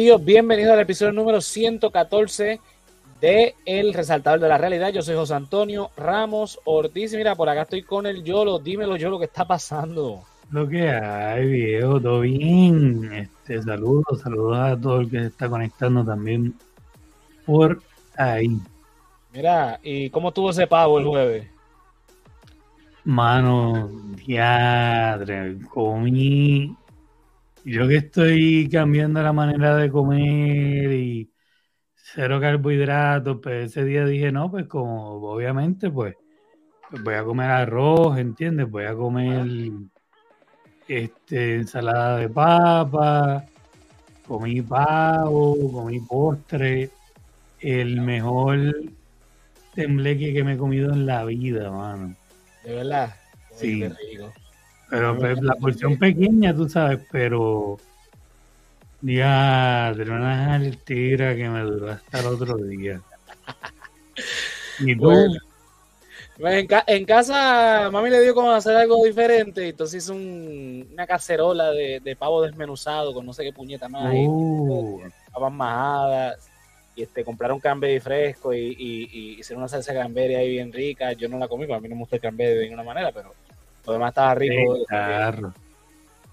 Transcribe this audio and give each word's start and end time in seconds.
Corillo, 0.00 0.18
bienvenido 0.18 0.72
al 0.72 0.80
episodio 0.80 1.12
número 1.12 1.42
114 1.42 2.58
de 3.20 3.54
El 3.66 3.92
Resaltador 3.92 4.40
de 4.40 4.48
la 4.48 4.56
Realidad. 4.56 4.88
Yo 4.88 5.02
soy 5.02 5.14
José 5.14 5.34
Antonio 5.34 5.90
Ramos 5.94 6.58
Ortiz. 6.64 7.12
Mira, 7.12 7.34
por 7.34 7.50
acá 7.50 7.62
estoy 7.62 7.82
con 7.82 8.06
el 8.06 8.24
Yolo. 8.24 8.58
Dímelo, 8.58 8.96
Yolo, 8.96 9.18
¿qué 9.18 9.26
está 9.26 9.44
pasando? 9.44 10.22
Lo 10.52 10.66
que 10.66 10.88
hay, 10.88 11.46
viejo, 11.46 12.00
todo 12.00 12.20
bien. 12.20 13.12
Este, 13.12 13.60
saludos, 13.60 14.22
saludos 14.22 14.58
a 14.58 14.80
todo 14.80 15.00
el 15.00 15.10
que 15.10 15.18
se 15.18 15.26
está 15.26 15.50
conectando 15.50 16.02
también 16.02 16.54
por 17.44 17.82
ahí. 18.16 18.58
Mira, 19.34 19.80
¿y 19.82 20.08
cómo 20.08 20.28
estuvo 20.28 20.48
ese 20.48 20.66
pavo 20.66 20.98
el 20.98 21.04
jueves? 21.04 21.46
Mano, 23.04 23.90
diadre, 24.16 25.58
comí. 25.68 26.74
Yo 27.64 27.86
que 27.86 27.96
estoy 27.96 28.68
cambiando 28.70 29.22
la 29.22 29.32
manera 29.32 29.76
de 29.76 29.90
comer 29.90 30.92
y 30.92 31.30
cero 31.94 32.40
carbohidratos, 32.40 33.38
pues 33.42 33.70
ese 33.70 33.84
día 33.84 34.04
dije, 34.06 34.32
no, 34.32 34.50
pues 34.50 34.66
como 34.66 35.12
obviamente, 35.30 35.90
pues, 35.90 36.16
pues 36.90 37.02
voy 37.02 37.14
a 37.14 37.24
comer 37.24 37.50
arroz, 37.50 38.18
¿entiendes? 38.18 38.68
Voy 38.70 38.84
a 38.84 38.94
comer 38.94 39.46
este, 40.88 41.56
ensalada 41.56 42.16
de 42.16 42.28
papa, 42.30 43.44
comí 44.26 44.62
pavo, 44.62 45.56
comí 45.70 46.00
postre, 46.00 46.90
el 47.60 48.00
mejor 48.00 48.74
tembleque 49.74 50.32
que 50.32 50.44
me 50.44 50.54
he 50.54 50.56
comido 50.56 50.92
en 50.92 51.06
la 51.06 51.24
vida, 51.24 51.70
mano. 51.70 52.16
De 52.64 52.74
verdad. 52.74 53.14
Sí. 53.54 53.84
Pero 54.90 55.16
pues, 55.16 55.40
la 55.40 55.54
porción 55.54 55.96
pequeña, 55.96 56.54
tú 56.54 56.68
sabes, 56.68 57.00
pero 57.10 57.78
ya, 59.02 59.92
de 59.94 60.02
una 60.02 60.54
altera 60.54 61.34
que 61.34 61.48
me 61.48 61.60
duró 61.62 61.90
hasta 61.90 62.20
el 62.20 62.26
otro 62.26 62.56
día. 62.56 63.00
¿Y 64.80 64.96
tú? 64.96 65.12
Pues, 66.38 66.66
en, 66.86 67.04
casa, 67.04 67.90
mami 67.92 68.08
le 68.10 68.22
dio 68.22 68.34
como 68.34 68.50
hacer 68.50 68.74
algo 68.74 69.04
diferente, 69.04 69.68
entonces 69.68 70.02
hizo 70.02 70.14
una 70.14 71.06
cacerola 71.06 71.70
de, 71.70 72.16
pavo 72.18 72.42
desmenuzado 72.42 73.12
con 73.12 73.26
no 73.26 73.34
sé 73.34 73.44
qué 73.44 73.52
puñeta 73.52 73.90
más, 73.90 74.14
uh. 74.16 75.02
papas 75.30 75.52
majadas, 75.52 76.50
y 76.96 77.02
este, 77.02 77.24
compraron 77.24 77.60
cranberry 77.60 78.00
fresco 78.00 78.54
y, 78.54 78.74
y, 78.78 79.38
hicieron 79.38 79.62
una 79.62 79.68
salsa 79.68 79.92
cranberry 79.92 80.34
ahí 80.34 80.50
bien 80.50 80.72
rica. 80.72 81.12
Yo 81.12 81.28
no 81.28 81.38
la 81.38 81.46
comí, 81.46 81.66
porque 81.66 81.76
a 81.76 81.80
mí 81.80 81.88
no 81.88 81.94
me 81.94 82.00
gusta 82.00 82.16
el 82.16 82.22
cranberry 82.22 82.54
de 82.54 82.64
ninguna 82.64 82.84
manera, 82.84 83.12
pero 83.12 83.34
lo 83.86 83.92
demás 83.92 84.10
estaba 84.10 84.34
rico. 84.34 84.78
claro. 84.86 85.52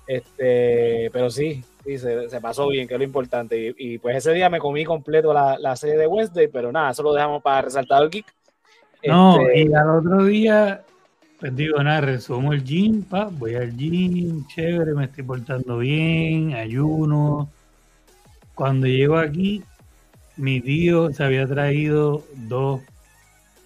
Este, 0.07 1.09
pero 1.11 1.29
sí, 1.29 1.63
sí, 1.83 1.97
se, 1.97 2.39
pasó 2.41 2.69
bien, 2.69 2.87
que 2.87 2.93
es 2.93 2.97
lo 2.97 3.03
importante. 3.03 3.75
Y, 3.77 3.97
pues 3.97 4.15
ese 4.15 4.33
día 4.33 4.49
me 4.49 4.59
comí 4.59 4.85
completo 4.85 5.33
la, 5.33 5.57
la 5.59 5.75
serie 5.75 5.97
de 5.97 6.07
Wednesday, 6.07 6.47
pero 6.47 6.71
nada, 6.71 6.91
eso 6.91 7.03
lo 7.03 7.13
dejamos 7.13 7.43
para 7.43 7.63
resaltar 7.63 8.03
el 8.03 8.09
geek. 8.09 8.33
No, 9.05 9.41
este, 9.41 9.61
y 9.63 9.73
al 9.73 9.89
otro 9.89 10.25
día, 10.25 10.83
pues 11.39 11.55
digo, 11.55 11.83
nada, 11.83 12.01
resumo 12.01 12.53
el 12.53 12.63
gym, 12.63 13.03
pa, 13.03 13.25
voy 13.25 13.55
al 13.55 13.75
gym, 13.75 14.47
chévere, 14.47 14.93
me 14.93 15.05
estoy 15.05 15.23
portando 15.23 15.77
bien, 15.79 16.53
ayuno. 16.53 17.49
Cuando 18.55 18.87
llego 18.87 19.17
aquí, 19.17 19.61
mi 20.37 20.61
tío 20.61 21.11
se 21.11 21.23
había 21.23 21.45
traído 21.47 22.23
dos 22.33 22.81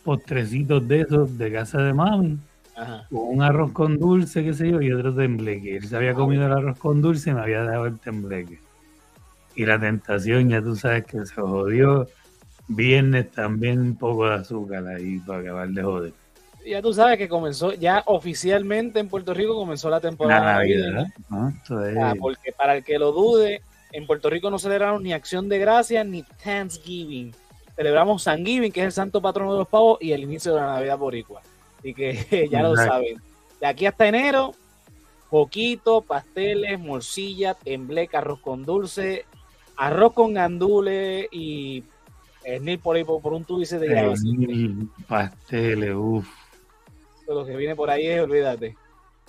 postrecitos 0.03 0.87
de 0.87 1.01
esos 1.01 1.37
de 1.37 1.51
casa 1.51 1.81
de 1.81 1.93
mami. 1.93 2.39
Un 3.09 3.41
arroz 3.41 3.71
con 3.71 3.99
dulce, 3.99 4.43
qué 4.43 4.53
sé 4.53 4.69
yo, 4.71 4.81
y 4.81 4.91
otro 4.91 5.13
tembleque. 5.13 5.77
Él 5.77 5.87
se 5.87 5.95
había 5.95 6.13
comido 6.13 6.45
el 6.45 6.51
arroz 6.51 6.79
con 6.79 7.01
dulce 7.01 7.29
y 7.29 7.33
me 7.33 7.41
había 7.41 7.63
dejado 7.63 7.85
el 7.85 7.99
tembleque. 7.99 8.59
Y 9.55 9.65
la 9.65 9.79
tentación, 9.79 10.49
ya 10.49 10.61
tú 10.61 10.75
sabes 10.75 11.05
que 11.05 11.25
se 11.25 11.35
jodió. 11.35 12.07
Viernes 12.67 13.29
también 13.31 13.79
un 13.81 13.95
poco 13.95 14.29
de 14.29 14.35
azúcar 14.35 14.87
ahí 14.87 15.19
para 15.19 15.39
acabar 15.39 15.69
de 15.69 15.83
joder. 15.83 16.13
Ya 16.65 16.81
tú 16.81 16.93
sabes 16.93 17.17
que 17.17 17.27
comenzó, 17.27 17.73
ya 17.73 18.03
oficialmente 18.05 18.99
en 18.99 19.09
Puerto 19.09 19.33
Rico 19.33 19.55
comenzó 19.55 19.89
la 19.89 19.99
temporada. 19.99 20.59
Navidad, 20.59 21.07
porque 22.19 22.51
para 22.51 22.77
el 22.77 22.83
que 22.83 22.97
lo 22.99 23.11
dude, 23.11 23.61
en 23.91 24.05
Puerto 24.05 24.29
Rico 24.29 24.49
no 24.49 24.59
celebramos 24.59 25.01
ni 25.01 25.11
Acción 25.11 25.49
de 25.49 25.57
Gracias 25.59 26.05
ni 26.05 26.23
Thanksgiving. 26.43 27.33
Celebramos 27.75 28.23
Thanksgiving, 28.23 28.71
que 28.71 28.81
es 28.81 28.85
el 28.85 28.91
santo 28.91 29.21
patrono 29.21 29.53
de 29.53 29.59
los 29.59 29.67
pavos, 29.67 29.97
y 30.01 30.11
el 30.11 30.21
inicio 30.21 30.53
de 30.53 30.61
la 30.61 30.67
Navidad 30.67 30.97
boricua. 30.97 31.41
Así 31.81 31.95
que 31.95 32.47
ya 32.51 32.61
lo 32.61 32.75
saben. 32.75 33.19
De 33.59 33.65
aquí 33.65 33.87
hasta 33.87 34.07
enero, 34.07 34.53
poquito, 35.29 36.01
pasteles, 36.01 36.79
morcilla, 36.79 37.55
tembleca, 37.55 38.19
arroz 38.19 38.39
con 38.39 38.63
dulce, 38.63 39.25
arroz 39.77 40.13
con 40.13 40.35
gandules 40.35 41.27
y 41.31 41.83
esnil 42.43 42.79
por 42.79 42.95
ahí 42.95 43.03
por, 43.03 43.33
un 43.33 43.43
tubice 43.45 43.79
de 43.79 44.87
Pasteles, 45.07 45.95
uff. 45.95 46.27
Lo 47.27 47.45
que 47.45 47.55
viene 47.55 47.75
por 47.75 47.89
ahí 47.89 48.07
es, 48.07 48.21
olvídate, 48.21 48.75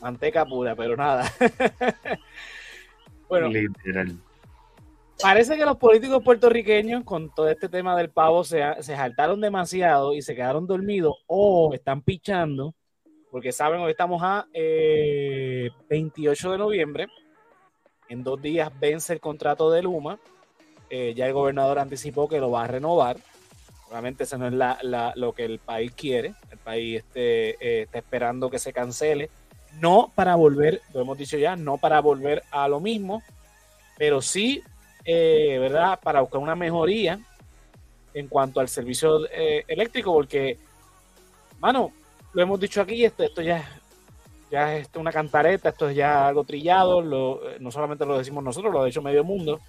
manteca 0.01 0.45
pura, 0.45 0.75
pero 0.75 0.97
nada. 0.97 1.33
bueno, 3.29 3.49
literal. 3.49 4.19
Parece 5.23 5.57
que 5.57 5.65
los 5.65 5.77
políticos 5.77 6.21
puertorriqueños 6.25 7.05
con 7.05 7.33
todo 7.33 7.49
este 7.49 7.69
tema 7.69 7.97
del 7.97 8.11
pavo 8.11 8.43
se, 8.43 8.61
se 8.81 8.97
saltaron 8.97 9.41
demasiado 9.41 10.15
y 10.15 10.21
se 10.21 10.35
quedaron 10.35 10.67
dormidos 10.67 11.15
o 11.29 11.73
están 11.73 12.03
pichando, 12.03 12.75
porque 13.31 13.53
saben, 13.53 13.81
hoy 13.81 13.93
estamos 13.93 14.21
a 14.25 14.49
28 14.53 16.49
eh, 16.49 16.51
de 16.51 16.59
noviembre, 16.59 17.07
en 18.09 18.25
dos 18.25 18.43
días 18.43 18.73
vence 18.81 19.13
el 19.13 19.21
contrato 19.21 19.71
de 19.71 19.83
Luma, 19.83 20.19
eh, 20.91 21.15
ya 21.15 21.29
el 21.29 21.33
gobernador 21.33 21.79
anticipó 21.79 22.29
que 22.29 22.41
lo 22.41 22.51
va 22.51 22.65
a 22.65 22.67
renovar, 22.67 23.17
obviamente 23.89 24.25
eso 24.25 24.39
no 24.39 24.49
es 24.49 25.15
lo 25.15 25.33
que 25.35 25.45
el 25.45 25.61
país 25.61 25.93
quiere, 25.93 26.35
el 26.51 26.59
país 26.59 26.99
este, 26.99 27.51
eh, 27.61 27.83
está 27.83 27.99
esperando 27.99 28.51
que 28.51 28.59
se 28.59 28.73
cancele, 28.73 29.31
no 29.79 30.11
para 30.17 30.35
volver, 30.35 30.83
lo 30.93 31.03
hemos 31.03 31.17
dicho 31.17 31.39
ya, 31.39 31.55
no 31.55 31.79
para 31.79 32.01
volver 32.01 32.43
a 32.51 32.67
lo 32.67 32.81
mismo, 32.81 33.23
pero 33.97 34.21
sí 34.21 34.65
eh, 35.05 35.59
¿verdad? 35.61 35.99
Para 36.01 36.21
buscar 36.21 36.41
una 36.41 36.55
mejoría 36.55 37.19
en 38.15 38.29
cuanto 38.29 38.61
al 38.61 38.69
servicio 38.69 39.27
eh, 39.31 39.65
eléctrico, 39.67 40.13
porque, 40.13 40.59
mano, 41.61 41.93
lo 42.33 42.43
hemos 42.43 42.61
dicho 42.61 42.81
aquí, 42.81 43.05
esto, 43.05 43.23
esto 43.25 43.43
ya, 43.43 43.69
ya 44.51 44.77
es 44.77 44.89
una 44.95 45.13
cantareta, 45.13 45.71
esto 45.71 45.89
es 45.89 45.97
ya 45.97 46.29
algo 46.29 46.45
trillado, 46.45 47.03
no 47.03 47.71
solamente 47.71 48.07
lo 48.07 48.19
decimos 48.19 48.45
nosotros, 48.45 48.73
lo 48.73 48.83
ha 48.83 48.87
dicho 48.87 49.03
medio 49.03 49.25
mundo. 49.25 49.61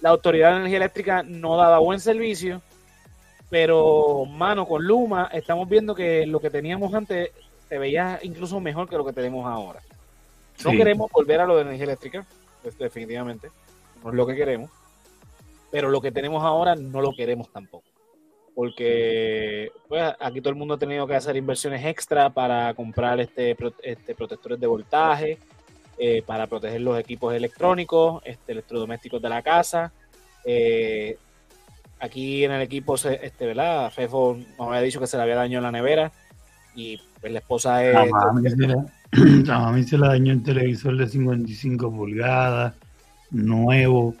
La 0.00 0.10
Autoridad 0.10 0.50
de 0.50 0.56
Energía 0.56 0.78
Eléctrica 0.78 1.22
no 1.22 1.56
daba 1.56 1.78
buen 1.78 2.00
servicio, 2.00 2.60
pero, 3.48 4.24
mano, 4.26 4.66
con 4.66 4.84
Luma 4.84 5.30
estamos 5.32 5.68
viendo 5.68 5.94
que 5.94 6.26
lo 6.26 6.40
que 6.40 6.50
teníamos 6.50 6.92
antes 6.94 7.30
se 7.68 7.78
veía 7.78 8.18
incluso 8.22 8.60
mejor 8.60 8.88
que 8.88 8.96
lo 8.96 9.04
que 9.04 9.12
tenemos 9.12 9.46
ahora. 9.46 9.80
No 10.64 10.70
queremos 10.72 11.10
volver 11.10 11.40
a 11.40 11.46
lo 11.46 11.56
de 11.56 11.62
energía 11.62 11.84
eléctrica, 11.84 12.26
pues, 12.62 12.76
definitivamente 12.78 13.50
no 14.02 14.10
es 14.10 14.16
lo 14.16 14.26
que 14.26 14.34
queremos, 14.34 14.70
pero 15.70 15.88
lo 15.88 16.00
que 16.00 16.12
tenemos 16.12 16.42
ahora 16.44 16.74
no 16.74 17.00
lo 17.00 17.12
queremos 17.14 17.50
tampoco. 17.50 17.84
Porque 18.54 19.72
pues, 19.88 20.02
aquí 20.20 20.40
todo 20.40 20.50
el 20.50 20.58
mundo 20.58 20.74
ha 20.74 20.78
tenido 20.78 21.06
que 21.06 21.14
hacer 21.14 21.36
inversiones 21.36 21.84
extra 21.86 22.28
para 22.30 22.74
comprar 22.74 23.18
este, 23.20 23.56
este 23.82 24.14
protectores 24.14 24.60
de 24.60 24.66
voltaje, 24.66 25.38
eh, 25.98 26.22
para 26.26 26.46
proteger 26.46 26.82
los 26.82 26.98
equipos 26.98 27.34
electrónicos, 27.34 28.22
este, 28.26 28.52
electrodomésticos 28.52 29.22
de 29.22 29.28
la 29.30 29.42
casa. 29.42 29.92
Eh, 30.44 31.16
aquí 32.00 32.44
en 32.44 32.52
el 32.52 32.60
equipo, 32.60 32.96
este, 32.96 33.46
¿verdad? 33.46 33.90
Fefo 33.90 34.36
nos 34.58 34.68
había 34.68 34.82
dicho 34.82 35.00
que 35.00 35.06
se 35.06 35.16
le 35.16 35.22
había 35.22 35.36
dañado 35.36 35.62
la 35.62 35.72
nevera 35.72 36.12
y 36.74 37.00
pues 37.20 37.32
la 37.32 37.38
esposa 37.38 37.84
es... 37.84 37.96
A 37.96 38.32
mí 39.72 39.82
se 39.84 39.96
le 39.96 40.06
dañó 40.08 40.32
el 40.32 40.42
televisor 40.42 40.96
de 40.98 41.06
55 41.06 41.90
pulgadas 41.90 42.74
nuevo. 43.32 44.14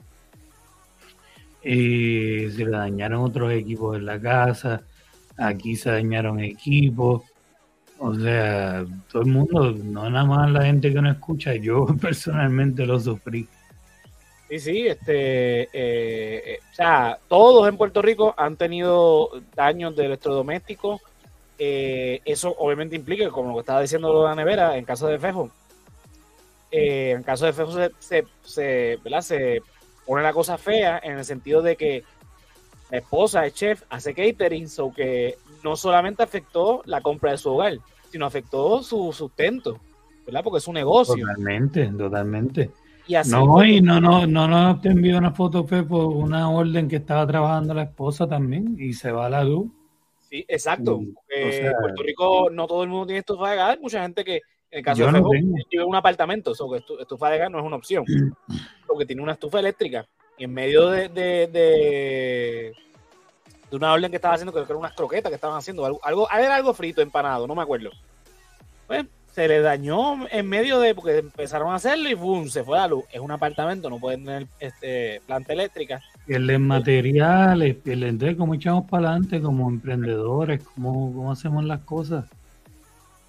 Eh, 1.62 2.50
se 2.54 2.64
le 2.64 2.70
dañaron 2.70 3.22
otros 3.22 3.52
equipos 3.52 3.96
en 3.96 4.06
la 4.06 4.20
casa. 4.20 4.82
Aquí 5.36 5.76
se 5.76 5.90
dañaron 5.90 6.40
equipos. 6.40 7.22
O 7.98 8.14
sea, 8.14 8.84
todo 9.12 9.22
el 9.22 9.28
mundo, 9.28 9.70
no 9.70 10.10
nada 10.10 10.24
más 10.24 10.50
la 10.50 10.64
gente 10.64 10.92
que 10.92 11.00
no 11.00 11.10
escucha, 11.10 11.54
yo 11.54 11.86
personalmente 12.00 12.84
lo 12.84 12.98
sufrí. 12.98 13.46
Sí, 14.48 14.58
sí, 14.58 14.86
este, 14.86 15.68
eh, 15.72 16.58
o 16.72 16.74
sea, 16.74 17.18
todos 17.28 17.68
en 17.68 17.76
Puerto 17.76 18.02
Rico 18.02 18.34
han 18.36 18.56
tenido 18.56 19.30
daños 19.54 19.94
de 19.96 20.06
electrodomésticos. 20.06 21.00
Eh, 21.58 22.20
eso 22.24 22.54
obviamente 22.58 22.96
implica, 22.96 23.30
como 23.30 23.50
lo 23.50 23.54
que 23.54 23.60
estaba 23.60 23.80
diciendo 23.80 24.24
la 24.24 24.34
nevera, 24.34 24.76
en 24.76 24.84
caso 24.84 25.06
de 25.06 25.18
Fejo, 25.18 25.50
eh, 26.72 27.10
en 27.10 27.22
caso 27.22 27.46
de 27.46 27.52
Fejo 27.52 27.72
se, 27.72 27.92
se, 28.00 28.98
se 29.20 29.62
pone 30.06 30.22
la 30.22 30.32
cosa 30.32 30.58
fea 30.58 31.00
en 31.02 31.18
el 31.18 31.24
sentido 31.24 31.62
de 31.62 31.76
que 31.76 32.02
la 32.90 32.98
esposa 32.98 33.46
es 33.46 33.54
chef, 33.54 33.82
hace 33.90 34.14
catering, 34.14 34.68
so 34.68 34.92
que 34.92 35.36
no 35.62 35.76
solamente 35.76 36.22
afectó 36.22 36.82
la 36.86 37.00
compra 37.00 37.30
de 37.30 37.38
su 37.38 37.50
hogar, 37.50 37.78
sino 38.10 38.26
afectó 38.26 38.82
su 38.82 39.12
sustento, 39.12 39.78
¿verdad? 40.26 40.42
Porque 40.42 40.58
es 40.58 40.68
un 40.68 40.74
negocio. 40.74 41.14
Totalmente, 41.14 41.86
totalmente. 41.86 42.70
Y 43.06 43.14
así 43.14 43.30
no, 43.30 43.64
y 43.64 43.80
no, 43.80 44.00
no, 44.00 44.26
no, 44.26 44.46
no 44.46 44.80
te 44.80 44.90
envió 44.90 45.18
una 45.18 45.32
foto, 45.32 45.66
Pepo, 45.66 46.06
una 46.06 46.50
orden 46.50 46.88
que 46.88 46.96
estaba 46.96 47.26
trabajando 47.26 47.74
la 47.74 47.82
esposa 47.82 48.26
también 48.26 48.76
y 48.78 48.92
se 48.92 49.10
va 49.10 49.26
a 49.26 49.30
la 49.30 49.44
luz. 49.44 49.70
Sí, 50.28 50.44
exacto. 50.48 51.00
en 51.28 51.72
Puerto 51.80 52.02
Rico 52.02 52.48
no 52.50 52.66
todo 52.66 52.82
el 52.82 52.88
mundo 52.88 53.06
tiene 53.06 53.22
gas. 53.26 53.70
Hay 53.70 53.78
mucha 53.80 54.02
gente 54.02 54.24
que, 54.24 54.40
en 54.72 54.78
el 54.78 54.84
caso 54.84 55.06
de 55.06 55.12
Febo, 55.12 55.30
vive 55.30 55.64
en 55.70 55.82
un 55.82 55.94
apartamento. 55.94 56.52
O 56.58 56.72
que 56.72 56.78
estufa 56.78 57.30
de 57.30 57.38
gas 57.38 57.50
no 57.50 57.60
es 57.60 57.64
una 57.64 57.76
opción. 57.76 58.04
porque 58.86 59.06
tiene 59.06 59.22
una 59.22 59.32
estufa 59.32 59.60
eléctrica. 59.60 60.06
Y 60.36 60.44
en 60.44 60.54
medio 60.54 60.88
de, 60.88 61.08
de, 61.08 61.46
de, 63.70 63.76
una 63.76 63.92
orden 63.92 64.10
que 64.10 64.16
estaba 64.16 64.34
haciendo, 64.34 64.52
creo 64.52 64.64
que 64.64 64.72
eran 64.72 64.80
unas 64.80 64.94
croquetas 64.94 65.30
que 65.30 65.36
estaban 65.36 65.58
haciendo. 65.58 65.84
Algo, 65.86 66.00
algo, 66.02 66.28
era 66.30 66.56
algo 66.56 66.74
frito, 66.74 67.00
empanado, 67.00 67.46
no 67.46 67.54
me 67.54 67.62
acuerdo. 67.62 67.90
Pues 68.86 69.04
se 69.30 69.46
le 69.46 69.60
dañó 69.60 70.26
en 70.30 70.48
medio 70.48 70.80
de, 70.80 70.94
porque 70.94 71.18
empezaron 71.18 71.72
a 71.72 71.76
hacerlo 71.76 72.08
y 72.08 72.14
boom, 72.14 72.48
se 72.48 72.64
fue 72.64 72.78
la 72.78 72.88
luz. 72.88 73.04
Es 73.12 73.20
un 73.20 73.30
apartamento, 73.30 73.88
no 73.88 73.98
pueden 73.98 74.24
tener 74.24 74.46
este, 74.58 75.20
planta 75.26 75.52
eléctrica 75.52 76.02
Pierden 76.26 76.62
materiales, 76.66 77.74
pierden 77.76 78.36
cómo 78.36 78.54
echamos 78.54 78.88
para 78.88 79.08
adelante 79.10 79.40
como 79.40 79.68
emprendedores, 79.68 80.62
cómo, 80.62 81.12
cómo 81.12 81.32
hacemos 81.32 81.64
las 81.64 81.80
cosas. 81.80 82.26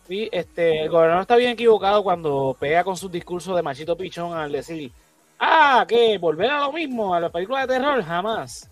Sí, 0.08 0.28
este, 0.32 0.84
el 0.84 0.90
gobernador 0.90 1.22
está 1.22 1.36
bien 1.38 1.52
equivocado 1.52 2.04
cuando 2.04 2.56
pega 2.60 2.84
con 2.84 2.98
sus 2.98 3.12
discursos 3.12 3.56
de 3.56 3.62
machito 3.62 3.96
pichón 3.96 4.34
al 4.34 4.52
decir, 4.52 4.92
ah, 5.40 5.86
que 5.88 6.18
volver 6.18 6.52
a 6.52 6.60
lo 6.60 6.74
mismo, 6.74 7.16
a 7.16 7.20
la 7.22 7.30
película 7.30 7.62
de 7.62 7.68
terror, 7.68 8.04
jamás. 8.04 8.70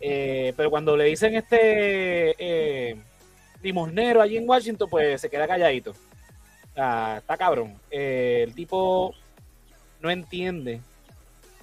Eh, 0.00 0.52
pero 0.56 0.68
cuando 0.68 0.96
le 0.96 1.04
dicen 1.04 1.34
este 1.34 2.34
eh, 2.38 2.96
limosnero 3.62 4.20
allí 4.20 4.36
en 4.36 4.48
Washington, 4.48 4.88
pues 4.90 5.20
se 5.22 5.30
queda 5.30 5.48
calladito. 5.48 5.94
está 6.70 7.36
cabrón. 7.38 7.78
Eh, 7.90 8.44
el 8.46 8.54
tipo 8.54 9.14
no 10.00 10.10
entiende 10.10 10.80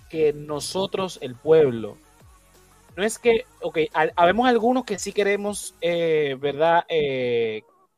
que 0.09 0.33
nosotros, 0.33 1.19
el 1.21 1.35
pueblo, 1.35 1.95
no 2.97 3.03
es 3.03 3.19
que, 3.19 3.45
ok, 3.62 3.77
habemos 4.15 4.47
algunos 4.47 4.83
que 4.83 4.97
sí 4.97 5.13
queremos, 5.13 5.75
eh, 5.79 6.35
¿verdad? 6.39 6.85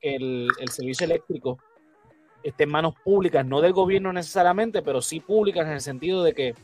El, 0.04 0.52
servicio 0.70 1.06
eléctrico 1.06 1.58
esté 2.44 2.66
en 2.66 2.70
manos 2.70 2.94
públicas, 3.04 3.46
no 3.46 3.62
del 3.62 3.74
gobierno 3.74 4.14
necesariamente, 4.14 4.82
pero 4.82 5.02
sí 5.02 5.20
públicas 5.20 5.66
en 5.66 5.74
el 5.74 5.82
sentido 5.82 6.24
de 6.24 6.34
que, 6.34 6.56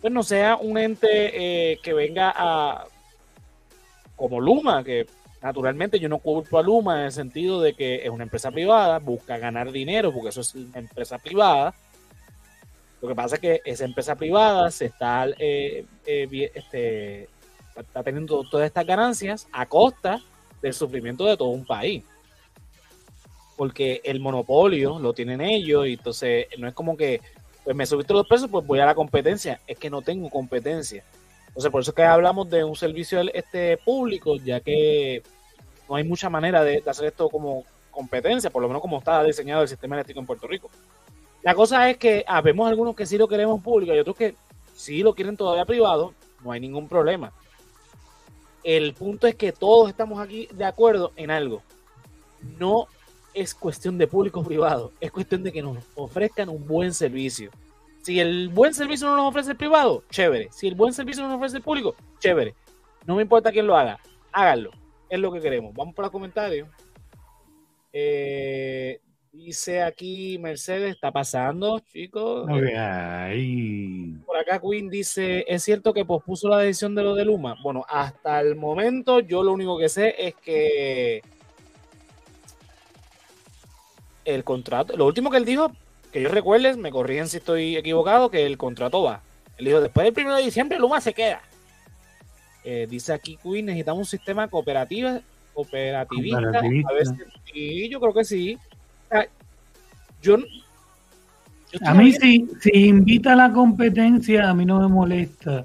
pues 0.00 0.12
no 0.12 0.22
sea 0.22 0.56
un 0.56 0.78
ente 0.78 1.10
eh, 1.72 1.78
que 1.82 1.92
venga 1.92 2.32
a, 2.34 2.84
como 4.16 4.40
Luma, 4.40 4.82
que 4.82 5.06
naturalmente 5.40 6.00
yo 6.00 6.08
no 6.08 6.18
culpo 6.18 6.58
a 6.58 6.62
Luma 6.62 7.00
en 7.00 7.04
el 7.06 7.12
sentido 7.12 7.60
de 7.60 7.74
que 7.74 8.02
es 8.02 8.08
una 8.08 8.24
empresa 8.24 8.50
privada, 8.50 8.98
busca 8.98 9.38
ganar 9.38 9.70
dinero, 9.70 10.12
porque 10.12 10.30
eso 10.30 10.40
es 10.40 10.54
una 10.54 10.78
empresa 10.78 11.18
privada, 11.18 11.74
lo 13.02 13.08
que 13.08 13.14
pasa 13.16 13.34
es 13.34 13.40
que 13.40 13.60
esa 13.64 13.84
empresa 13.84 14.14
privada 14.14 14.70
se 14.70 14.86
está, 14.86 15.26
eh, 15.36 15.84
eh, 16.06 16.52
este, 16.54 17.28
está 17.74 18.02
teniendo 18.04 18.44
todas 18.48 18.66
estas 18.66 18.86
ganancias 18.86 19.48
a 19.50 19.66
costa 19.66 20.20
del 20.62 20.72
sufrimiento 20.72 21.26
de 21.26 21.36
todo 21.36 21.48
un 21.48 21.66
país. 21.66 22.04
Porque 23.62 24.00
el 24.02 24.18
monopolio 24.18 24.98
lo 24.98 25.12
tienen 25.12 25.40
ellos 25.40 25.86
y 25.86 25.92
entonces 25.92 26.48
no 26.58 26.66
es 26.66 26.74
como 26.74 26.96
que 26.96 27.20
pues 27.62 27.76
me 27.76 27.86
subiste 27.86 28.12
los 28.12 28.26
precios, 28.26 28.50
pues 28.50 28.66
voy 28.66 28.80
a 28.80 28.86
la 28.86 28.96
competencia. 28.96 29.60
Es 29.68 29.78
que 29.78 29.88
no 29.88 30.02
tengo 30.02 30.28
competencia. 30.30 31.04
Entonces, 31.46 31.70
por 31.70 31.80
eso 31.80 31.92
es 31.92 31.94
que 31.94 32.02
hablamos 32.02 32.50
de 32.50 32.64
un 32.64 32.74
servicio 32.74 33.20
este 33.32 33.76
público, 33.76 34.34
ya 34.34 34.58
que 34.58 35.22
no 35.88 35.94
hay 35.94 36.02
mucha 36.02 36.28
manera 36.28 36.64
de, 36.64 36.82
hacer 36.84 37.06
esto 37.06 37.28
como 37.28 37.64
competencia, 37.92 38.50
por 38.50 38.62
lo 38.62 38.66
menos 38.66 38.82
como 38.82 38.98
está 38.98 39.22
diseñado 39.22 39.62
el 39.62 39.68
sistema 39.68 39.94
eléctrico 39.94 40.18
en 40.18 40.26
Puerto 40.26 40.48
Rico. 40.48 40.68
La 41.44 41.54
cosa 41.54 41.88
es 41.88 41.98
que 41.98 42.24
habemos 42.26 42.68
algunos 42.68 42.96
que 42.96 43.06
sí 43.06 43.16
lo 43.16 43.28
queremos 43.28 43.62
público 43.62 43.94
y 43.94 43.98
otros 44.00 44.16
que 44.16 44.34
sí 44.74 45.04
lo 45.04 45.14
quieren 45.14 45.36
todavía 45.36 45.64
privado, 45.66 46.14
no 46.42 46.50
hay 46.50 46.58
ningún 46.58 46.88
problema. 46.88 47.32
El 48.64 48.92
punto 48.94 49.28
es 49.28 49.36
que 49.36 49.52
todos 49.52 49.88
estamos 49.88 50.20
aquí 50.20 50.48
de 50.52 50.64
acuerdo 50.64 51.12
en 51.14 51.30
algo. 51.30 51.62
No 52.58 52.88
es 53.34 53.54
cuestión 53.54 53.98
de 53.98 54.06
público 54.06 54.40
o 54.40 54.44
privado, 54.44 54.92
es 55.00 55.10
cuestión 55.10 55.42
de 55.42 55.52
que 55.52 55.62
nos 55.62 55.78
ofrezcan 55.94 56.48
un 56.48 56.66
buen 56.66 56.92
servicio. 56.92 57.50
Si 58.02 58.18
el 58.18 58.48
buen 58.48 58.74
servicio 58.74 59.06
no 59.06 59.16
nos 59.16 59.28
ofrece 59.28 59.52
el 59.52 59.56
privado, 59.56 60.02
chévere. 60.10 60.48
Si 60.50 60.66
el 60.66 60.74
buen 60.74 60.92
servicio 60.92 61.22
no 61.22 61.28
nos 61.28 61.36
ofrece 61.36 61.58
el 61.58 61.62
público, 61.62 61.94
chévere. 62.18 62.54
No 63.06 63.16
me 63.16 63.22
importa 63.22 63.52
quién 63.52 63.66
lo 63.66 63.76
haga, 63.76 63.98
háganlo. 64.32 64.70
Es 65.08 65.20
lo 65.20 65.32
que 65.32 65.40
queremos. 65.40 65.74
Vamos 65.74 65.94
por 65.94 66.04
los 66.04 66.12
comentarios. 66.12 66.68
Eh, 67.92 69.00
Dice 69.32 69.82
aquí 69.82 70.36
Mercedes, 70.38 70.94
está 70.94 71.10
pasando, 71.10 71.78
chicos. 71.80 72.46
Por 74.26 74.36
acá 74.36 74.60
Queen 74.60 74.90
dice, 74.90 75.46
¿es 75.48 75.62
cierto 75.62 75.94
que 75.94 76.04
pospuso 76.04 76.50
la 76.50 76.58
decisión 76.58 76.94
de 76.94 77.02
lo 77.02 77.14
de 77.14 77.24
Luma? 77.24 77.56
Bueno, 77.62 77.82
hasta 77.88 78.40
el 78.40 78.56
momento 78.56 79.20
yo 79.20 79.42
lo 79.42 79.54
único 79.54 79.78
que 79.78 79.88
sé 79.88 80.14
es 80.18 80.34
que 80.34 81.22
el 84.24 84.44
contrato, 84.44 84.96
lo 84.96 85.06
último 85.06 85.30
que 85.30 85.36
él 85.36 85.44
dijo, 85.44 85.72
que 86.12 86.22
yo 86.22 86.28
recuerde, 86.28 86.76
me 86.76 86.90
corrigen 86.90 87.28
si 87.28 87.38
estoy 87.38 87.76
equivocado, 87.76 88.30
que 88.30 88.46
el 88.46 88.58
contrato 88.58 89.02
va. 89.02 89.22
Él 89.58 89.66
dijo, 89.66 89.80
después 89.80 90.12
del 90.12 90.26
1 90.26 90.36
de 90.36 90.42
diciembre 90.42 90.78
Luma 90.78 91.00
se 91.00 91.14
queda. 91.14 91.40
Eh, 92.64 92.86
dice 92.88 93.12
aquí 93.12 93.38
Queen, 93.42 93.66
necesitamos 93.66 94.00
un 94.00 94.06
sistema 94.06 94.48
cooperativo, 94.48 95.20
cooperativista. 95.52 96.38
A 96.38 96.92
ver 96.92 97.06
sí, 97.52 97.88
yo 97.88 98.00
creo 98.00 98.14
que 98.14 98.24
sí 98.24 98.58
yo, 100.22 100.36
a 101.84 101.94
mí 101.94 102.12
si, 102.12 102.48
si 102.60 102.86
invita 102.86 103.32
a 103.32 103.36
la 103.36 103.52
competencia, 103.52 104.48
a 104.48 104.54
mí 104.54 104.64
no 104.64 104.80
me 104.80 104.88
molesta, 104.88 105.64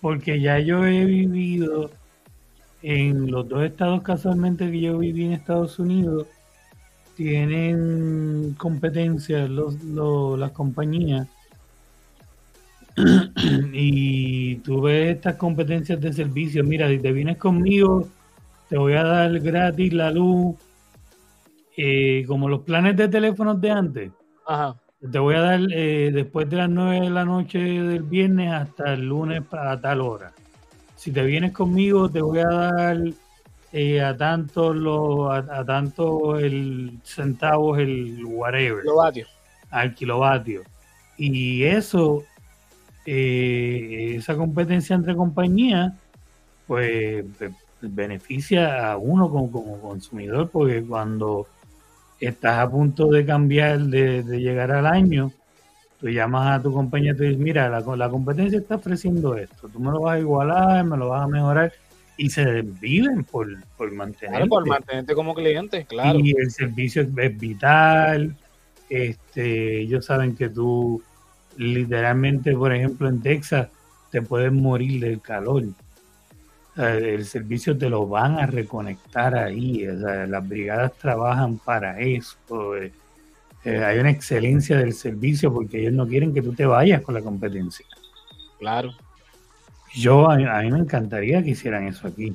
porque 0.00 0.40
ya 0.40 0.58
yo 0.60 0.84
he 0.86 1.04
vivido 1.04 1.90
en 2.82 3.30
los 3.30 3.48
dos 3.48 3.64
estados 3.64 4.02
casualmente 4.02 4.70
que 4.70 4.80
yo 4.80 4.98
viví 4.98 5.24
en 5.24 5.32
Estados 5.32 5.78
Unidos, 5.78 6.26
tienen 7.16 8.54
competencia 8.58 9.46
los, 9.46 9.82
las 9.84 10.50
compañías 10.52 11.28
y 13.72 14.56
tú 14.56 14.82
ves 14.82 15.16
estas 15.16 15.36
competencias 15.36 16.00
de 16.00 16.12
servicio, 16.12 16.62
mira, 16.64 16.88
si 16.88 16.98
te 16.98 17.12
vienes 17.12 17.38
conmigo, 17.38 18.08
te 18.68 18.76
voy 18.76 18.94
a 18.94 19.04
dar 19.04 19.38
gratis 19.40 19.92
la 19.92 20.10
luz, 20.10 20.56
eh, 21.76 22.24
como 22.26 22.48
los 22.48 22.60
planes 22.60 22.96
de 22.96 23.08
teléfonos 23.08 23.60
de 23.60 23.70
antes. 23.70 24.10
Te 25.10 25.18
voy 25.18 25.34
a 25.34 25.40
dar 25.40 25.60
eh, 25.72 26.10
después 26.12 26.48
de 26.48 26.56
las 26.56 26.70
9 26.70 27.06
de 27.06 27.10
la 27.10 27.24
noche 27.24 27.58
del 27.58 28.02
viernes 28.02 28.52
hasta 28.52 28.94
el 28.94 29.08
lunes 29.08 29.42
a 29.50 29.80
tal 29.80 30.00
hora. 30.00 30.32
Si 30.96 31.10
te 31.10 31.22
vienes 31.22 31.52
conmigo, 31.52 32.08
te 32.08 32.22
voy 32.22 32.38
a 32.38 32.46
dar 32.46 32.98
eh, 33.72 34.02
a 34.02 34.16
tanto 34.16 34.74
lo, 34.74 35.32
a, 35.32 35.64
tanto 35.64 36.38
el 36.38 36.98
centavos 37.04 37.78
el 37.78 38.24
whatever. 38.24 38.82
Kilovatio. 38.82 39.26
Al 39.70 39.94
kilovatio. 39.94 40.62
Y 41.16 41.64
eso, 41.64 42.24
esa 43.06 44.36
competencia 44.36 44.94
entre 44.94 45.14
compañías, 45.14 45.92
pues 46.66 47.24
beneficia 47.80 48.92
a 48.92 48.96
uno 48.96 49.30
como 49.30 49.80
consumidor, 49.80 50.50
porque 50.50 50.82
cuando 50.82 51.46
estás 52.20 52.58
a 52.58 52.70
punto 52.70 53.08
de 53.08 53.26
cambiar, 53.26 53.80
de, 53.80 54.22
llegar 54.22 54.70
al 54.70 54.86
año, 54.86 55.32
tú 56.00 56.08
llamas 56.08 56.58
a 56.58 56.62
tu 56.62 56.72
compañía 56.72 57.12
y 57.12 57.16
te 57.16 57.24
dices, 57.24 57.38
mira, 57.38 57.68
la, 57.68 57.80
la 57.80 58.08
competencia 58.08 58.58
está 58.58 58.76
ofreciendo 58.76 59.36
esto, 59.36 59.68
tú 59.68 59.80
me 59.80 59.90
lo 59.90 60.02
vas 60.02 60.16
a 60.16 60.20
igualar, 60.20 60.84
me 60.84 60.96
lo 60.96 61.08
vas 61.08 61.22
a 61.22 61.26
mejorar, 61.26 61.72
y 62.16 62.30
se 62.30 62.62
viven 62.62 63.24
por, 63.24 63.48
por 63.76 63.90
mantenerte. 63.92 64.48
por 64.48 64.66
mantenerte 64.66 65.14
como 65.14 65.34
cliente, 65.34 65.84
claro. 65.86 66.18
Y 66.18 66.34
el 66.36 66.50
servicio 66.50 67.02
es, 67.02 67.38
vital, 67.38 68.36
este, 68.88 69.80
ellos 69.80 70.06
saben 70.06 70.36
que 70.36 70.48
tú 70.48 71.02
literalmente, 71.56 72.54
por 72.54 72.72
ejemplo, 72.72 73.08
en 73.08 73.20
Texas, 73.20 73.68
te 74.10 74.22
puedes 74.22 74.52
morir 74.52 75.00
del 75.00 75.20
calor 75.20 75.64
el 76.76 77.24
servicio 77.24 77.76
te 77.76 77.88
lo 77.88 78.06
van 78.06 78.38
a 78.38 78.46
reconectar 78.46 79.34
ahí. 79.34 79.84
las 79.84 80.48
brigadas 80.48 80.92
trabajan 80.94 81.58
para 81.58 82.00
eso. 82.00 82.76
Eh, 82.76 82.92
eh, 83.64 83.84
hay 83.84 83.98
una 83.98 84.10
excelencia 84.10 84.78
del 84.78 84.92
servicio 84.92 85.52
porque 85.52 85.80
ellos 85.80 85.92
no 85.92 86.06
quieren 86.06 86.32
que 86.32 86.42
tú 86.42 86.52
te 86.52 86.66
vayas 86.66 87.02
con 87.02 87.14
la 87.14 87.20
competencia. 87.20 87.84
Claro. 88.58 88.92
Yo 89.94 90.30
a, 90.30 90.36
mí 90.36 90.70
me 90.70 90.78
encantaría 90.78 91.42
que 91.42 91.50
hicieran 91.50 91.86
eso 91.86 92.06
aquí. 92.08 92.34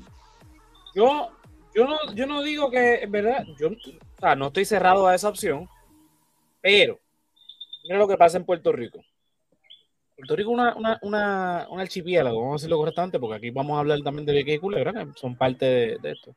Yo, 0.95 1.29
yo 1.75 1.85
no, 1.85 1.97
yo 2.13 2.27
no 2.27 2.41
digo 2.41 2.69
que, 2.69 2.95
en 2.95 3.11
verdad, 3.11 3.45
yo 3.59 3.69
no 4.35 4.47
estoy 4.47 4.65
cerrado 4.65 5.07
a 5.07 5.15
esa 5.15 5.29
opción, 5.29 5.67
pero 6.61 6.99
mira 7.83 7.97
lo 7.97 8.07
que 8.07 8.17
pasa 8.17 8.37
en 8.37 8.45
Puerto 8.45 8.71
Rico. 8.71 8.99
Puerto 10.15 10.35
Rico 10.35 10.51
es 10.51 10.75
una, 10.75 10.99
una, 11.01 11.67
una, 11.69 11.81
archipiélago, 11.81 12.39
vamos 12.39 12.53
a 12.53 12.57
decirlo 12.61 12.77
correctamente, 12.77 13.19
porque 13.19 13.35
aquí 13.35 13.49
vamos 13.51 13.77
a 13.77 13.79
hablar 13.79 13.99
también 14.01 14.25
de 14.25 14.43
vehículos, 14.43 14.83
¿verdad? 14.83 15.07
Que 15.07 15.19
son 15.19 15.35
parte 15.35 15.65
de, 15.65 16.11
esto. 16.11 16.35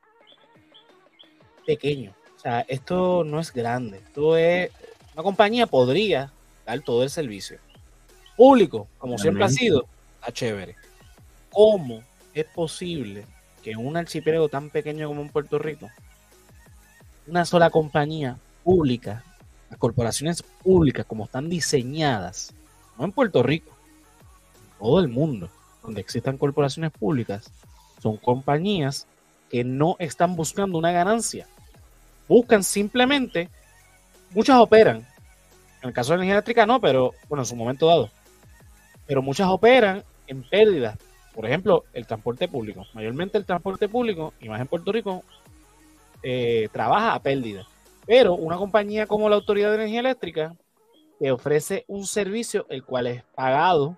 Pequeño. 1.67 2.15
O 2.37 2.39
sea, 2.39 2.61
esto 2.69 3.25
no 3.25 3.41
es 3.41 3.53
grande. 3.53 3.99
Esto 3.99 4.37
es. 4.37 4.71
Una 5.15 5.23
compañía 5.23 5.67
podría 5.67 6.33
dar 6.65 6.81
todo 6.81 7.03
el 7.03 7.11
servicio. 7.11 7.59
público, 8.37 8.89
como 8.99 9.19
siempre 9.19 9.45
ha 9.45 9.49
sido, 9.49 9.87
está 10.21 10.33
chévere. 10.33 10.77
¿Cómo 11.51 12.03
es 12.35 12.45
posible 12.47 13.27
que 13.63 13.73
en 13.73 13.87
un 13.87 13.97
archipiélago 13.97 14.49
tan 14.49 14.71
pequeño 14.71 15.09
como 15.09 15.23
en 15.23 15.29
Puerto 15.29 15.59
Rico, 15.59 15.91
una 17.27 17.45
sola 17.45 17.71
compañía 17.71 18.39
pública, 18.65 19.25
las 19.69 19.79
corporaciones 19.79 20.43
públicas 20.43 21.07
como 21.07 21.25
están 21.25 21.49
diseñadas, 21.49 22.55
no 22.99 23.05
en 23.05 23.13
Puerto 23.13 23.43
Rico, 23.43 23.71
en 24.65 24.79
todo 24.79 25.01
el 25.01 25.09
mundo, 25.09 25.49
donde 25.83 26.01
existan 26.01 26.39
corporaciones 26.39 26.91
públicas, 26.93 27.51
son 28.03 28.17
compañías 28.17 29.07
que 29.51 29.65
no 29.65 29.97
están 29.99 30.37
buscando 30.37 30.79
una 30.79 30.93
ganancia. 30.93 31.47
Buscan 32.29 32.63
simplemente, 32.63 33.49
muchas 34.31 34.57
operan. 34.59 35.07
En 35.83 35.89
el 35.89 35.93
caso 35.93 36.13
de 36.13 36.19
la 36.19 36.23
energía 36.23 36.35
eléctrica 36.37 36.67
no, 36.67 36.81
pero 36.81 37.15
bueno, 37.29 37.43
en 37.43 37.47
su 37.47 37.57
momento 37.57 37.87
dado. 37.87 38.11
Pero 39.07 39.23
muchas 39.23 39.49
operan 39.49 40.05
en 40.27 40.43
pérdidas. 40.43 40.97
Por 41.41 41.49
ejemplo, 41.49 41.85
el 41.95 42.07
transporte 42.07 42.49
público. 42.49 42.85
Mayormente 42.93 43.39
el 43.39 43.47
transporte 43.47 43.89
público, 43.89 44.35
y 44.43 44.51
más 44.51 44.61
en 44.61 44.67
Puerto 44.67 44.93
Rico, 44.93 45.25
eh, 46.23 46.69
trabaja 46.71 47.15
a 47.15 47.23
pérdida. 47.23 47.67
Pero 48.05 48.35
una 48.35 48.59
compañía 48.59 49.07
como 49.07 49.27
la 49.31 49.37
Autoridad 49.37 49.71
de 49.71 49.77
Energía 49.77 50.01
Eléctrica 50.01 50.55
te 51.19 51.33
ofrece 51.33 51.87
un 51.89 52.05
servicio 52.05 52.67
el 52.69 52.85
cual 52.85 53.07
es 53.07 53.23
pagado, 53.35 53.97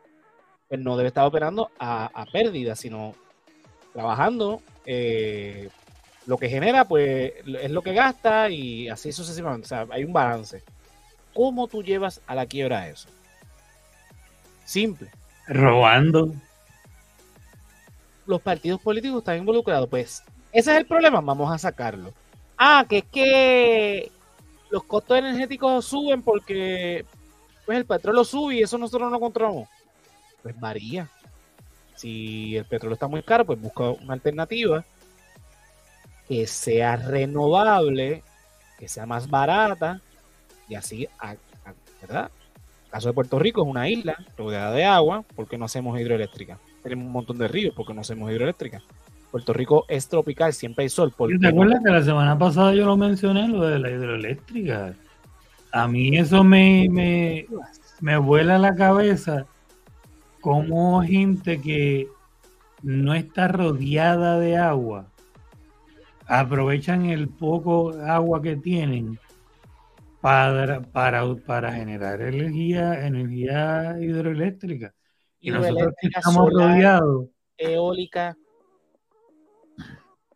pues 0.69 0.81
no 0.81 0.97
debe 0.97 1.09
estar 1.09 1.27
operando 1.27 1.73
a, 1.81 2.13
a 2.15 2.27
pérdida, 2.27 2.77
sino 2.77 3.17
trabajando 3.93 4.63
eh, 4.87 5.69
lo 6.27 6.39
que 6.39 6.49
genera, 6.49 6.85
pues 6.85 7.33
es 7.45 7.71
lo 7.73 7.83
que 7.83 7.93
gasta 7.93 8.51
y 8.51 8.89
así 8.89 9.11
sucesivamente. 9.11 9.65
O 9.65 9.69
sea, 9.69 9.89
hay 9.91 10.05
un 10.05 10.13
balance. 10.13 10.63
¿Cómo 11.35 11.67
tú 11.67 11.83
llevas 11.83 12.21
a 12.29 12.37
la 12.37 12.47
quiebra 12.47 12.89
eso? 12.89 13.09
Simple. 14.65 15.11
Robando. 15.49 16.33
Los 18.27 18.41
partidos 18.41 18.81
políticos 18.81 19.19
están 19.19 19.39
involucrados. 19.39 19.89
Pues 19.89 20.23
ese 20.53 20.73
es 20.73 20.79
el 20.79 20.87
problema. 20.87 21.21
Vamos 21.21 21.53
a 21.53 21.59
sacarlo. 21.59 22.13
Ah, 22.57 22.87
que 22.89 22.99
es 22.99 23.05
que 23.05 24.13
los 24.71 24.85
costos 24.85 25.19
energéticos 25.19 25.85
suben 25.85 26.23
porque 26.23 27.05
pues 27.67 27.79
el 27.79 27.85
petróleo 27.85 28.25
sube 28.25 28.57
y 28.57 28.63
eso 28.63 28.79
nosotros 28.79 29.11
no 29.11 29.21
controlamos. 29.21 29.69
Pues 30.43 30.59
varía. 30.59 31.09
Si 31.95 32.57
el 32.57 32.65
petróleo 32.65 32.95
está 32.95 33.07
muy 33.07 33.23
caro, 33.23 33.45
pues 33.45 33.61
busca 33.61 33.91
una 33.91 34.15
alternativa 34.15 34.85
que 36.27 36.47
sea 36.47 36.97
renovable, 36.97 38.23
que 38.79 38.89
sea 38.89 39.07
más 39.07 39.29
barata 39.29 40.01
y 40.69 40.75
así, 40.75 41.09
¿verdad? 42.01 42.31
El 42.87 42.91
caso 42.91 43.09
de 43.09 43.15
Puerto 43.15 43.39
Rico 43.39 43.63
es 43.63 43.69
una 43.69 43.89
isla 43.89 44.17
rodeada 44.37 44.73
de 44.73 44.85
agua, 44.85 45.25
porque 45.37 45.59
no 45.59 45.67
hacemos 45.67 45.99
hidroeléctrica? 46.01 46.59
Tenemos 46.83 47.07
un 47.07 47.13
montón 47.13 47.39
de 47.39 47.49
ríos, 47.49 47.75
porque 47.75 47.95
no 47.95 48.01
hacemos 48.01 48.31
hidroeléctrica? 48.31 48.83
Puerto 49.31 49.53
Rico 49.53 49.85
es 49.89 50.09
tropical, 50.09 50.53
siempre 50.53 50.83
hay 50.85 50.89
sol. 50.89 51.15
¿Te 51.41 51.49
acuerdas 51.49 51.81
que 51.85 51.91
la 51.91 52.03
semana 52.03 52.39
pasada 52.39 52.75
yo 52.75 52.85
lo 52.85 52.97
mencioné, 52.97 53.49
lo 53.49 53.65
de 53.67 53.79
la 53.79 53.91
hidroeléctrica? 53.91 54.95
A 55.73 55.89
mí 55.89 56.19
eso 56.19 56.45
me, 56.45 56.89
me, 56.91 57.47
me 58.01 58.19
vuela 58.19 58.59
la 58.59 58.75
cabeza 58.75 59.47
como 60.41 61.03
gente 61.03 61.61
que 61.61 62.09
no 62.83 63.15
está 63.15 63.49
rodeada 63.49 64.39
de 64.39 64.59
agua 64.59 65.07
aprovechan 66.27 67.07
el 67.07 67.29
poco 67.29 67.91
agua 67.91 68.41
que 68.41 68.57
tienen 68.57 69.19
para, 70.21 70.81
para, 70.81 71.35
para 71.35 71.73
generar 71.73 72.23
energía, 72.23 73.07
energía 73.07 73.97
hidroeléctrica. 74.01 74.95
Y 75.43 75.51
nosotros 75.51 75.93
estamos 76.01 76.51
rodeados. 76.51 77.27
Eólica. 77.59 78.37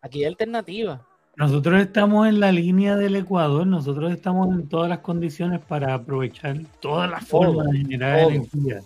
Aquí 0.01 0.19
hay 0.19 0.25
alternativa. 0.25 1.07
Nosotros 1.37 1.81
estamos 1.81 2.27
en 2.27 2.39
la 2.39 2.51
línea 2.51 2.95
del 2.95 3.15
Ecuador, 3.15 3.65
nosotros 3.65 4.11
estamos 4.11 4.47
en 4.53 4.67
todas 4.67 4.89
las 4.89 4.99
condiciones 4.99 5.61
para 5.61 5.93
aprovechar 5.93 6.57
todas 6.81 7.09
las 7.09 7.25
formas 7.25 7.67
de 7.67 7.77
generar 7.77 8.19
energía. 8.19 8.81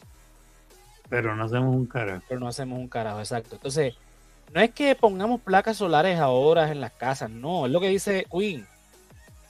Pero 1.09 1.35
no 1.35 1.45
hacemos 1.45 1.75
un 1.75 1.85
carajo. 1.85 2.23
Pero 2.27 2.39
no 2.39 2.47
hacemos 2.47 2.77
un 2.77 2.87
carajo, 2.87 3.19
exacto. 3.19 3.55
Entonces, 3.55 3.95
no 4.53 4.61
es 4.61 4.71
que 4.71 4.95
pongamos 4.95 5.41
placas 5.41 5.77
solares 5.77 6.19
ahora 6.19 6.71
en 6.71 6.81
las 6.81 6.91
casas, 6.91 7.31
no, 7.31 7.65
es 7.65 7.71
lo 7.71 7.79
que 7.79 7.87
dice 7.87 8.27
Queen. 8.29 8.67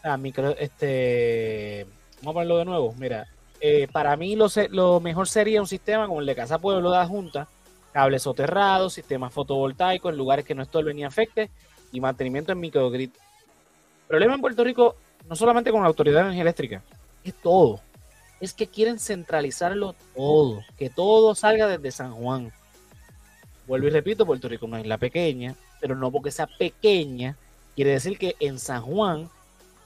Ah, 0.04 0.18
micro, 0.18 0.56
este, 0.58 1.86
vamos 2.22 2.32
a 2.32 2.34
ponerlo 2.34 2.58
de 2.60 2.66
nuevo. 2.66 2.96
Mira, 2.98 3.28
eh, 3.62 3.88
para 3.91 4.18
mí 4.18 4.36
lo, 4.36 4.48
lo, 4.72 5.00
mejor 5.00 5.27
sería 5.27 5.62
un 5.62 5.68
sistema 5.68 6.08
como 6.08 6.20
el 6.20 6.25
de 6.25 6.36
Casa 6.36 6.60
Pueblo 6.60 6.91
de 6.91 6.98
la 6.98 7.08
Junta, 7.08 7.48
cables 7.94 8.24
soterrados, 8.24 8.94
sistemas 8.94 9.34
fotovoltaicos 9.34 10.12
en 10.12 10.18
lugares 10.18 10.46
que 10.46 10.56
no 10.56 10.63
estorben 10.63 10.96
ni 10.96 11.03
afecte 11.03 11.50
y 11.91 12.01
mantenimiento 12.01 12.51
en 12.51 12.60
microgrid. 12.60 13.10
El 13.10 14.08
problema 14.08 14.36
en 14.36 14.41
Puerto 14.41 14.63
Rico, 14.63 14.96
no 15.30 15.36
solamente 15.36 15.72
con 15.72 15.82
la 15.82 15.88
Autoridad 15.88 16.15
de 16.15 16.22
Energía 16.22 16.41
Eléctrica, 16.41 16.84
es 17.24 17.34
todo 17.36 17.80
es 18.41 18.53
que 18.53 18.68
quieren 18.68 19.00
centralizarlo 19.00 19.96
todo, 20.15 20.63
que 20.77 20.89
todo 20.89 21.36
salga 21.36 21.68
desde 21.68 21.91
San 21.91 22.12
Juan. 22.13 22.51
Vuelvo 23.68 23.88
y 23.88 23.91
repito, 23.91 24.25
Puerto 24.25 24.50
Rico 24.50 24.65
es 24.65 24.72
una 24.72 24.82
isla 24.82 24.98
pequeña, 24.98 25.56
pero 25.80 25.96
no 25.96 26.12
porque 26.12 26.32
sea 26.32 26.48
pequeña, 26.48 27.38
quiere 27.75 27.91
decir 27.91 28.18
que 28.18 28.36
en 28.39 28.58
San 28.58 28.82
Juan 28.82 29.30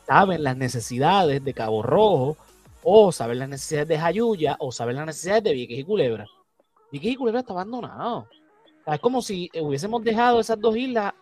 saben 0.07 0.41
las 0.41 0.55
necesidades 0.55 1.43
de 1.43 1.53
Cabo 1.53 1.83
Rojo, 1.83 2.37
o 2.87 3.11
saben 3.11 3.39
las 3.39 3.49
necesidades 3.49 3.87
de 3.87 3.97
Jayuya, 3.97 4.55
o 4.59 4.71
saben 4.71 4.95
las 4.95 5.07
necesidades 5.07 5.43
de 5.43 5.53
Vieques 5.53 5.79
y 5.79 5.83
Culebra. 5.83 6.27
Vieques 6.91 7.11
y 7.11 7.15
Culebra 7.15 7.39
está 7.39 7.53
abandonado. 7.53 8.27
es 8.85 8.99
como 8.99 9.21
si 9.21 9.49
hubiésemos 9.59 10.03
dejado 10.03 10.39
esas 10.39 10.59
dos 10.59 10.77
islas 10.77 11.13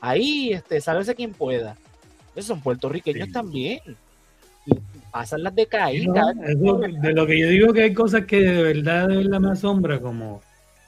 ahí, 0.00 0.52
este, 0.52 0.80
sálvese 0.80 1.14
quien 1.14 1.32
pueda. 1.32 1.76
Esos 2.36 2.46
son 2.46 2.60
puertorriqueños 2.60 3.32
también 3.32 3.80
pasan 5.10 5.42
las 5.42 5.54
decaídas. 5.54 6.36
de 6.36 7.12
lo 7.12 7.26
que 7.26 7.38
yo 7.38 7.48
digo 7.48 7.72
que 7.72 7.84
hay 7.84 7.94
cosas 7.94 8.26
que 8.26 8.40
de 8.40 8.62
verdad, 8.62 9.08
de 9.08 9.16
verdad 9.16 9.40
me 9.40 9.50
asombra, 9.50 10.00
como 10.00 10.42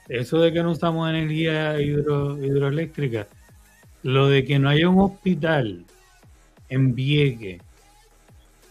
eso 0.09 0.41
de 0.41 0.53
que 0.53 0.62
no 0.62 0.73
estamos 0.73 1.09
en 1.09 1.17
energía 1.17 1.81
hidroeléctrica, 1.81 3.27
lo 4.03 4.29
de 4.29 4.45
que 4.45 4.59
no 4.59 4.69
haya 4.69 4.89
un 4.89 5.00
hospital 5.00 5.85
en 6.69 6.95
Vieque, 6.95 7.61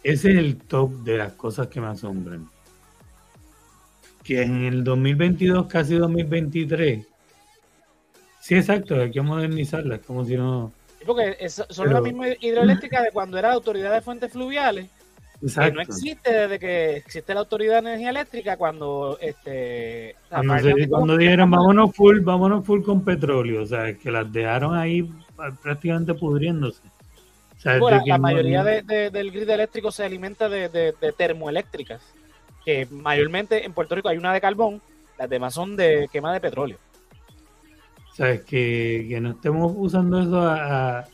ese 0.03 0.32
es 0.32 0.38
el 0.38 0.58
top 0.58 0.91
de 1.03 1.18
las 1.18 1.34
cosas 1.34 1.68
que 1.68 1.82
me 1.82 1.88
asombran. 1.88 2.50
Que 4.24 4.44
en 4.44 4.65
el 4.65 4.84
2022, 4.84 5.68
casi 5.68 5.96
2023, 5.96 7.06
sí, 8.41 8.56
exacto, 8.56 8.96
hay 8.96 9.12
que 9.12 9.22
modernizarlas, 9.22 10.00
como 10.01 10.25
si 10.25 10.36
no. 10.36 10.72
Porque 11.06 11.50
son 11.50 11.94
las 11.94 12.01
mismas 12.01 12.36
hidroeléctricas 12.41 13.03
de 13.03 13.12
cuando 13.12 13.38
era 13.38 13.53
autoridad 13.53 13.94
de 13.94 14.01
fuentes 14.01 14.32
fluviales 14.32 14.89
que 15.39 15.72
no 15.72 15.82
existe 15.82 16.34
desde 16.34 16.60
que 16.60 16.98
existe 16.98 17.34
la 17.34 17.41
Autoridad 17.41 17.75
de 17.75 17.89
Energía 17.89 18.10
Eléctrica 18.10 18.58
cuando 18.58 19.18
este 19.22 20.15
cuando, 20.29 21.18
dijeron 21.18 21.50
vámonos 21.50 21.96
full, 21.96 22.20
vámonos 22.20 22.65
full 22.65 22.82
con 22.82 23.03
petróleo, 23.03 23.63
o 23.63 23.65
sea, 23.65 23.94
que 23.96 24.12
las 24.12 24.32
dejaron 24.32 24.75
ahí 24.75 25.10
prácticamente 25.63 26.13
pudriéndose. 26.13 26.82
La, 27.63 28.18
mayoría 28.18 28.63
del 28.63 29.32
grid 29.32 29.50
eléctrico 29.50 29.92
se 29.92 30.04
alimenta 30.04 30.50
de, 30.50 30.94
termoeléctricas, 31.18 32.01
que 32.63 32.88
mayormente 32.89 33.66
en 33.66 33.74
Puerto 33.74 33.96
Rico 33.96 34.10
hay 34.10 34.18
una 34.18 34.34
de 34.34 34.42
carbón, 34.42 34.82
las 35.18 35.30
demás 35.30 35.54
son 35.54 35.75
de 35.75 36.08
quema 36.12 36.34
de 36.34 36.42
petróleo. 36.42 36.78
O 38.12 38.16
sea, 38.16 38.44
que, 38.44 39.06
que 39.08 39.22
no 39.22 39.32
estemos 39.32 39.74
usando 39.75 40.22
eso 40.22 40.42
a, 40.42 41.06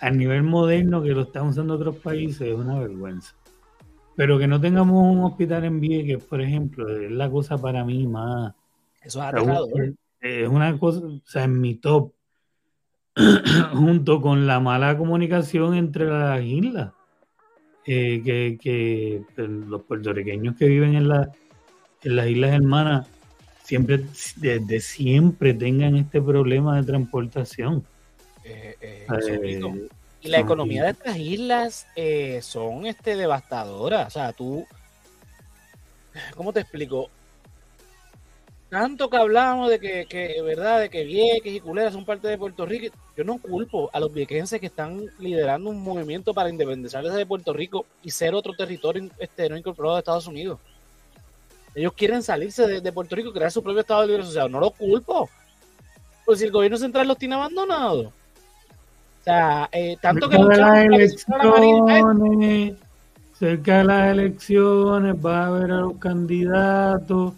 a 0.00 0.10
nivel 0.10 0.42
moderno 0.42 1.02
que 1.02 1.10
lo 1.10 1.22
están 1.22 1.48
usando 1.48 1.74
otros 1.74 1.96
países 1.96 2.48
es 2.48 2.54
una 2.54 2.78
vergüenza. 2.78 3.34
Pero 4.16 4.38
que 4.38 4.48
no 4.48 4.60
tengamos 4.60 5.04
un 5.04 5.24
hospital 5.24 5.64
en 5.64 5.80
Vieques, 5.80 6.22
por 6.24 6.40
ejemplo, 6.40 6.88
es 6.88 7.10
la 7.10 7.30
cosa 7.30 7.56
para 7.56 7.84
mí 7.84 8.06
más. 8.06 8.52
Eso 9.00 9.20
es 9.20 9.26
aterrador. 9.26 9.94
Es 10.20 10.48
una 10.48 10.76
cosa, 10.76 11.00
o 11.06 11.20
sea, 11.24 11.44
en 11.44 11.60
mi 11.60 11.76
top, 11.76 12.12
junto 13.74 14.20
con 14.20 14.46
la 14.46 14.60
mala 14.60 14.96
comunicación 14.96 15.74
entre 15.74 16.06
las 16.06 16.42
islas. 16.42 16.92
Eh, 17.90 18.22
que, 18.22 19.22
pues, 19.34 19.48
los 19.48 19.82
puertorriqueños 19.82 20.56
que 20.56 20.66
viven 20.66 20.94
en, 20.94 21.08
la, 21.08 21.30
en 22.02 22.16
las 22.16 22.28
islas 22.28 22.52
hermanas 22.52 23.06
siempre, 23.68 24.04
desde 24.36 24.80
siempre 24.80 25.52
tengan 25.52 25.96
este 25.96 26.22
problema 26.22 26.76
de 26.76 26.86
transportación. 26.86 27.84
Eh, 28.44 28.76
eh, 28.80 29.60
y 30.22 30.28
la 30.28 30.40
economía 30.40 30.84
de 30.84 30.90
estas 30.90 31.18
islas 31.18 31.86
eh, 31.94 32.40
son 32.42 32.86
este, 32.86 33.14
devastadoras. 33.14 34.06
O 34.06 34.10
sea, 34.10 34.32
tú, 34.32 34.66
¿cómo 36.34 36.52
te 36.52 36.60
explico? 36.60 37.10
Tanto 38.70 39.08
que 39.08 39.16
hablamos 39.16 39.70
de 39.70 39.80
que, 39.80 40.04
que, 40.06 40.42
verdad, 40.42 40.80
de 40.80 40.90
que 40.90 41.04
Vieques 41.04 41.54
y 41.54 41.60
Culera 41.60 41.90
son 41.90 42.04
parte 42.04 42.28
de 42.28 42.36
Puerto 42.36 42.66
Rico, 42.66 42.94
yo 43.16 43.24
no 43.24 43.38
culpo 43.38 43.88
a 43.94 44.00
los 44.00 44.12
viequenses 44.12 44.60
que 44.60 44.66
están 44.66 45.06
liderando 45.18 45.70
un 45.70 45.82
movimiento 45.82 46.34
para 46.34 46.50
independizarse 46.50 47.10
de 47.10 47.24
Puerto 47.24 47.54
Rico 47.54 47.86
y 48.02 48.10
ser 48.10 48.34
otro 48.34 48.52
territorio 48.52 49.08
este, 49.18 49.48
no 49.48 49.56
incorporado 49.56 49.94
de 49.94 50.00
Estados 50.00 50.26
Unidos. 50.26 50.58
Ellos 51.74 51.94
quieren 51.94 52.22
salirse 52.22 52.80
de, 52.80 52.92
Puerto 52.92 53.16
Rico 53.16 53.30
y 53.30 53.32
crear 53.32 53.50
su 53.50 53.62
propio 53.62 53.80
Estado 53.80 54.02
de 54.02 54.08
Libre 54.08 54.22
Asociado. 54.22 54.48
No 54.50 54.60
lo 54.60 54.70
culpo. 54.70 55.30
Pues 56.26 56.40
si 56.40 56.44
el 56.44 56.50
gobierno 56.50 56.76
central 56.76 57.08
los 57.08 57.16
tiene 57.16 57.36
abandonados. 57.36 58.06
O 58.06 58.12
sea, 59.22 59.68
eh, 59.72 59.96
tanto 60.00 60.28
que 60.28 60.36
las 60.36 60.84
elecciones, 60.84 62.74
cerca 63.32 63.78
de 63.78 63.84
las 63.84 64.10
elecciones 64.10 65.14
va 65.14 65.46
a 65.46 65.50
ver 65.50 65.70
a 65.70 65.80
los 65.80 65.96
candidatos 65.98 67.32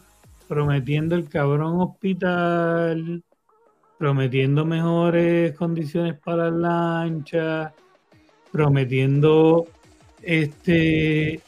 prometiendo 0.50 1.14
el 1.14 1.28
cabrón 1.28 1.80
hospital, 1.80 3.23
prometiendo 3.97 4.64
mejores 4.64 5.52
condiciones 5.52 6.19
para 6.19 6.50
las 6.50 6.61
lanchas, 6.61 7.73
prometiendo 8.50 9.69
este 10.21 11.40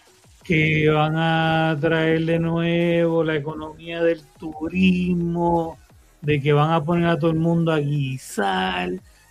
que 0.44 0.88
van 0.88 1.14
a 1.16 1.76
traer 1.80 2.24
de 2.26 2.38
nuevo 2.38 3.24
la 3.24 3.34
economía 3.34 4.04
del 4.04 4.22
turismo, 4.38 5.78
de 6.20 6.40
que 6.40 6.52
van 6.52 6.70
a 6.70 6.84
poner 6.84 7.08
a 7.08 7.18
todo 7.18 7.32
el 7.32 7.40
mundo 7.40 7.72
a 7.72 7.80
guisar, 7.80 8.88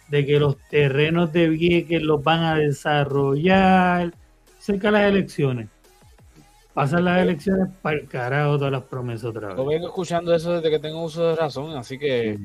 de 0.09 0.25
que 0.25 0.37
los 0.37 0.57
terrenos 0.69 1.31
de 1.31 1.47
Vieques 1.47 2.03
los 2.03 2.21
van 2.21 2.43
a 2.43 2.55
desarrollar, 2.55 4.13
cerca 4.59 4.89
de 4.89 4.91
las 4.91 5.09
elecciones. 5.09 5.69
Pasan 6.73 7.03
las 7.03 7.21
elecciones 7.21 7.67
para 7.81 7.97
el 7.97 8.07
carajo 8.07 8.57
todas 8.57 8.71
las 8.71 8.83
promesas 8.83 9.25
otra 9.25 9.49
vez. 9.49 9.57
Yo 9.57 9.65
vengo 9.65 9.87
escuchando 9.87 10.33
eso 10.33 10.53
desde 10.53 10.69
que 10.69 10.79
tengo 10.79 11.03
uso 11.03 11.29
de 11.29 11.35
razón, 11.35 11.75
así 11.75 11.99
que 11.99 12.37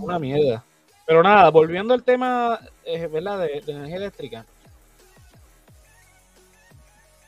una 0.00 0.18
mierda. 0.18 0.64
Pero 1.06 1.22
nada, 1.22 1.50
volviendo 1.50 1.92
al 1.92 2.02
tema 2.02 2.58
eh, 2.84 3.06
¿verdad? 3.06 3.40
De, 3.40 3.60
de 3.60 3.72
energía 3.72 3.96
eléctrica. 3.96 4.46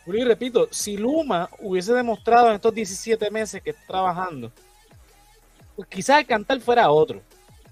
Y 0.06 0.24
repito, 0.24 0.68
si 0.70 0.96
Luma 0.96 1.48
hubiese 1.60 1.92
demostrado 1.92 2.48
en 2.48 2.56
estos 2.56 2.74
17 2.74 3.30
meses 3.30 3.62
que 3.62 3.70
está 3.70 3.86
trabajando, 3.86 4.52
pues 5.76 5.88
quizás 5.88 6.20
el 6.20 6.26
cantar 6.26 6.60
fuera 6.60 6.90
otro. 6.90 7.20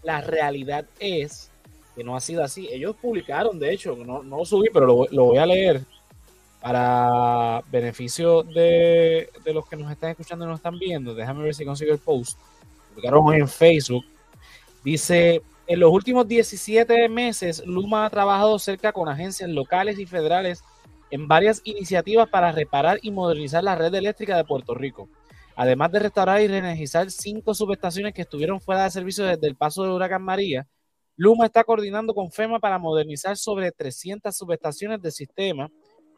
La 0.03 0.21
realidad 0.21 0.85
es 0.99 1.51
que 1.95 2.03
no 2.03 2.17
ha 2.17 2.21
sido 2.21 2.43
así. 2.43 2.69
Ellos 2.71 2.97
publicaron, 3.01 3.59
de 3.59 3.73
hecho, 3.73 3.97
no, 3.97 4.23
no 4.23 4.39
lo 4.39 4.45
subí, 4.45 4.69
pero 4.73 5.07
lo, 5.11 5.25
voy 5.25 5.39
a 5.39 5.47
leer 5.47 5.83
para 6.63 7.63
beneficio 7.73 8.45
de, 8.45 9.29
de, 9.45 9.53
los 9.53 9.69
que 9.69 9.77
nos 9.77 9.91
están 9.91 10.11
escuchando 10.11 10.45
y 10.45 10.49
nos 10.49 10.61
están 10.61 10.79
viendo. 10.79 11.13
Déjame 11.13 11.43
ver 11.43 11.55
si 11.55 11.65
consigo 11.65 11.93
el 11.93 11.99
post. 11.99 12.39
Publicaron 12.91 13.35
en 13.35 13.49
Facebook. 13.49 14.05
Dice, 14.85 15.43
en 15.67 15.81
los 15.81 15.93
últimos 15.93 16.29
17 16.29 17.09
meses, 17.09 17.65
Luma 17.67 18.07
ha 18.07 18.11
trabajado 18.11 18.59
cerca 18.61 18.93
con 18.93 19.09
agencias 19.09 19.51
locales 19.51 19.99
y 19.99 20.07
federales 20.07 20.63
en 21.11 21.27
varias 21.27 21.61
iniciativas 21.65 22.29
para 22.29 22.53
reparar 22.53 22.99
y 23.03 23.11
modernizar 23.11 23.65
la 23.65 23.75
red 23.75 23.93
eléctrica 23.95 24.37
de 24.37 24.45
Puerto 24.45 24.75
Rico, 24.75 25.09
además 25.57 25.91
de 25.91 25.99
restaurar 25.99 26.41
y 26.41 26.47
reenergizar 26.47 27.11
cinco 27.11 27.55
subestaciones 27.55 28.15
que 28.15 28.23
estuvieron 28.23 28.61
fuera 28.61 28.85
de 28.85 28.91
servicio 28.91 29.25
desde 29.25 29.49
el 29.49 29.57
paso 29.57 29.83
del 29.83 29.93
huracán 29.93 30.23
María. 30.23 30.67
Luma 31.17 31.47
está 31.47 31.65
coordinando 31.65 32.15
con 32.15 32.31
FEMA 32.31 32.61
para 32.61 32.79
modernizar 32.79 33.37
sobre 33.37 33.73
300 33.73 34.35
subestaciones 34.35 35.03
del 35.03 35.13
sistema, 35.13 35.71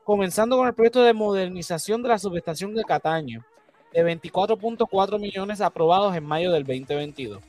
comenzando 0.05 0.57
con 0.57 0.69
el 0.69 0.75
proyecto 0.75 1.03
de 1.03 1.15
modernización 1.15 2.03
de 2.03 2.11
la 2.11 2.19
subestación 2.19 2.75
de 2.75 2.85
Cataño, 2.85 3.45
de 3.93 4.05
24.4 4.05 5.19
millones 5.19 5.61
aprobados 5.61 6.15
en 6.15 6.25
mayo 6.25 6.53
del 6.53 6.65
2022. 6.65 7.43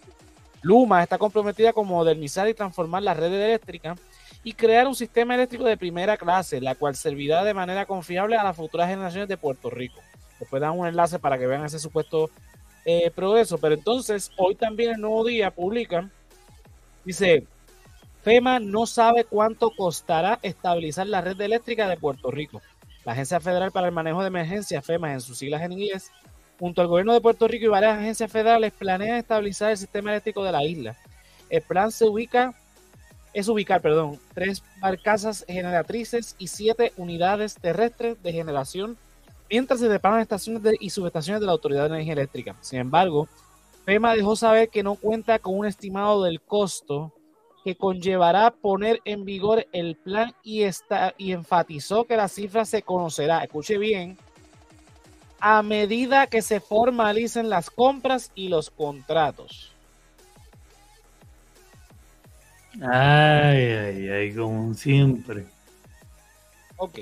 Luma 0.61 1.03
está 1.03 1.17
comprometida 1.17 1.73
con 1.73 1.87
modernizar 1.87 2.47
y 2.47 2.53
transformar 2.53 3.03
la 3.03 3.13
red 3.13 3.31
eléctrica 3.31 3.95
y 4.43 4.53
crear 4.53 4.87
un 4.87 4.95
sistema 4.95 5.35
eléctrico 5.35 5.65
de 5.65 5.77
primera 5.77 6.17
clase, 6.17 6.61
la 6.61 6.75
cual 6.75 6.95
servirá 6.95 7.43
de 7.43 7.53
manera 7.53 7.85
confiable 7.85 8.35
a 8.35 8.43
las 8.43 8.55
futuras 8.55 8.89
generaciones 8.89 9.27
de 9.27 9.37
Puerto 9.37 9.69
Rico. 9.69 9.99
Después 10.39 10.61
dan 10.61 10.77
un 10.77 10.87
enlace 10.87 11.19
para 11.19 11.37
que 11.37 11.47
vean 11.47 11.65
ese 11.65 11.79
supuesto 11.79 12.29
eh, 12.85 13.11
progreso. 13.11 13.57
Pero 13.57 13.75
entonces, 13.75 14.31
hoy 14.37 14.55
también 14.55 14.93
el 14.93 15.01
nuevo 15.01 15.23
día 15.23 15.51
publican, 15.51 16.11
dice, 17.03 17.45
FEMA 18.25 18.59
no 18.59 18.87
sabe 18.87 19.23
cuánto 19.23 19.69
costará 19.69 20.39
estabilizar 20.41 21.05
la 21.05 21.21
red 21.21 21.39
eléctrica 21.39 21.87
de 21.87 21.95
Puerto 21.95 22.31
Rico. 22.31 22.59
La 23.05 23.11
Agencia 23.11 23.39
Federal 23.39 23.71
para 23.71 23.85
el 23.85 23.93
Manejo 23.93 24.21
de 24.21 24.29
Emergencias, 24.29 24.83
FEMA 24.83 25.13
en 25.13 25.21
sus 25.21 25.37
siglas 25.37 25.61
en 25.61 25.73
inglés, 25.73 26.09
junto 26.59 26.81
al 26.81 26.87
gobierno 26.87 27.13
de 27.13 27.21
Puerto 27.21 27.47
Rico 27.47 27.65
y 27.65 27.67
varias 27.67 27.99
agencias 27.99 28.31
federales, 28.31 28.73
planean 28.73 29.17
estabilizar 29.17 29.69
el 29.69 29.77
sistema 29.77 30.09
eléctrico 30.09 30.43
de 30.43 30.51
la 30.51 30.63
isla. 30.65 30.97
El 31.51 31.61
plan 31.61 31.91
se 31.91 32.05
ubica 32.05 32.55
es 33.31 33.47
ubicar, 33.47 33.79
perdón, 33.81 34.19
tres 34.33 34.63
barcazas 34.79 35.45
generatrices 35.47 36.35
y 36.39 36.47
siete 36.47 36.93
unidades 36.97 37.53
terrestres 37.53 38.23
de 38.23 38.33
generación 38.33 38.97
mientras 39.51 39.79
se 39.81 39.87
reparan 39.87 40.21
estaciones 40.21 40.63
y 40.79 40.89
subestaciones 40.89 41.41
de 41.41 41.45
la 41.45 41.51
Autoridad 41.51 41.81
de 41.83 41.89
Energía 41.89 42.13
Eléctrica. 42.13 42.55
Sin 42.61 42.79
embargo, 42.79 43.27
FEMA 43.85 44.15
dejó 44.15 44.35
saber 44.35 44.69
que 44.69 44.81
no 44.81 44.95
cuenta 44.95 45.37
con 45.37 45.59
un 45.59 45.67
estimado 45.67 46.23
del 46.23 46.41
costo 46.41 47.13
que 47.65 47.75
conllevará 47.75 48.51
poner 48.51 49.01
en 49.05 49.25
vigor 49.25 49.65
el 49.73 49.95
plan 49.95 50.35
y, 50.43 50.61
está, 50.61 51.15
y 51.17 51.31
enfatizó 51.31 52.03
que 52.03 52.15
la 52.15 52.27
cifra 52.27 52.63
se 52.63 52.83
conocerá, 52.83 53.43
escuche 53.43 53.79
bien, 53.79 54.19
a 55.39 55.63
medida 55.63 56.27
que 56.27 56.43
se 56.43 56.59
formalicen 56.59 57.49
las 57.49 57.71
compras 57.71 58.31
y 58.35 58.49
los 58.49 58.69
contratos. 58.69 59.71
Ay, 62.79 63.63
ay, 63.63 64.09
ay, 64.09 64.35
como 64.35 64.75
siempre. 64.75 65.47
Ok. 66.77 66.99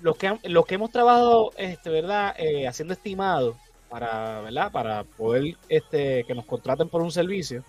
Los 0.00 0.16
que, 0.16 0.36
los 0.48 0.66
que 0.66 0.74
hemos 0.74 0.90
trabajado, 0.90 1.52
este, 1.56 1.90
¿verdad? 1.90 2.34
Eh, 2.38 2.66
haciendo 2.66 2.94
estimado 2.94 3.56
para, 3.88 4.40
¿verdad? 4.40 4.72
Para 4.72 5.04
poder 5.04 5.56
este, 5.68 6.24
que 6.24 6.34
nos 6.34 6.44
contraten 6.44 6.88
por 6.88 7.02
un 7.02 7.12
servicio, 7.12 7.62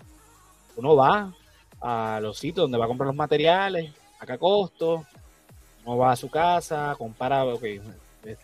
uno 0.74 0.96
va 0.96 1.32
a 1.80 2.20
los 2.22 2.38
sitios 2.38 2.64
donde 2.64 2.78
va 2.78 2.84
a 2.84 2.88
comprar 2.88 3.06
los 3.06 3.16
materiales, 3.16 3.92
acá 4.18 4.38
costo, 4.38 5.04
uno 5.84 5.96
va 5.96 6.12
a 6.12 6.16
su 6.16 6.30
casa, 6.30 6.94
compara, 6.98 7.44
ok, 7.44 7.64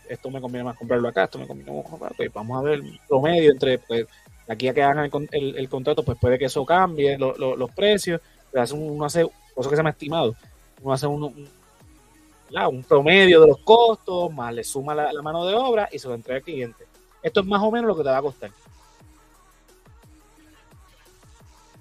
esto 0.09 0.31
me 0.31 0.41
conviene 0.41 0.63
más 0.63 0.77
comprarlo 0.77 1.07
acá, 1.07 1.25
esto 1.25 1.37
me 1.37 1.47
conviene 1.47 1.71
más 1.71 1.89
comprarlo, 1.89 2.15
ok, 2.19 2.33
vamos 2.33 2.57
a 2.57 2.61
ver 2.61 2.73
el 2.75 2.99
promedio 3.07 3.51
entre, 3.51 3.77
pues, 3.79 4.07
aquí 4.47 4.67
a 4.67 4.73
que 4.73 4.83
hagan 4.83 5.09
el, 5.31 5.69
contrato, 5.69 6.03
pues 6.03 6.17
puede 6.19 6.39
que 6.39 6.45
eso 6.45 6.65
cambie 6.65 7.17
los 7.17 7.71
precios, 7.71 8.21
pero 8.51 8.63
hace 8.63 8.73
uno 8.73 9.05
hace, 9.05 9.21
eso 9.21 9.69
que 9.69 9.75
se 9.75 9.77
llama 9.77 9.91
estimado, 9.91 10.35
uno 10.81 10.93
hace 10.93 11.07
un, 11.07 11.23
un, 11.23 12.83
promedio 12.83 13.41
de 13.41 13.47
los 13.47 13.59
costos, 13.59 14.31
más 14.33 14.53
le 14.53 14.63
suma 14.63 14.95
la, 14.95 15.21
mano 15.21 15.45
de 15.45 15.53
obra 15.53 15.89
y 15.91 15.99
se 15.99 16.07
lo 16.07 16.15
entrega 16.15 16.37
al 16.37 16.43
cliente. 16.43 16.85
Esto 17.21 17.41
es 17.41 17.45
más 17.45 17.61
o 17.61 17.71
menos 17.71 17.87
lo 17.87 17.95
que 17.95 18.03
te 18.03 18.09
va 18.09 18.17
a 18.17 18.21
costar. 18.21 18.51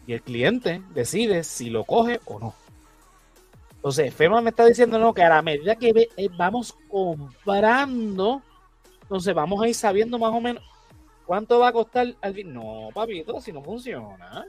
Y 0.06 0.12
el 0.12 0.22
cliente 0.22 0.82
decide 0.94 1.44
si 1.44 1.70
lo 1.70 1.84
coge 1.84 2.20
o 2.26 2.38
no. 2.38 2.54
Entonces, 3.76 4.12
FEMA 4.14 4.40
me 4.40 4.50
está 4.50 4.66
diciendo 4.66 4.98
no, 4.98 5.14
que 5.14 5.22
a 5.22 5.28
la 5.28 5.42
medida 5.42 5.76
que 5.76 6.08
eh, 6.16 6.28
vamos 6.36 6.76
comprando, 6.88 8.42
entonces 9.02 9.34
vamos 9.34 9.62
a 9.62 9.68
ir 9.68 9.74
sabiendo 9.74 10.18
más 10.18 10.32
o 10.32 10.40
menos 10.40 10.62
¿Cuánto 11.26 11.58
va 11.58 11.68
a 11.68 11.72
costar 11.72 12.14
al 12.20 12.54
No, 12.54 12.88
papito, 12.94 13.40
si 13.40 13.52
no 13.52 13.60
funciona. 13.60 14.46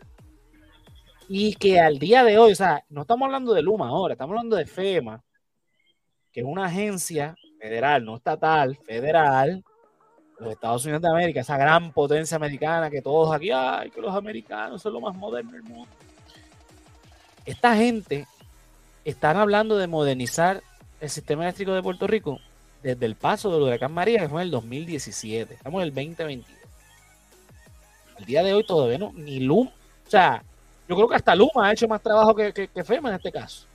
Y 1.27 1.55
que 1.55 1.79
al 1.79 1.97
día 1.97 2.23
de 2.23 2.37
hoy, 2.37 2.51
o 2.51 2.55
sea, 2.55 2.85
no 2.89 3.01
estamos 3.01 3.25
hablando 3.25 3.53
de 3.53 3.63
Luma 3.63 3.89
ahora, 3.89 4.13
estamos 4.13 4.33
hablando 4.33 4.55
de 4.55 4.67
FEMA, 4.67 5.23
que 6.31 6.41
es 6.41 6.45
una 6.45 6.65
agencia 6.65 7.35
federal, 7.59 8.05
no 8.05 8.15
estatal, 8.15 8.77
federal, 8.77 9.63
los 10.39 10.51
Estados 10.51 10.83
Unidos 10.85 11.01
de 11.01 11.09
América, 11.09 11.41
esa 11.41 11.57
gran 11.57 11.91
potencia 11.91 12.35
americana 12.35 12.89
que 12.89 13.01
todos 13.01 13.33
aquí, 13.33 13.51
ay, 13.51 13.89
que 13.89 14.01
los 14.01 14.15
americanos 14.15 14.81
son 14.81 14.93
lo 14.93 15.01
más 15.01 15.15
moderno 15.15 15.51
del 15.51 15.63
mundo. 15.63 15.89
Esta 17.45 17.75
gente 17.75 18.27
están 19.05 19.37
hablando 19.37 19.77
de 19.77 19.87
modernizar 19.87 20.61
el 20.99 21.09
sistema 21.09 21.43
eléctrico 21.43 21.73
de 21.73 21.81
Puerto 21.81 22.07
Rico 22.07 22.39
desde 22.83 23.05
el 23.05 23.15
paso 23.15 23.51
del 23.51 23.63
huracán 23.63 23.93
María, 23.93 24.19
que 24.19 24.29
fue 24.29 24.41
en 24.41 24.45
el 24.47 24.51
2017. 24.51 25.53
Estamos 25.55 25.81
en 25.81 25.87
el 25.87 25.93
2022 25.93 26.57
al 28.17 28.25
día 28.25 28.43
de 28.43 28.53
hoy 28.53 28.63
todavía 28.63 28.97
no, 28.97 29.11
ni 29.13 29.39
Luma, 29.39 29.69
o 30.05 30.09
sea, 30.09 30.43
yo 30.87 30.95
creo 30.95 31.07
que 31.07 31.15
hasta 31.15 31.35
Luma 31.35 31.67
ha 31.67 31.71
hecho 31.71 31.87
más 31.87 32.01
trabajo 32.01 32.33
que, 32.33 32.51
que, 32.53 32.83
FEMA 32.83 33.09
en 33.09 33.15
este 33.15 33.31
caso. 33.31 33.67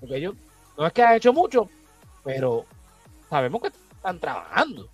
Porque 0.00 0.16
ellos, 0.16 0.34
no 0.76 0.86
es 0.86 0.92
que 0.92 1.02
ha 1.02 1.16
hecho 1.16 1.32
mucho, 1.32 1.68
pero 2.24 2.64
sabemos 3.28 3.60
que 3.62 3.68
están 3.68 4.18
trabajando. 4.18 4.88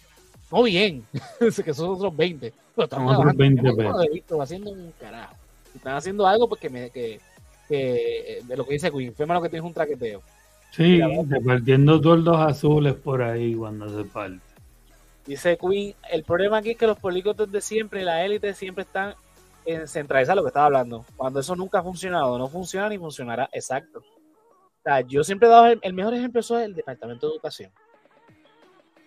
No 0.50 0.62
bien, 0.62 1.04
que 1.64 1.74
son 1.74 1.90
otros 1.90 2.16
20, 2.16 2.52
pero 2.74 2.84
están 2.84 3.06
trabajando. 3.06 3.34
20, 3.36 4.10
visto, 4.12 4.40
haciendo 4.40 4.70
un 4.70 4.92
carajo. 4.98 5.34
Están 5.74 5.96
haciendo 5.96 6.26
algo 6.26 6.48
porque 6.48 6.70
me, 6.70 6.90
que, 6.90 7.20
que, 7.68 8.40
de 8.44 8.56
lo 8.56 8.64
que 8.64 8.74
dice 8.74 8.90
Queen, 8.90 9.14
lo 9.16 9.42
que 9.42 9.48
tiene 9.48 9.64
es 9.64 9.68
un 9.68 9.74
traqueteo. 9.74 10.22
Sí, 10.72 11.00
repartiendo 11.28 12.00
toldos 12.00 12.38
azules 12.38 12.94
por 12.94 13.22
ahí 13.22 13.54
cuando 13.54 13.88
se 13.88 14.08
parte. 14.08 14.40
Dice 15.26 15.58
Queen, 15.58 15.94
el 16.10 16.24
problema 16.24 16.58
aquí 16.58 16.70
es 16.70 16.76
que 16.78 16.86
los 16.86 16.98
políticos 16.98 17.50
de 17.50 17.60
siempre, 17.60 18.02
la 18.02 18.24
élite 18.24 18.54
siempre 18.54 18.84
están 18.84 19.14
en 19.66 19.86
centralizar 19.86 20.34
lo 20.34 20.42
que 20.42 20.48
estaba 20.48 20.66
hablando. 20.66 21.04
Cuando 21.16 21.40
eso 21.40 21.54
nunca 21.54 21.80
ha 21.80 21.82
funcionado, 21.82 22.38
no 22.38 22.48
funciona 22.48 22.88
ni 22.88 22.96
funcionará. 22.96 23.50
Exacto. 23.52 23.98
O 23.98 24.82
sea, 24.82 25.02
yo 25.02 25.22
siempre 25.22 25.46
he 25.46 25.50
dado 25.50 25.66
el, 25.66 25.92
mejor 25.92 26.14
ejemplo, 26.14 26.40
eso 26.40 26.58
es 26.58 26.64
el 26.64 26.74
Departamento 26.74 27.26
de 27.26 27.34
Educación. 27.34 27.70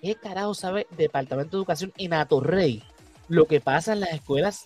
¿Qué 0.01 0.15
carajo 0.15 0.53
sabe 0.53 0.87
Departamento 0.97 1.51
de 1.51 1.61
Educación 1.61 1.93
en 1.97 2.13
Atorrey 2.13 2.83
lo 3.27 3.45
que 3.45 3.61
pasa 3.61 3.93
en 3.93 3.99
las 3.99 4.11
escuelas? 4.13 4.65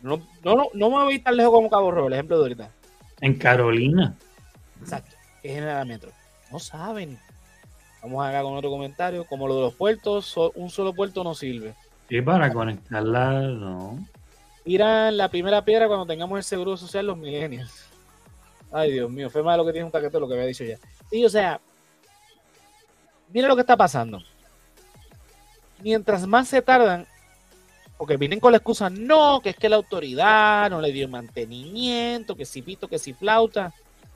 No, 0.00 0.16
no, 0.42 0.56
no, 0.56 0.68
no 0.72 0.90
me 0.90 0.96
voy 0.96 1.12
a 1.12 1.16
ir 1.16 1.22
tan 1.22 1.36
lejos 1.36 1.52
como 1.52 1.68
Cabo 1.70 1.90
Rojo, 1.90 2.08
el 2.08 2.14
ejemplo 2.14 2.36
de 2.38 2.42
ahorita. 2.42 2.70
En 3.20 3.34
Carolina. 3.34 4.16
Exacto, 4.80 5.14
que 5.42 5.48
es 5.48 5.54
General 5.56 5.86
Metro. 5.86 6.10
No 6.50 6.58
saben. 6.58 7.18
Vamos 8.02 8.26
acá 8.26 8.42
con 8.42 8.56
otro 8.56 8.70
comentario. 8.70 9.24
Como 9.26 9.46
lo 9.46 9.54
de 9.54 9.60
los 9.60 9.74
puertos, 9.74 10.34
un 10.54 10.70
solo 10.70 10.92
puerto 10.92 11.22
no 11.22 11.34
sirve. 11.34 11.74
Sí, 12.08 12.20
para 12.20 12.52
conectarla, 12.52 13.42
no. 13.42 14.04
Tiran 14.64 15.16
la 15.16 15.28
primera 15.28 15.64
piedra 15.64 15.86
cuando 15.86 16.06
tengamos 16.06 16.36
el 16.38 16.44
seguro 16.44 16.76
social 16.76 17.06
los 17.06 17.16
millennials. 17.16 17.84
Ay, 18.72 18.92
Dios 18.92 19.10
mío, 19.10 19.28
fue 19.28 19.42
más 19.42 19.56
lo 19.56 19.66
que 19.66 19.72
tiene 19.72 19.84
un 19.84 19.92
paquete 19.92 20.18
lo 20.18 20.26
que 20.26 20.34
había 20.34 20.46
dicho 20.46 20.64
ya. 20.64 20.78
Sí, 21.10 21.24
o 21.24 21.28
sea, 21.28 21.60
mira 23.32 23.46
lo 23.46 23.54
que 23.54 23.60
está 23.60 23.76
pasando. 23.76 24.22
Mientras 25.82 26.26
más 26.26 26.48
se 26.48 26.62
tardan, 26.62 27.06
porque 27.96 28.16
vienen 28.16 28.40
con 28.40 28.52
la 28.52 28.58
excusa, 28.58 28.90
no, 28.90 29.40
que 29.40 29.50
es 29.50 29.56
que 29.56 29.68
la 29.68 29.76
autoridad 29.76 30.70
no 30.70 30.80
le 30.80 30.92
dio 30.92 31.08
mantenimiento, 31.08 32.36
que 32.36 32.44
si 32.44 32.62
pito, 32.62 32.88
que 32.88 32.98
si 32.98 33.12
flauta. 33.12 33.72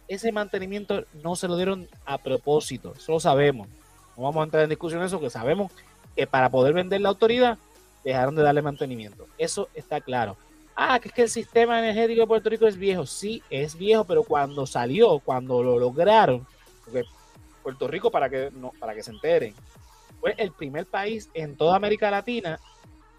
Ese 0.09 0.31
mantenimiento 0.33 1.05
no 1.23 1.35
se 1.37 1.49
lo 1.49 1.57
dieron 1.57 1.89
a 2.05 2.19
propósito, 2.19 2.95
eso 2.97 3.13
lo 3.13 3.21
sabemos. 3.21 3.69
No 4.17 4.23
vamos 4.23 4.41
a 4.41 4.45
entrar 4.45 4.63
en 4.63 4.71
discusión 4.71 5.03
eso, 5.03 5.21
que 5.21 5.31
sabemos 5.31 5.73
que 6.15 6.27
para 6.27 6.49
poder 6.49 6.73
vender 6.73 7.01
la 7.01 7.11
autoridad 7.11 7.59
dejaron 8.05 8.35
de 8.37 8.43
darle 8.43 8.63
mantenimiento. 8.63 9.27
Eso 9.37 9.69
está 9.75 10.01
claro. 10.01 10.37
Ah, 10.75 10.99
que 11.01 11.09
es 11.09 11.15
que 11.15 11.23
el 11.23 11.31
sistema 11.31 11.79
energético 11.79 12.21
de 12.21 12.27
Puerto 12.27 12.51
Rico 12.51 12.67
es 12.67 12.77
viejo. 12.77 13.07
Sí, 13.07 13.43
es 13.51 13.77
viejo, 13.77 14.05
pero 14.05 14.23
cuando 14.23 14.67
salió, 14.67 15.19
cuando 15.21 15.63
lo 15.63 15.79
lograron, 15.79 16.47
porque 16.85 17.05
Puerto 17.63 17.89
Rico, 17.89 18.11
para 18.11 18.29
que, 18.29 18.51
no, 18.53 18.73
para 18.79 18.95
que 18.95 19.03
se 19.03 19.11
enteren, 19.11 19.55
fue 20.27 20.35
el 20.43 20.51
primer 20.51 20.87
país 20.87 21.31
en 21.35 21.57
toda 21.57 21.77
América 21.77 22.11
Latina 22.11 22.59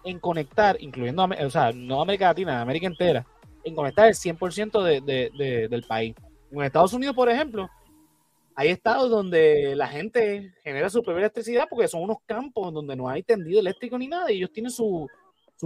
en 0.04 0.18
conectar, 0.18 0.76
incluyendo, 0.78 1.24
o 1.24 1.50
sea, 1.50 1.72
no 1.72 2.02
América 2.02 2.26
Latina, 2.26 2.60
América 2.60 2.86
entera, 2.86 3.26
en 3.64 3.74
conectar 3.74 4.08
el 4.08 4.14
100% 4.14 4.82
de, 5.02 5.68
del 5.70 5.82
país. 5.84 6.14
En 6.50 6.62
Estados 6.62 6.92
Unidos, 6.92 7.16
por 7.16 7.30
ejemplo, 7.30 7.68
hay 8.54 8.68
estados 8.68 9.08
donde 9.08 9.74
la 9.74 9.88
gente 9.88 10.52
genera 10.62 10.90
su 10.90 11.02
propia 11.02 11.20
electricidad 11.20 11.66
porque 11.68 11.88
son 11.88 12.02
unos 12.02 12.18
campos 12.26 12.74
donde 12.74 12.94
no 12.94 13.08
hay 13.08 13.22
tendido 13.22 13.60
eléctrico 13.60 13.96
ni 13.96 14.08
nada 14.08 14.30
y 14.30 14.36
ellos 14.36 14.52
tienen 14.52 14.70
sus 14.70 15.08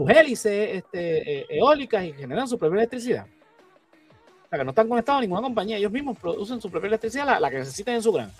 hélices 0.08 0.76
este, 0.76 1.40
eh, 1.40 1.46
eólicas 1.50 2.04
y 2.04 2.12
generan 2.12 2.46
su 2.46 2.56
propia 2.56 2.78
electricidad. 2.78 3.26
O 3.26 4.48
sea, 4.48 4.58
que 4.60 4.64
no 4.64 4.70
están 4.70 4.88
conectados 4.88 5.18
a 5.18 5.22
ninguna 5.22 5.42
compañía, 5.42 5.76
ellos 5.76 5.90
mismos 5.90 6.16
producen 6.18 6.60
su 6.60 6.70
propia 6.70 6.86
electricidad, 6.88 7.40
la, 7.40 7.50
que 7.50 7.58
necesitan 7.58 7.96
en 7.96 8.02
su 8.02 8.12
gran. 8.12 8.30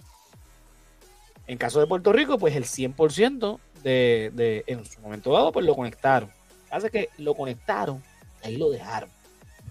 En 1.47 1.59
caso 1.59 1.81
de 1.81 1.87
Puerto 1.87 2.13
Rico, 2.13 2.39
pues 2.39 2.55
el 2.57 2.65
100% 2.65 3.59
de, 3.83 4.31
de, 4.35 4.65
en 4.67 4.85
su 4.85 5.01
momento 5.01 5.33
dado, 5.33 5.53
pues 5.53 5.67
lo 5.67 5.75
conectaron. 5.75 6.31
Hace 6.71 6.91
que 6.91 7.09
lo 7.19 7.35
conectaron, 7.35 8.03
ahí 8.43 8.57
lo 8.57 8.71
dejaron. 8.71 9.11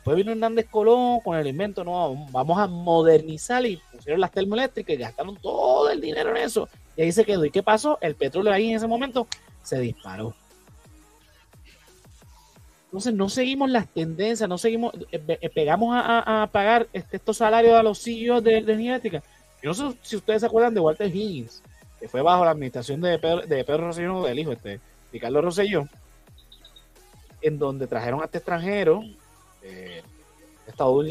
Después 0.01 0.17
vino 0.17 0.31
Hernández 0.31 0.67
Colón 0.69 1.19
con 1.19 1.37
el 1.37 1.45
invento, 1.45 1.83
no, 1.83 2.27
vamos 2.31 2.57
a 2.57 2.65
modernizar 2.65 3.63
y 3.65 3.79
pusieron 3.91 4.19
las 4.19 4.31
termoeléctricas 4.31 4.95
y 4.95 4.97
gastaron 4.97 5.37
todo 5.37 5.91
el 5.91 6.01
dinero 6.01 6.31
en 6.31 6.37
eso. 6.37 6.67
Y 6.97 7.03
ahí 7.03 7.11
se 7.11 7.23
quedó. 7.23 7.45
¿Y 7.45 7.51
qué 7.51 7.61
pasó? 7.61 7.99
El 8.01 8.15
petróleo 8.15 8.51
ahí 8.51 8.71
en 8.71 8.77
ese 8.77 8.87
momento 8.87 9.27
se 9.61 9.79
disparó. 9.79 10.33
Entonces 12.85 13.13
no 13.13 13.29
seguimos 13.29 13.69
las 13.69 13.87
tendencias, 13.87 14.49
no 14.49 14.57
seguimos, 14.57 14.91
eh, 15.11 15.37
eh, 15.39 15.49
pegamos 15.49 15.95
a, 15.95 16.49
pagar 16.51 16.87
este, 16.93 17.17
estos 17.17 17.37
salarios 17.37 17.75
a 17.75 17.83
los 17.83 18.03
CEOs 18.03 18.43
de, 18.43 18.63
de 18.63 18.73
energética. 18.73 19.23
Yo 19.61 19.69
no 19.69 19.73
sé 19.73 19.97
si 20.01 20.15
ustedes 20.15 20.41
se 20.41 20.47
acuerdan 20.47 20.73
de 20.73 20.79
Walter 20.79 21.07
Higgins, 21.07 21.61
que 21.99 22.07
fue 22.07 22.21
bajo 22.21 22.43
la 22.43 22.51
administración 22.51 22.99
de 23.01 23.19
Pedro, 23.19 23.41
de 23.41 23.63
Pedro 23.63 23.87
Rosselló, 23.87 24.23
del 24.23 24.39
hijo 24.39 24.51
este, 24.51 24.79
Ricardo 25.11 25.41
Rosselló, 25.41 25.87
en 27.41 27.59
donde 27.59 27.87
trajeron 27.87 28.21
a 28.21 28.25
este 28.25 28.39
extranjero 28.39 29.01
eh, 29.61 30.01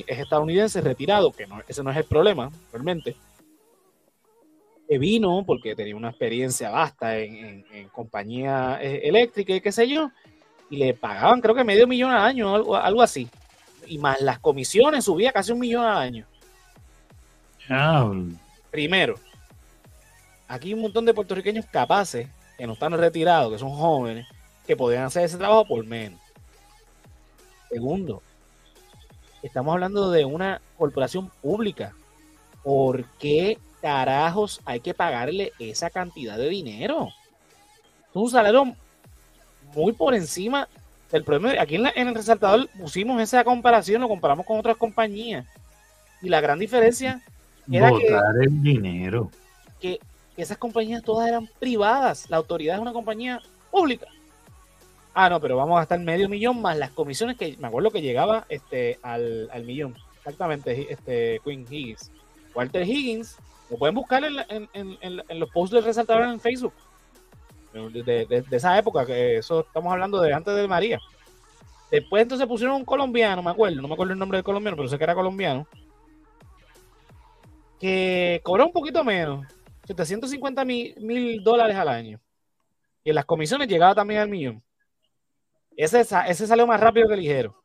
es 0.06 0.18
estadounidense 0.18 0.80
retirado, 0.80 1.32
que 1.32 1.46
no, 1.46 1.60
ese 1.68 1.82
no 1.82 1.90
es 1.90 1.96
el 1.96 2.04
problema, 2.04 2.50
realmente, 2.72 3.16
que 4.88 4.98
vino 4.98 5.44
porque 5.46 5.76
tenía 5.76 5.94
una 5.94 6.10
experiencia 6.10 6.70
vasta 6.70 7.18
en, 7.18 7.64
compañía 7.92 8.78
eh, 8.80 9.02
eléctrica 9.04 9.54
y 9.54 9.60
qué 9.60 9.70
sé 9.70 9.88
yo, 9.88 10.10
y 10.70 10.76
le 10.76 10.94
pagaban 10.94 11.40
creo 11.40 11.54
que 11.54 11.64
medio 11.64 11.86
millón 11.86 12.10
al 12.10 12.24
año, 12.24 12.54
algo, 12.54 12.76
algo 12.76 13.02
así. 13.02 13.28
Y 13.86 13.98
más 13.98 14.20
las 14.20 14.38
comisiones 14.38 15.04
subía 15.04 15.32
casi 15.32 15.52
un 15.52 15.58
millón 15.58 15.84
al 15.84 15.98
año. 15.98 16.26
Primero, 18.72 19.14
aquí 20.48 20.68
hay 20.68 20.74
un 20.74 20.82
montón 20.82 21.04
de 21.04 21.14
puertorriqueños 21.14 21.66
capaces, 21.66 22.28
que 22.58 22.66
no 22.66 22.72
están 22.72 22.92
retirados, 22.92 23.52
que 23.52 23.58
son 23.58 23.70
jóvenes, 23.70 24.26
que 24.66 24.76
podrían 24.76 25.04
hacer 25.04 25.24
ese 25.24 25.38
trabajo 25.38 25.64
por 25.66 25.86
menos. 25.86 26.20
Segundo, 27.70 28.22
estamos 29.42 29.72
hablando 29.72 30.10
de 30.10 30.24
una 30.24 30.60
corporación 30.76 31.30
pública. 31.40 31.94
¿Por 32.64 33.04
qué 33.18 33.56
carajos 33.80 34.60
hay 34.64 34.80
que 34.80 34.92
pagarle 34.92 35.52
esa 35.60 35.90
cantidad 35.90 36.36
de 36.36 36.48
dinero? 36.48 37.08
Es 38.10 38.16
un 38.16 38.30
salario 38.30 38.74
muy 39.74 39.92
por 39.92 40.14
encima 40.14 40.68
del 41.12 41.22
promedio. 41.22 41.60
Aquí 41.60 41.76
en, 41.76 41.86
el 41.86 42.14
resaltador 42.16 42.68
pusimos 42.70 43.22
esa 43.22 43.44
comparación, 43.44 44.00
lo 44.00 44.08
comparamos 44.08 44.44
con 44.44 44.58
otras 44.58 44.76
compañías. 44.76 45.46
Y 46.20 46.28
la 46.28 46.40
gran 46.40 46.58
diferencia 46.58 47.22
era 47.70 47.90
que, 47.90 48.06
el 48.44 48.62
dinero. 48.62 49.30
Que, 49.80 49.98
que 50.36 50.42
esas 50.42 50.58
compañías 50.58 51.02
todas 51.02 51.28
eran 51.28 51.48
privadas. 51.58 52.28
La 52.28 52.36
autoridad 52.36 52.76
es 52.76 52.82
una 52.82 52.92
compañía 52.92 53.40
pública. 53.70 54.06
Ah, 55.12 55.28
no, 55.28 55.40
pero 55.40 55.56
vamos 55.56 55.76
a 55.76 55.80
gastar 55.80 55.98
medio 56.00 56.28
millón 56.28 56.62
más 56.62 56.76
las 56.78 56.90
comisiones 56.90 57.36
que 57.36 57.56
me 57.58 57.66
acuerdo 57.66 57.90
que 57.90 58.02
llegaba 58.02 58.46
este 58.48 58.98
al, 59.02 59.50
millón. 59.64 59.94
Exactamente, 60.18 60.86
este 60.90 61.40
Queen 61.44 61.66
Higgins. 61.68 62.12
Walter 62.54 62.86
Higgins, 62.86 63.36
lo 63.70 63.76
pueden 63.76 63.94
buscar 63.94 64.22
en, 64.24 65.38
los 65.38 65.50
posts 65.50 65.74
del 65.74 65.84
resaltador 65.84 66.24
en 66.24 66.40
Facebook. 66.40 66.72
De, 67.72 68.44
esa 68.50 68.78
época, 68.78 69.06
que 69.06 69.38
eso 69.38 69.60
estamos 69.60 69.92
hablando 69.92 70.20
de 70.20 70.32
antes 70.32 70.54
de 70.54 70.68
María. 70.68 71.00
Después 71.90 72.22
entonces 72.22 72.46
pusieron 72.46 72.76
un 72.76 72.84
colombiano, 72.84 73.42
me 73.42 73.50
acuerdo, 73.50 73.82
no 73.82 73.88
me 73.88 73.94
acuerdo 73.94 74.12
el 74.12 74.18
nombre 74.18 74.38
del 74.38 74.44
colombiano, 74.44 74.76
pero 74.76 74.88
sé 74.88 74.96
que 74.96 75.04
era 75.04 75.14
colombiano, 75.14 75.66
que 77.80 78.40
cobró 78.44 78.66
un 78.66 78.72
poquito 78.72 79.02
menos, 79.02 79.46
750 79.86 80.64
mil 80.64 81.42
dólares 81.42 81.74
al 81.74 81.88
año. 81.88 82.20
Y 83.02 83.08
en 83.08 83.14
las 83.14 83.24
comisiones 83.24 83.66
llegaba 83.66 83.94
también 83.94 84.20
al 84.20 84.28
millón. 84.28 84.62
Ese, 85.76 86.00
ese 86.00 86.46
salió 86.46 86.66
más 86.66 86.78
rápido 86.78 87.08
que 87.08 87.16
ligero. 87.16 87.56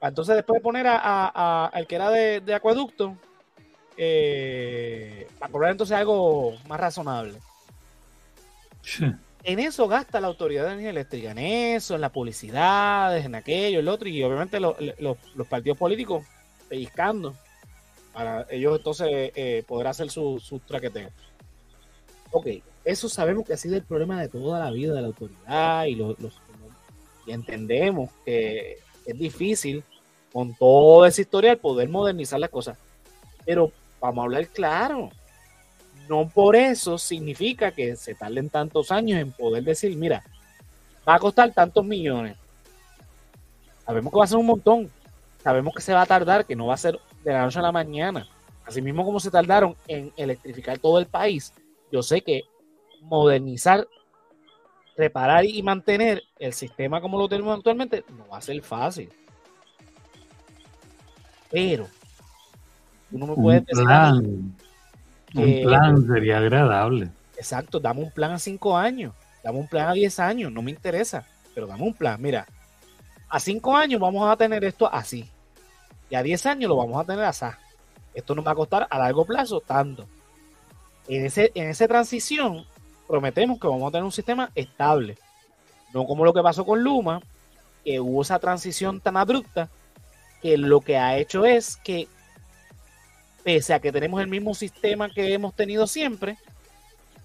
Entonces, 0.00 0.34
después 0.34 0.58
de 0.58 0.62
poner 0.62 0.86
a, 0.88 1.66
al 1.66 1.86
que 1.86 1.94
era 1.94 2.08
de, 2.08 2.54
acueducto, 2.54 3.18
eh, 3.98 5.28
para 5.38 5.52
cobrar 5.52 5.72
entonces 5.72 5.94
algo 5.94 6.54
más 6.66 6.80
razonable. 6.80 7.38
En 9.42 9.58
eso 9.58 9.88
gasta 9.88 10.20
la 10.20 10.26
Autoridad 10.26 10.64
de 10.64 10.68
Energía 10.68 10.90
Eléctrica, 10.90 11.30
en 11.30 11.38
eso, 11.38 11.94
en 11.94 12.02
las 12.02 12.10
publicidades, 12.10 13.24
en 13.24 13.34
aquello, 13.34 13.80
el 13.80 13.88
otro, 13.88 14.08
y 14.08 14.22
obviamente 14.22 14.60
los 14.60 15.46
partidos 15.48 15.78
políticos 15.78 16.26
pellizcando 16.68 17.34
para 18.12 18.46
ellos 18.50 18.76
entonces 18.76 19.08
eh, 19.34 19.64
poder 19.66 19.86
hacer 19.86 20.10
su, 20.10 20.40
su 20.40 20.58
traqueteo. 20.60 21.10
Ok, 22.32 22.46
eso 22.84 23.08
sabemos 23.08 23.44
que 23.46 23.52
ha 23.52 23.56
sido 23.56 23.76
el 23.76 23.82
problema 23.82 24.20
de 24.20 24.28
toda 24.28 24.58
la 24.58 24.70
vida 24.70 24.94
de 24.94 25.00
la 25.02 25.08
autoridad 25.08 25.84
y 25.84 25.94
los 25.96 26.16
y 27.26 27.32
entendemos 27.32 28.10
que 28.24 28.78
es 29.04 29.18
difícil 29.18 29.84
con 30.32 30.54
todo 30.54 31.04
ese 31.06 31.22
historial 31.22 31.58
poder 31.58 31.88
modernizar 31.88 32.40
las 32.40 32.50
cosas. 32.50 32.78
Pero 33.44 33.72
vamos 34.00 34.22
a 34.22 34.24
hablar 34.24 34.46
claro. 34.48 35.10
No 36.08 36.28
por 36.28 36.56
eso 36.56 36.98
significa 36.98 37.70
que 37.72 37.96
se 37.96 38.14
tarden 38.14 38.48
tantos 38.48 38.90
años 38.90 39.20
en 39.20 39.32
poder 39.32 39.62
decir, 39.64 39.96
mira, 39.96 40.24
va 41.08 41.14
a 41.14 41.18
costar 41.18 41.52
tantos 41.52 41.84
millones. 41.84 42.36
Sabemos 43.84 44.12
que 44.12 44.18
va 44.18 44.24
a 44.24 44.28
ser 44.28 44.38
un 44.38 44.46
montón. 44.46 44.90
Sabemos 45.42 45.74
que 45.74 45.82
se 45.82 45.92
va 45.92 46.02
a 46.02 46.06
tardar, 46.06 46.44
que 46.44 46.56
no 46.56 46.66
va 46.66 46.74
a 46.74 46.78
ser 46.78 46.98
de 47.24 47.32
la 47.32 47.44
noche 47.44 47.58
a 47.58 47.62
la 47.62 47.72
mañana. 47.72 48.28
Así 48.64 48.80
mismo 48.80 49.04
como 49.04 49.20
se 49.20 49.30
tardaron 49.30 49.76
en 49.88 50.12
electrificar 50.16 50.78
todo 50.78 50.98
el 50.98 51.06
país, 51.06 51.52
yo 51.90 52.02
sé 52.02 52.20
que 52.22 52.42
modernizar 53.02 53.86
reparar 54.96 55.44
y 55.44 55.62
mantener 55.62 56.22
el 56.38 56.52
sistema 56.52 57.00
como 57.00 57.18
lo 57.18 57.28
tenemos 57.28 57.56
actualmente 57.56 58.04
no 58.16 58.28
va 58.28 58.38
a 58.38 58.42
ser 58.42 58.60
fácil. 58.62 59.10
Pero 61.50 61.88
uno 63.10 63.26
me 63.28 63.34
puede 63.34 63.62
plan, 63.62 64.54
un 65.34 65.62
plan 65.62 66.06
sería 66.06 66.38
agradable. 66.38 67.08
Exacto, 67.36 67.80
dame 67.80 68.02
un 68.02 68.10
plan 68.10 68.32
a 68.32 68.38
cinco 68.38 68.76
años, 68.76 69.14
dame 69.42 69.58
un 69.58 69.66
plan 69.66 69.88
a 69.88 69.92
diez 69.94 70.20
años, 70.20 70.52
no 70.52 70.62
me 70.62 70.70
interesa, 70.70 71.26
pero 71.54 71.66
dame 71.66 71.82
un 71.82 71.94
plan. 71.94 72.20
Mira, 72.20 72.46
a 73.28 73.40
cinco 73.40 73.74
años 73.74 74.00
vamos 74.00 74.30
a 74.30 74.36
tener 74.36 74.62
esto 74.64 74.92
así, 74.92 75.28
y 76.10 76.16
a 76.16 76.22
diez 76.22 76.44
años 76.44 76.68
lo 76.68 76.76
vamos 76.76 77.00
a 77.00 77.06
tener 77.06 77.24
así. 77.24 77.46
Esto 78.12 78.34
nos 78.34 78.46
va 78.46 78.50
a 78.50 78.56
costar 78.56 78.86
a 78.90 78.98
largo 78.98 79.24
plazo 79.24 79.60
tanto. 79.60 80.06
En, 81.08 81.24
ese, 81.24 81.52
en 81.54 81.68
esa 81.70 81.86
transición 81.86 82.66
prometemos 83.06 83.58
que 83.58 83.68
vamos 83.68 83.88
a 83.88 83.92
tener 83.92 84.04
un 84.04 84.12
sistema 84.12 84.50
estable. 84.54 85.16
No 85.94 86.04
como 86.04 86.24
lo 86.24 86.34
que 86.34 86.42
pasó 86.42 86.66
con 86.66 86.82
Luma, 86.82 87.20
que 87.84 88.00
hubo 88.00 88.22
esa 88.22 88.38
transición 88.38 89.00
tan 89.00 89.16
abrupta, 89.16 89.68
que 90.42 90.56
lo 90.56 90.80
que 90.80 90.96
ha 90.98 91.16
hecho 91.16 91.44
es 91.44 91.76
que, 91.76 92.08
pese 93.44 93.74
a 93.74 93.80
que 93.80 93.92
tenemos 93.92 94.20
el 94.20 94.28
mismo 94.28 94.54
sistema 94.54 95.10
que 95.10 95.32
hemos 95.32 95.54
tenido 95.54 95.86
siempre, 95.86 96.36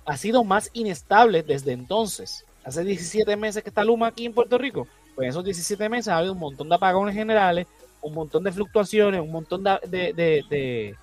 ha 0.05 0.17
sido 0.17 0.43
más 0.43 0.69
inestable 0.73 1.43
desde 1.43 1.73
entonces. 1.73 2.45
Hace 2.63 2.83
17 2.83 3.35
meses 3.35 3.63
que 3.63 3.69
está 3.69 3.83
Luma 3.83 4.07
aquí 4.07 4.25
en 4.25 4.33
Puerto 4.33 4.57
Rico, 4.57 4.87
pues 5.15 5.25
en 5.25 5.29
esos 5.29 5.45
17 5.45 5.87
meses 5.89 6.07
ha 6.07 6.17
habido 6.17 6.33
un 6.33 6.39
montón 6.39 6.69
de 6.69 6.75
apagones 6.75 7.15
generales, 7.15 7.67
un 8.05 8.13
montón 8.13 8.43
de 8.43 8.51
fluctuaciones, 8.51 9.19
un 9.19 9.31
montón 9.31 9.63
de, 9.63 10.13
de, 10.15 10.95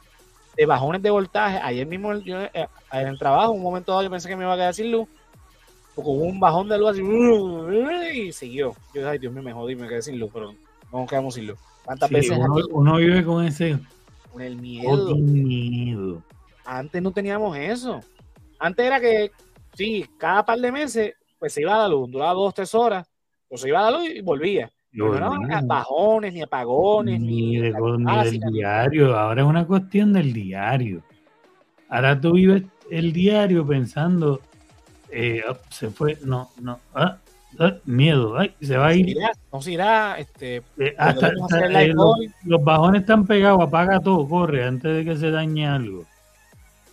de, 0.56 0.66
bajones 0.66 1.02
de 1.02 1.10
voltaje. 1.10 1.58
Ayer 1.60 1.84
mismo 1.84 2.14
yo, 2.18 2.40
eh, 2.40 2.68
en 2.92 3.08
el 3.08 3.18
trabajo, 3.18 3.50
un 3.50 3.62
momento 3.62 3.90
dado 3.90 4.04
yo 4.04 4.10
pensé 4.10 4.28
que 4.28 4.36
me 4.36 4.44
iba 4.44 4.52
a 4.54 4.56
quedar 4.56 4.72
sin 4.72 4.92
luz, 4.92 5.08
porque 5.96 6.08
hubo 6.08 6.22
un 6.22 6.38
bajón 6.38 6.68
de 6.68 6.78
luz 6.78 6.90
así, 6.90 8.18
y 8.18 8.32
siguió. 8.32 8.76
Yo, 8.94 9.08
ay 9.08 9.18
Dios 9.18 9.32
mío, 9.32 9.42
me 9.42 9.52
jodí, 9.52 9.74
me 9.74 9.88
quedé 9.88 10.00
sin 10.00 10.18
luz, 10.18 10.30
pero 10.32 10.52
no 10.92 11.00
nos 11.00 11.10
quedamos 11.10 11.34
sin 11.34 11.48
luz. 11.48 11.58
¿Cuántas 11.84 12.08
veces 12.08 12.38
uno, 12.70 12.96
vive 12.96 13.24
con 13.24 13.44
ese... 13.44 13.80
Con 14.30 14.40
el 14.40 14.56
miedo. 14.56 15.16
miedo. 15.16 16.22
Antes 16.64 17.02
no 17.02 17.10
teníamos 17.10 17.56
eso. 17.56 18.00
Antes 18.60 18.86
era 18.86 19.00
que, 19.00 19.32
sí, 19.74 20.06
cada 20.16 20.44
par 20.44 20.60
de 20.60 20.70
meses, 20.70 21.14
pues 21.40 21.52
se 21.52 21.62
iba 21.62 21.74
a 21.74 21.78
la 21.78 21.88
luz, 21.88 22.08
duraba 22.08 22.34
dos, 22.34 22.54
tres 22.54 22.72
horas, 22.76 23.10
pues 23.48 23.60
se 23.60 23.68
iba 23.68 23.80
a 23.80 23.90
la 23.90 23.98
luz 23.98 24.08
y 24.08 24.20
volvía. 24.20 24.70
No 24.92 25.16
eran 25.16 25.66
bajones, 25.66 26.34
ni 26.34 26.42
apagones, 26.42 27.18
ni, 27.18 27.56
de, 27.56 27.72
del 27.72 28.40
diario. 28.52 29.18
Ahora 29.18 29.40
es 29.40 29.48
una 29.48 29.66
cuestión 29.66 30.12
del 30.12 30.32
diario. 30.32 31.02
Ahora 31.88 32.20
tú 32.20 32.32
vives 32.32 32.64
el 32.90 33.12
diario 33.12 33.66
pensando, 33.66 34.40
eh, 35.10 35.42
oh, 35.48 35.56
se 35.70 35.88
fue, 35.88 36.18
no, 36.24 36.50
no, 36.60 36.78
ah, 36.94 37.18
ah, 37.58 37.74
miedo, 37.84 38.36
ay, 38.36 38.54
se 38.60 38.76
va 38.76 38.88
a 38.88 38.94
ir. 38.94 39.16
No 39.50 39.62
se 39.62 39.72
irá, 39.72 40.18
este, 40.18 40.56
eh, 40.78 40.94
hasta, 40.98 41.28
eh, 41.28 41.88
los, 41.88 42.16
los, 42.44 42.62
bajones 42.62 43.02
están 43.02 43.26
pegados, 43.26 43.62
apaga 43.62 43.98
todo, 43.98 44.28
corre, 44.28 44.64
antes 44.64 44.94
de 44.94 45.04
que 45.04 45.16
se 45.16 45.30
dañe 45.30 45.66
algo. 45.66 46.04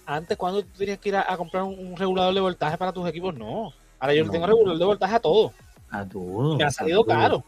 Antes, 0.06 0.38
cuando 0.38 0.64
tú 0.64 0.70
tenías 0.78 1.00
que 1.00 1.10
ir 1.10 1.18
a, 1.18 1.38
comprar 1.38 1.64
un, 1.64 1.96
regulador 1.96 2.34
de 2.34 2.42
voltaje 2.42 2.78
para 2.78 2.94
tus 2.94 3.08
equipos, 3.08 3.36
no. 3.36 3.74
Ahora 4.00 4.14
yo 4.14 4.26
no. 4.26 4.32
tengo 4.32 4.48
regulador 4.48 4.80
de 4.80 4.86
voltaje 4.86 5.16
a 5.16 5.20
todo. 5.20 5.54
A 5.92 6.06
todo. 6.06 6.58
Me 6.58 6.64
ha 6.64 6.72
salido 6.72 7.04
caro. 7.04 7.44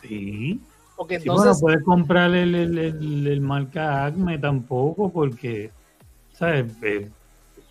Sí. 0.00 0.60
Porque 0.96 1.16
entonces. 1.16 1.56
no 1.56 1.60
puedes 1.60 1.84
comprar 1.84 2.34
el, 2.34 2.54
el, 2.54 3.26
el, 3.26 3.40
marca 3.40 4.06
Acme 4.06 4.38
tampoco, 4.38 5.12
porque, 5.12 5.70
¿sabes? 6.32 6.72
Eh, 6.82 7.10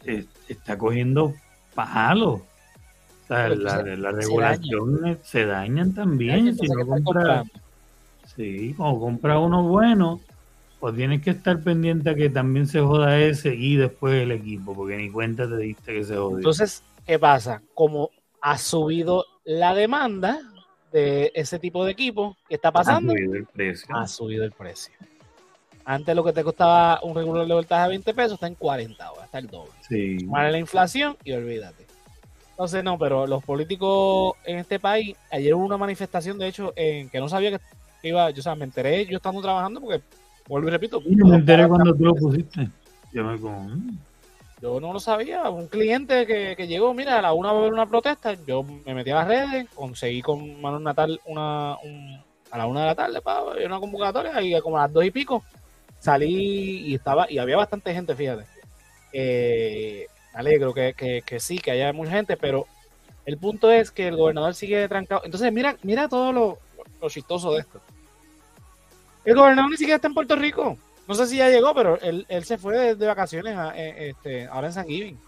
eh, 0.05 0.25
está 0.47 0.77
cogiendo 0.77 1.33
palos. 1.73 2.41
O 2.41 3.27
sea, 3.27 3.49
la, 3.49 3.81
la, 3.81 4.11
regulación 4.11 5.17
se, 5.23 5.45
dañan 5.45 5.93
también. 5.93 6.55
si 6.55 6.67
no 6.67 6.85
compras. 6.85 7.47
Sí, 8.35 8.75
como 8.77 8.99
compras 8.99 9.39
uno 9.41 9.63
bueno, 9.63 10.19
pues 10.79 10.95
tienes 10.95 11.23
que 11.23 11.31
estar 11.31 11.59
pendiente 11.61 12.11
a 12.11 12.15
que 12.15 12.29
también 12.29 12.67
se 12.67 12.81
joda 12.81 13.19
ese 13.19 13.55
y 13.55 13.75
después 13.77 14.21
el 14.21 14.31
equipo, 14.31 14.75
porque 14.75 14.97
ni 14.97 15.09
cuenta 15.09 15.49
te 15.49 15.57
diste 15.57 15.93
que 15.93 16.03
se 16.03 16.15
jodió. 16.15 16.38
Entonces, 16.38 16.83
¿qué 17.07 17.17
pasa? 17.17 17.63
Como 17.73 18.11
ha 18.41 18.59
subido 18.59 19.25
la 19.43 19.73
demanda 19.73 20.39
de 20.95 21.29
ese 21.36 21.60
tipo 21.60 21.84
de 21.84 21.91
equipo, 21.91 22.38
¿qué 22.47 22.55
está 22.55 22.71
pasando? 22.71 23.12
Ha 23.12 23.17
subido 23.17 23.36
el 23.36 23.45
precio. 23.45 23.95
Ha 23.95 24.08
subido 24.08 24.45
el 24.45 24.51
precio. 24.53 24.93
Antes 25.84 26.15
lo 26.15 26.23
que 26.23 26.31
te 26.31 26.41
costaba 26.41 27.01
un 27.03 27.13
regulador 27.13 27.47
de 27.49 27.53
voltaje 27.53 27.84
a 27.84 27.88
20 27.89 28.13
pesos 28.13 28.34
está 28.36 28.47
en 28.47 28.55
40 28.55 29.05
ahora, 29.05 29.25
está 29.25 29.39
el 29.39 29.47
doble. 29.47 29.73
Sí. 29.88 30.23
Vale 30.23 30.53
la 30.53 30.58
inflación 30.58 31.17
y 31.25 31.34
olvídate. 31.34 31.86
Entonces, 32.51 32.81
no, 32.81 32.97
pero 32.97 33.27
los 33.27 33.43
políticos 33.43 34.36
en 34.45 34.58
este 34.60 34.79
país, 34.79 35.17
ayer 35.29 35.53
hubo 35.53 35.65
una 35.65 35.75
manifestación, 35.75 36.39
de 36.39 36.47
hecho, 36.47 36.71
en 36.77 37.10
que 37.10 37.19
no 37.19 37.27
sabía 37.27 37.51
que 37.51 37.60
iba, 38.08 38.29
yo, 38.29 38.39
o 38.39 38.43
sea, 38.43 38.55
me 38.55 38.63
enteré 38.63 39.05
yo 39.05 39.17
estando 39.17 39.41
trabajando 39.41 39.81
porque 39.81 40.01
Vuelvo 40.47 40.67
y 40.67 40.71
repito. 40.71 41.01
me 41.01 41.36
enteré 41.36 41.67
cuando 41.67 41.93
tú 41.93 42.05
lo 42.05 42.15
pusiste. 42.15 42.69
Yo 43.12 43.23
me 43.23 43.36
mm". 43.36 43.97
Yo 44.65 44.80
no 44.80 44.91
lo 44.93 44.99
sabía. 44.99 45.47
Un 45.51 45.67
cliente 45.67 46.25
que, 46.25 46.67
llegó, 46.67 46.91
mira, 46.95 47.19
a 47.19 47.21
la 47.21 47.34
una 47.34 47.51
a 47.51 47.54
ver 47.54 47.71
una 47.71 47.86
protesta, 47.86 48.34
yo 48.47 48.63
me 48.63 48.95
metí 48.95 49.12
a 49.12 49.17
las 49.17 49.28
redes, 49.28 49.69
conseguí 49.75 50.23
con 50.23 50.60
Manuel 50.60 50.82
Natal 50.82 51.21
una, 51.25 51.73
a 51.73 52.58
la 52.58 52.65
una 52.65 52.80
de 52.80 52.86
la 52.88 52.95
tarde 52.95 53.21
para 53.21 53.43
una 53.63 53.80
convocatoria 53.80 54.41
y 54.41 54.60
como 54.62 54.80
a 54.80 54.82
las 54.82 54.93
dos 54.93 55.06
y 55.06 55.12
pico 55.12 55.43
salí 55.99 56.80
y 56.88 56.95
estaba, 56.95 57.30
y 57.30 57.38
había 57.38 57.58
bastante 57.58 57.93
gente, 57.93 58.15
fíjate. 58.15 58.45
Eh, 59.13 60.08
alegro 60.34 60.73
que, 60.73 60.95
que, 61.23 61.39
sí, 61.39 61.60
que 61.60 61.69
haya 61.69 61.93
mucha 61.93 62.13
gente, 62.13 62.36
pero 62.36 62.65
el 63.28 63.38
punto 63.38 63.69
es 63.71 63.91
que 63.91 64.08
el 64.08 64.17
gobernador 64.17 64.56
sigue 64.56 64.88
trancado. 64.88 65.21
Entonces, 65.25 65.54
mira, 65.54 65.78
mira 65.84 66.10
todo 66.10 66.34
lo, 66.34 66.58
lo 66.99 67.10
chistoso 67.12 67.54
de 67.54 67.60
esto. 67.60 67.80
El 69.25 69.36
gobernador 69.36 69.69
ni 69.69 69.78
siquiera 69.78 69.97
está 69.97 70.08
en 70.08 70.15
Puerto 70.15 70.36
Rico. 70.36 70.75
No 71.08 71.13
sé 71.13 71.28
si 71.28 71.38
ya 71.38 71.50
llegó, 71.50 71.74
pero 71.74 72.00
él, 72.02 72.26
se 72.44 72.58
fue 72.58 72.96
de, 72.96 73.08
vacaciones 73.08 73.56
eh, 73.76 74.10
este, 74.10 74.46
ahora 74.48 74.68
en 74.68 74.74
San 74.74 74.88
Giving. 74.88 75.20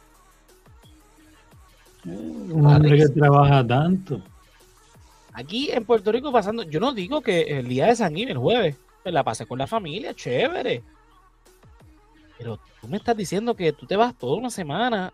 Un 2.05 2.65
hombre 2.65 2.97
que 2.97 3.07
trabaja 3.09 3.65
tanto. 3.65 4.21
Aquí 5.33 5.69
en 5.71 5.85
Puerto 5.85 6.11
Rico 6.11 6.31
pasando, 6.31 6.63
yo 6.63 6.79
no 6.79 6.93
digo 6.93 7.21
que 7.21 7.41
el 7.41 7.67
día 7.67 7.87
de 7.87 7.95
San 7.95 8.15
Giving, 8.15 8.29
el 8.29 8.37
jueves, 8.37 8.75
pues 9.03 9.13
la 9.13 9.23
pasé 9.23 9.45
con 9.45 9.59
la 9.59 9.67
familia, 9.67 10.13
chévere. 10.13 10.81
Pero 12.37 12.59
tú 12.81 12.87
me 12.87 12.97
estás 12.97 13.15
diciendo 13.15 13.55
que 13.55 13.73
tú 13.73 13.85
te 13.85 13.95
vas 13.95 14.17
toda 14.17 14.37
una 14.37 14.49
semana 14.49 15.13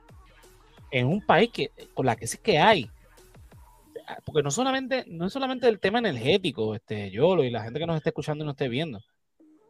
en 0.91 1.07
un 1.07 1.21
país 1.21 1.49
que 1.51 1.71
con 1.93 2.05
la 2.05 2.15
que 2.15 2.27
sí 2.27 2.37
que 2.37 2.59
hay 2.59 2.89
porque 4.25 4.43
no 4.43 4.51
solamente, 4.51 5.05
no 5.07 5.27
es 5.27 5.33
solamente 5.33 5.67
el 5.67 5.79
tema 5.79 5.99
energético, 5.99 6.75
este, 6.75 7.11
Yolo 7.11 7.43
y 7.43 7.49
la 7.49 7.63
gente 7.63 7.79
que 7.79 7.85
nos 7.85 7.97
esté 7.97 8.09
escuchando 8.09 8.43
y 8.43 8.47
nos 8.47 8.53
esté 8.53 8.69
viendo. 8.69 8.99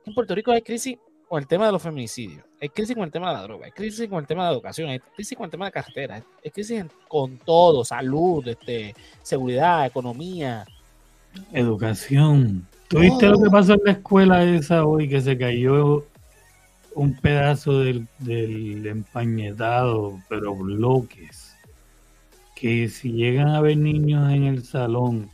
En 0.05 0.13
Puerto 0.13 0.35
Rico 0.35 0.51
hay 0.51 0.61
crisis 0.61 0.97
con 1.27 1.41
el 1.41 1.47
tema 1.47 1.65
de 1.65 1.71
los 1.71 1.81
feminicidios, 1.81 2.43
hay 2.61 2.69
crisis 2.69 2.95
con 2.95 3.05
el 3.05 3.11
tema 3.11 3.29
de 3.29 3.35
la 3.35 3.43
droga, 3.43 3.65
hay 3.65 3.71
crisis 3.71 4.07
con 4.07 4.19
el 4.19 4.27
tema 4.27 4.45
de 4.45 4.53
educación, 4.53 4.89
hay 4.89 4.99
crisis 4.99 5.37
con 5.37 5.45
el 5.45 5.51
tema 5.51 5.65
de 5.65 5.71
carretera, 5.71 6.23
hay 6.43 6.51
crisis 6.51 6.85
con 7.07 7.37
todo, 7.37 7.83
salud, 7.83 8.47
este, 8.47 8.93
seguridad, 9.21 9.85
economía. 9.85 10.65
Educación. 11.51 12.67
¿Tuviste 12.87 13.27
lo 13.27 13.41
que 13.41 13.49
pasó 13.49 13.73
en 13.73 13.81
la 13.85 13.91
escuela 13.93 14.43
esa 14.43 14.85
hoy 14.85 15.09
que 15.09 15.21
se 15.21 15.37
cayó 15.37 16.05
un 16.93 17.15
pedazo 17.15 17.79
del, 17.79 18.07
del 18.19 18.85
empañetado, 18.85 20.19
pero 20.29 20.53
bloques? 20.53 21.53
que 22.63 22.87
si 22.87 23.11
llegan 23.11 23.49
a 23.49 23.59
ver 23.59 23.75
niños 23.75 24.31
en 24.31 24.45
el 24.45 24.63
salón, 24.63 25.29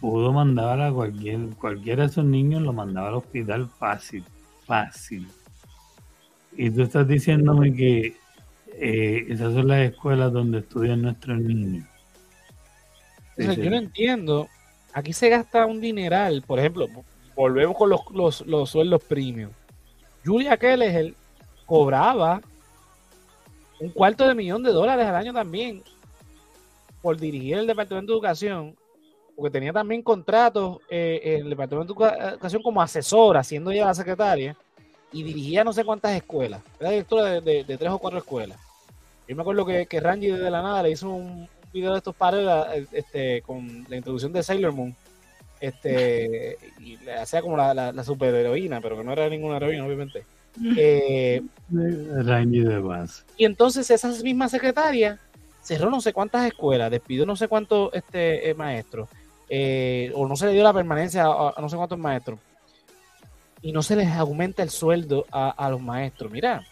pudo 0.00 0.32
mandar 0.32 0.80
a 0.80 0.92
cualquier, 0.92 1.40
cualquiera 1.58 2.04
de 2.04 2.10
esos 2.10 2.24
niños 2.24 2.62
lo 2.62 2.72
mandaba 2.72 3.08
al 3.08 3.14
hospital 3.14 3.68
fácil, 3.68 4.24
fácil. 4.66 5.28
Y 6.56 6.70
tú 6.70 6.82
estás 6.82 7.06
diciéndome 7.06 7.74
que 7.74 8.16
eh, 8.74 9.26
esas 9.28 9.52
son 9.52 9.68
las 9.68 9.90
escuelas 9.90 10.32
donde 10.32 10.60
estudian 10.60 11.02
nuestros 11.02 11.38
niños. 11.38 11.86
Yo 13.36 13.70
no 13.70 13.76
entiendo. 13.76 14.48
Aquí 14.92 15.12
se 15.12 15.28
gasta 15.28 15.66
un 15.66 15.80
dineral. 15.80 16.42
Por 16.46 16.58
ejemplo, 16.58 16.88
volvemos 17.36 17.76
con 17.76 17.90
los, 17.90 18.00
los, 18.12 18.46
los 18.46 18.70
sueldos 18.70 19.02
premium. 19.04 19.50
Julia 20.24 20.56
Keller 20.56 21.14
cobraba 21.64 22.42
un 23.80 23.90
cuarto 23.90 24.26
de 24.26 24.34
millón 24.34 24.62
de 24.62 24.72
dólares 24.72 25.06
al 25.06 25.14
año 25.14 25.32
también 25.32 25.82
por 27.00 27.18
dirigir 27.18 27.56
el 27.56 27.66
Departamento 27.66 28.12
de 28.12 28.16
Educación, 28.16 28.76
porque 29.40 29.58
tenía 29.58 29.72
también 29.72 30.02
contratos 30.02 30.80
eh, 30.90 31.18
en 31.24 31.44
el 31.44 31.48
Departamento 31.48 31.94
de 31.94 32.10
Educación 32.32 32.62
como 32.62 32.82
asesora, 32.82 33.42
siendo 33.42 33.70
ella 33.70 33.86
la 33.86 33.94
secretaria, 33.94 34.54
y 35.12 35.22
dirigía 35.22 35.64
no 35.64 35.72
sé 35.72 35.82
cuántas 35.82 36.14
escuelas. 36.14 36.60
Era 36.78 36.90
directora 36.90 37.40
de, 37.40 37.64
tres 37.64 37.90
o 37.90 37.98
cuatro 37.98 38.18
escuelas. 38.18 38.58
Yo 39.26 39.34
me 39.34 39.40
acuerdo 39.40 39.64
que, 39.64 39.86
que 39.86 39.98
Rangi 39.98 40.26
de 40.26 40.50
la 40.50 40.60
nada 40.60 40.82
le 40.82 40.90
hizo 40.90 41.08
un, 41.08 41.48
video 41.72 41.92
de 41.92 41.98
estos 41.98 42.14
padres 42.14 42.46
este, 42.92 43.40
con 43.40 43.86
la 43.88 43.96
introducción 43.96 44.30
de 44.30 44.42
Sailor 44.42 44.72
Moon. 44.72 44.94
Este, 45.58 46.58
y 46.78 46.98
le 46.98 47.14
hacía 47.14 47.40
como 47.40 47.56
la, 47.56 47.72
la, 47.72 48.04
superheroína, 48.04 48.82
pero 48.82 48.98
que 48.98 49.04
no 49.04 49.12
era 49.12 49.26
ninguna 49.30 49.56
heroína, 49.56 49.86
obviamente. 49.86 50.26
Eh, 50.76 51.40
de 51.70 52.78
base. 52.80 53.22
Y 53.38 53.46
entonces 53.46 53.90
esas 53.90 54.22
mismas 54.22 54.50
secretarias 54.50 55.18
cerró 55.62 55.88
no 55.88 56.02
sé 56.02 56.12
cuántas 56.12 56.46
escuelas, 56.46 56.90
despidió 56.90 57.24
no 57.24 57.36
sé 57.36 57.48
cuántos 57.48 57.90
este, 57.94 58.50
eh, 58.50 58.54
maestros, 58.54 59.08
eh, 59.50 60.12
o 60.14 60.26
no 60.26 60.36
se 60.36 60.46
le 60.46 60.52
dio 60.52 60.62
la 60.62 60.72
permanencia 60.72 61.24
a, 61.24 61.54
no 61.60 61.68
sé 61.68 61.76
cuántos 61.76 61.98
maestros, 61.98 62.38
y 63.60 63.72
no 63.72 63.82
se 63.82 63.96
les 63.96 64.08
aumenta 64.08 64.62
el 64.62 64.70
sueldo 64.70 65.26
a, 65.30 65.68
los 65.68 65.82
maestros. 65.82 66.30
Mira, 66.30 66.62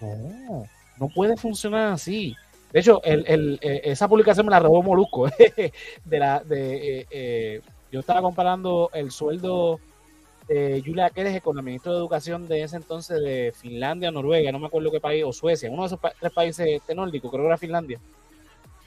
no, 0.00 0.64
no 0.98 1.08
puede 1.08 1.36
funcionar 1.36 1.92
así. 1.92 2.36
De 2.72 2.80
hecho, 2.80 3.02
el, 3.02 3.58
eh, 3.60 3.80
esa 3.84 4.06
publicación 4.06 4.46
me 4.46 4.50
la 4.50 4.60
robó 4.60 4.82
Molusco. 4.82 5.26
de 6.04 6.18
la, 6.18 6.38
de, 6.40 7.60
yo 7.90 8.00
estaba 8.00 8.22
comparando 8.22 8.90
el 8.94 9.10
sueldo 9.10 9.80
de 10.48 10.82
Julia 10.84 11.10
Keres 11.10 11.40
con 11.42 11.56
el 11.56 11.64
ministro 11.64 11.92
de 11.92 11.98
Educación 11.98 12.48
de 12.48 12.62
ese 12.62 12.76
entonces 12.76 13.20
de 13.20 13.52
Finlandia, 13.54 14.10
Noruega, 14.10 14.52
no 14.52 14.58
me 14.58 14.66
acuerdo 14.66 14.90
qué 14.90 15.00
país, 15.00 15.24
o 15.24 15.32
Suecia, 15.32 15.70
uno 15.70 15.82
de 15.82 15.86
esos 15.86 16.00
tres 16.18 16.32
países 16.32 16.66
este, 16.68 16.94
nórdicos, 16.94 17.30
creo 17.30 17.44
que 17.44 17.48
era 17.48 17.58
Finlandia, 17.58 18.00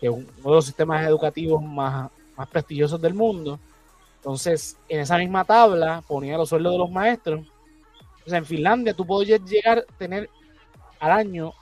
que 0.06 0.20
es 0.20 0.26
uno 0.42 0.52
de 0.52 0.56
los 0.56 0.66
sistemas 0.66 1.06
educativos 1.08 1.64
más, 1.64 2.12
más 2.38 2.48
prestigiosos 2.48 3.02
del 3.02 3.14
mundo. 3.14 3.60
Entonces, 4.18 4.78
en 4.88 5.02
esa 5.02 5.18
misma 5.18 5.44
tabla 5.46 6.04
ponía 6.08 6.38
los 6.38 6.50
sueldos 6.50 6.74
de 6.74 6.80
los 6.80 6.92
maestros. 6.92 7.46
O 8.26 8.30
sea, 8.30 8.38
en 8.38 8.46
Finlandia 8.46 8.94
tú 8.94 9.06
podías 9.06 9.44
llegar 9.44 9.80
a 9.80 9.98
tener 9.98 10.30
al 11.00 11.12
año, 11.12 11.54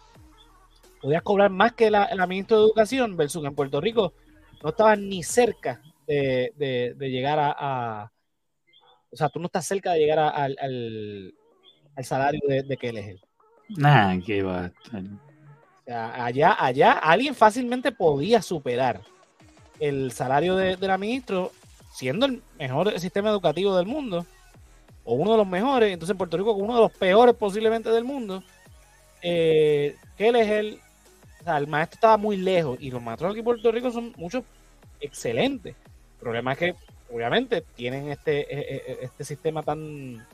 podías 1.01 1.21
cobrar 1.21 1.49
más 1.49 1.73
que 1.73 1.89
la, 1.89 2.13
la 2.15 2.27
ministra 2.27 2.58
de 2.58 2.63
Educación, 2.63 3.17
versus 3.17 3.43
en 3.43 3.56
Puerto 3.56 3.82
Rico 3.82 4.13
no 4.62 4.69
estabas 4.69 4.97
ni 4.97 5.23
cerca 5.23 5.82
de, 6.08 6.95
llegar 6.99 7.38
a, 7.39 8.12
O 9.12 9.15
sea, 9.15 9.29
tú 9.29 9.39
no 9.39 9.47
estás 9.47 9.65
cerca 9.65 9.91
de 9.91 9.99
llegar 9.99 10.19
al, 10.19 10.58
al, 10.60 12.06
salario 12.06 12.41
de, 12.47 12.63
de 12.63 12.77
él. 12.82 13.21
Nah, 13.69 14.19
que 14.21 14.41
va 14.41 14.71
Sea, 15.86 16.26
allá, 16.26 16.56
allá 16.58 16.93
alguien 16.93 17.36
fácilmente 17.36 17.91
podía 17.91 18.41
superar 18.41 19.02
el 19.80 20.12
salario 20.12 20.56
de, 20.56 20.78
la 20.78 20.98
ministra 20.98 21.48
siendo 21.93 22.26
el 22.26 22.41
mejor 22.58 22.98
sistema 23.00 23.30
educativo 23.30 23.76
del 23.76 23.86
mundo 23.86 24.26
o 25.04 25.15
uno 25.15 25.32
de 25.32 25.38
los 25.38 25.48
mejores, 25.48 25.91
entonces 25.91 26.13
en 26.13 26.17
Puerto 26.17 26.38
Rico 26.38 26.54
uno 26.54 26.76
de 26.76 26.82
los 26.82 26.91
peores 26.93 27.36
posiblemente 27.36 27.89
del 27.89 28.06
mundo, 28.06 28.43
eh, 29.22 29.98
que 30.17 30.30
él 30.30 30.38
es 30.38 30.50
el, 30.50 30.80
el 31.46 31.67
maestro 31.67 31.98
estaba 31.98 32.17
muy 32.17 32.38
lejos 32.38 32.78
y 32.80 32.89
los 32.89 33.02
maestros 33.02 33.32
aquí 33.32 33.39
en 33.39 33.46
Puerto 33.46 33.72
Rico 33.72 33.91
son 33.91 34.13
muchos 34.15 34.43
excelentes. 35.02 35.76
El 35.76 36.19
problema 36.19 36.54
es 36.54 36.58
que 36.58 36.76
obviamente 37.12 37.63
tienen 37.76 38.10
este, 38.10 38.41
e, 38.41 38.60
e, 38.60 38.76
e, 38.76 38.98
este 39.02 39.24
sistema 39.26 39.62
tan... 39.62 40.26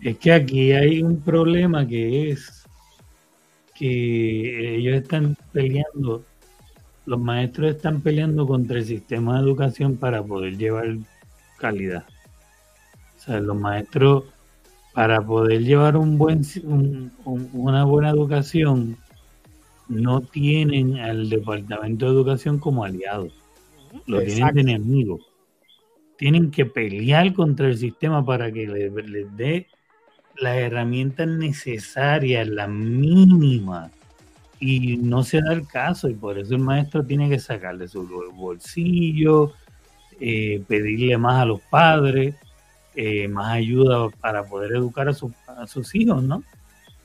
Es 0.00 0.18
que 0.18 0.32
aquí 0.32 0.72
hay 0.72 1.02
un 1.02 1.20
problema 1.20 1.86
que 1.86 2.30
es 2.32 2.63
que 3.74 4.76
ellos 4.76 4.94
están 4.94 5.36
peleando, 5.52 6.24
los 7.06 7.20
maestros 7.20 7.74
están 7.74 8.00
peleando 8.00 8.46
contra 8.46 8.78
el 8.78 8.84
sistema 8.84 9.34
de 9.34 9.40
educación 9.44 9.96
para 9.96 10.22
poder 10.22 10.56
llevar 10.56 10.96
calidad. 11.58 12.04
O 13.16 13.20
sea, 13.20 13.40
los 13.40 13.56
maestros, 13.56 14.24
para 14.92 15.20
poder 15.20 15.64
llevar 15.64 15.96
un 15.96 16.18
buen, 16.18 16.42
una 17.24 17.84
buena 17.84 18.10
educación, 18.10 18.96
no 19.88 20.20
tienen 20.20 20.98
al 20.98 21.28
Departamento 21.28 22.06
de 22.06 22.12
Educación 22.12 22.58
como 22.58 22.84
aliado 22.84 23.30
lo 24.06 24.22
tienen 24.22 24.54
de 24.54 24.60
enemigo. 24.60 25.20
Tienen 26.16 26.50
que 26.50 26.66
pelear 26.66 27.32
contra 27.32 27.68
el 27.68 27.76
sistema 27.76 28.24
para 28.24 28.52
que 28.52 28.66
les, 28.66 29.36
dé 29.36 29.66
las 30.38 30.56
herramientas 30.56 31.28
necesarias, 31.28 32.48
la 32.48 32.66
mínima. 32.66 33.90
Y 34.60 34.96
no 34.96 35.22
se 35.22 35.40
da 35.42 35.52
el 35.52 35.66
caso, 35.66 36.08
y 36.08 36.14
por 36.14 36.38
eso 36.38 36.54
el 36.54 36.60
maestro 36.60 37.04
tiene 37.04 37.28
que 37.28 37.38
sacarle 37.38 37.88
su 37.88 38.06
bolsillo, 38.34 39.52
eh, 40.20 40.62
pedirle 40.66 41.18
más 41.18 41.42
a 41.42 41.44
los 41.44 41.60
padres, 41.60 42.34
eh, 42.94 43.28
más 43.28 43.52
ayuda 43.52 44.08
para 44.20 44.44
poder 44.44 44.72
educar 44.72 45.08
a, 45.08 45.12
a 45.62 45.66
sus 45.66 45.94
hijos, 45.94 46.22
¿no? 46.22 46.42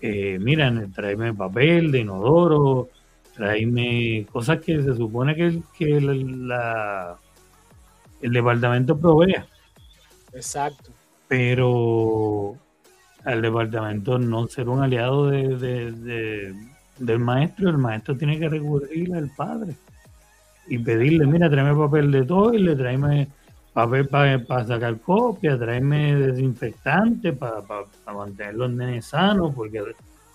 Eh, 0.01 0.37
miren, 0.39 0.91
tráeme 0.93 1.33
papel 1.33 1.91
de 1.91 1.99
inodoro, 1.99 2.89
tráeme 3.35 4.25
cosas 4.31 4.59
que 4.59 4.81
se 4.81 4.95
supone 4.95 5.35
que, 5.35 5.61
que 5.77 5.99
la, 5.99 7.17
el 8.21 8.31
departamento 8.31 8.97
provea. 8.97 9.45
Exacto. 10.33 10.91
Pero 11.27 12.55
al 13.25 13.41
departamento 13.41 14.17
no 14.17 14.47
ser 14.47 14.69
un 14.69 14.81
aliado 14.81 15.27
de, 15.29 16.53
del 16.97 17.19
maestro, 17.19 17.69
el 17.69 17.77
maestro 17.77 18.17
tiene 18.17 18.39
que 18.39 18.49
recurrir 18.49 19.13
al 19.13 19.29
padre 19.35 19.75
y 20.67 20.77
pedirle, 20.77 21.25
mira, 21.25 21.49
tráeme 21.49 21.75
papel 21.75 22.11
de 22.11 22.23
todo 22.23 22.53
y 22.53 22.59
le 22.59 22.75
tráeme 22.75 23.27
papel 23.73 24.07
para 24.07 24.65
sacar 24.65 24.99
copia, 24.99 25.57
tráeme 25.57 26.15
desinfectante 26.15 27.33
para 27.33 27.63
mantener 28.13 28.55
los 28.55 28.71
nenes 28.71 29.05
sanos, 29.05 29.53
porque 29.55 29.81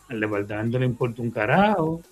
al 0.09 0.21
departamento 0.21 0.79
le 0.79 0.87
importa 0.87 1.23
un 1.23 1.31
carajo. 1.31 2.03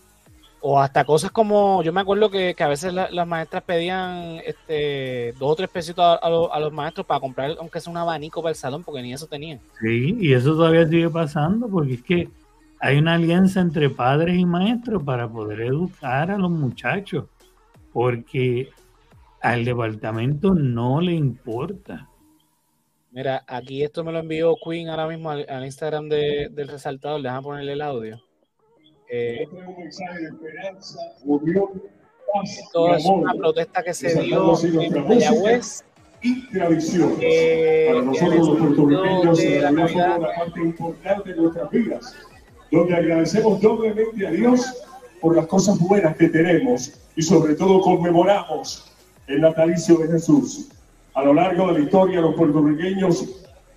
O 0.65 0.79
hasta 0.79 1.05
cosas 1.05 1.33
como, 1.33 1.83
yo 1.83 1.93
me 1.93 2.01
acuerdo 2.01 2.31
que, 2.31 2.55
a 2.57 2.69
veces 2.69 2.95
las 2.95 3.27
maestras 3.27 3.65
pedían 3.65 4.41
este, 4.47 5.35
dos 5.39 5.51
o 5.53 5.57
tres 5.57 5.69
pesitos 5.69 6.19
a, 6.23 6.61
los 6.61 6.73
maestros 6.73 7.05
para 7.05 7.19
comprar, 7.19 7.57
aunque 7.59 7.81
sea 7.81 7.91
un 7.91 7.97
abanico 7.97 8.41
para 8.41 8.51
el 8.51 8.57
salón, 8.57 8.85
porque 8.85 9.03
ni 9.03 9.13
eso 9.13 9.27
tenían. 9.27 9.59
Sí, 9.81 10.17
y 10.21 10.33
eso 10.33 10.55
todavía 10.55 10.87
sigue 10.87 11.11
pasando, 11.11 11.69
porque 11.69 11.95
es 11.95 12.03
que 12.03 12.29
hay 12.79 12.99
una 12.99 13.15
alianza 13.15 13.61
entre 13.61 13.91
padres 13.91 14.39
y 14.39 14.45
maestros 14.45 15.03
para 15.03 15.29
poder 15.29 15.63
educar 15.63 16.31
a 16.31 16.39
los 16.39 16.51
muchachos, 16.51 17.27
porque 17.93 18.71
al 19.41 19.65
departamento 19.65 20.55
no 20.55 21.01
le 21.01 21.13
importa. 21.13 22.09
Mira, 23.11 23.45
aquí 23.47 23.83
esto 23.83 24.05
me 24.05 24.13
lo 24.13 24.21
envió 24.21 24.57
Queen 24.57 24.89
ahora 24.89 25.07
mismo 25.07 25.31
al, 25.31 25.65
Instagram 25.65 26.09
del 26.09 26.69
resaltador, 26.69 27.21
le 27.21 27.29
van 27.29 27.39
a 27.39 27.43
ponerle 27.43 27.73
el 27.75 27.83
audio. 27.83 28.23
Eh, 29.15 29.47
esto 32.45 32.95
es 32.95 33.05
una 33.05 33.35
protesta 33.35 33.83
que 33.83 33.93
se 33.93 34.23
dio 34.23 34.55
en 34.65 35.07
Mayagüez. 35.07 35.85
Y 36.23 36.49
tradiciones. 36.51 37.19
Eh, 37.21 37.89
Para 37.91 38.03
nosotros 38.05 38.49
los 38.49 38.59
puertorriqueños 38.59 39.39
de 39.39 39.61
la 39.61 39.71
Navidad 39.73 40.19
una 40.19 40.35
parte 40.35 40.61
importante 40.61 41.31
de 41.31 41.37
nuestras 41.37 41.71
vidas, 41.71 42.15
donde 42.71 42.95
agradecemos 42.95 43.61
doblemente 43.61 44.27
a 44.27 44.31
Dios 44.31 44.85
por 45.21 45.37
las 45.37 45.47
cosas 45.47 45.79
buenas 45.81 46.17
que 46.17 46.29
tenemos 46.29 46.93
y 47.17 47.23
sobre 47.23 47.55
todo 47.55 47.81
conmemoramos 47.81 48.91
el 49.27 49.41
natalicio 49.41 49.97
de 49.99 50.13
Jesús. 50.13 50.71
A 51.15 51.25
lo 51.25 51.35
largo 51.35 51.67
de 51.67 51.81
la 51.81 51.85
historia 51.85 52.21
los 52.21 52.37
puertorriqueños 52.37 53.29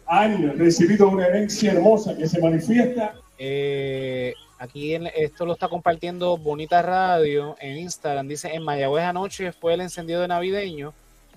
han 0.06 0.58
recibido 0.58 1.10
una 1.10 1.26
herencia 1.26 1.74
hermosa 1.74 2.16
que 2.16 2.28
se 2.28 2.40
manifiesta. 2.40 3.16
Eh, 3.40 4.34
Aquí 4.66 4.96
en, 4.96 5.08
esto 5.16 5.46
lo 5.46 5.54
está 5.54 5.68
compartiendo 5.68 6.38
Bonita 6.38 6.82
Radio 6.82 7.56
en 7.60 7.78
Instagram. 7.78 8.28
Dice, 8.28 8.54
en 8.54 8.64
Mayagüez 8.64 9.04
anoche 9.04 9.52
fue 9.52 9.76
el 9.76 9.82
encendido 9.82 10.22
de 10.22 10.28
navideño. 10.28 10.92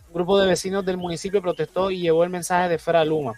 Un 0.08 0.14
grupo 0.14 0.40
de 0.40 0.46
vecinos 0.46 0.82
del 0.86 0.96
municipio 0.96 1.42
protestó 1.42 1.90
y 1.90 2.00
llevó 2.00 2.24
el 2.24 2.30
mensaje 2.30 2.70
de 2.70 2.78
Fra 2.78 3.04
Luma. 3.04 3.34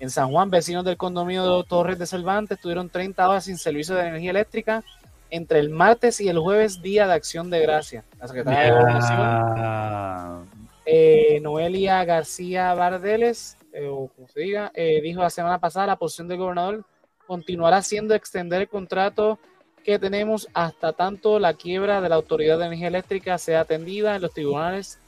En 0.00 0.08
San 0.08 0.30
Juan, 0.30 0.48
vecinos 0.48 0.82
del 0.86 0.96
condominio 0.96 1.58
de 1.58 1.64
Torres 1.64 1.98
de 1.98 2.06
Cervantes 2.06 2.58
tuvieron 2.58 2.88
30 2.88 3.28
horas 3.28 3.44
sin 3.44 3.58
servicio 3.58 3.94
de 3.94 4.08
energía 4.08 4.30
eléctrica 4.30 4.82
entre 5.28 5.58
el 5.58 5.68
martes 5.68 6.22
y 6.22 6.28
el 6.28 6.38
jueves, 6.38 6.80
día 6.80 7.06
de 7.06 7.12
acción 7.12 7.50
de 7.50 7.60
gracia. 7.60 8.02
La 8.18 8.26
secretaria 8.26 8.74
de 8.74 8.80
eh, 10.86 11.38
Noelia 11.40 12.02
García 12.06 12.72
Bardeles, 12.72 13.58
eh, 13.74 13.88
o 13.88 14.08
como 14.08 14.26
se 14.28 14.40
diga, 14.40 14.72
eh, 14.74 15.02
dijo 15.02 15.20
la 15.20 15.28
semana 15.28 15.58
pasada 15.58 15.86
la 15.86 15.96
posición 15.96 16.28
del 16.28 16.38
gobernador 16.38 16.84
continuará 17.26 17.82
siendo 17.82 18.14
extender 18.14 18.62
el 18.62 18.68
contrato 18.68 19.38
que 19.84 19.98
tenemos 19.98 20.48
hasta 20.54 20.92
tanto 20.92 21.38
la 21.38 21.54
quiebra 21.54 22.00
de 22.00 22.08
la 22.08 22.14
Autoridad 22.14 22.58
de 22.58 22.66
Energía 22.66 22.88
Eléctrica 22.88 23.38
sea 23.38 23.60
atendida 23.60 24.16
en 24.16 24.22
los 24.22 24.32
tribunales 24.32 24.98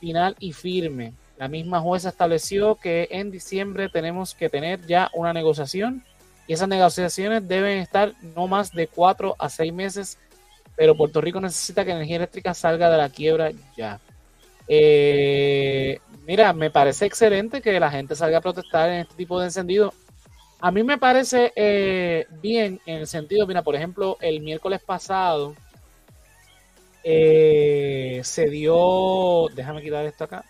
final 0.00 0.34
y 0.40 0.52
firme. 0.52 1.12
La 1.38 1.48
misma 1.48 1.80
jueza 1.80 2.08
estableció 2.08 2.76
que 2.76 3.08
en 3.10 3.30
diciembre 3.30 3.88
tenemos 3.88 4.34
que 4.34 4.48
tener 4.48 4.86
ya 4.86 5.10
una 5.14 5.32
negociación 5.32 6.04
y 6.46 6.54
esas 6.54 6.68
negociaciones 6.68 7.46
deben 7.46 7.78
estar 7.78 8.14
no 8.34 8.48
más 8.48 8.72
de 8.72 8.88
cuatro 8.88 9.36
a 9.38 9.48
seis 9.48 9.72
meses, 9.72 10.18
pero 10.76 10.96
Puerto 10.96 11.20
Rico 11.20 11.40
necesita 11.40 11.84
que 11.84 11.92
energía 11.92 12.16
eléctrica 12.16 12.54
salga 12.54 12.90
de 12.90 12.96
la 12.96 13.08
quiebra 13.10 13.50
ya. 13.76 14.00
Eh, 14.68 15.98
mira, 16.26 16.52
me 16.52 16.70
parece 16.70 17.06
excelente 17.06 17.60
que 17.60 17.78
la 17.78 17.90
gente 17.90 18.16
salga 18.16 18.38
a 18.38 18.42
protestar 18.42 18.88
en 18.88 19.00
este 19.00 19.14
tipo 19.14 19.38
de 19.38 19.46
encendido. 19.46 19.92
A 20.62 20.70
mí 20.70 20.84
me 20.84 20.96
parece 20.96 21.52
eh, 21.56 22.24
bien 22.40 22.80
en 22.86 22.98
el 23.00 23.08
sentido, 23.08 23.48
mira, 23.48 23.62
por 23.62 23.74
ejemplo, 23.74 24.16
el 24.20 24.40
miércoles 24.42 24.80
pasado 24.80 25.56
eh, 27.02 28.20
se 28.22 28.48
dio, 28.48 29.48
déjame 29.56 29.82
quitar 29.82 30.06
esto 30.06 30.22
acá, 30.22 30.44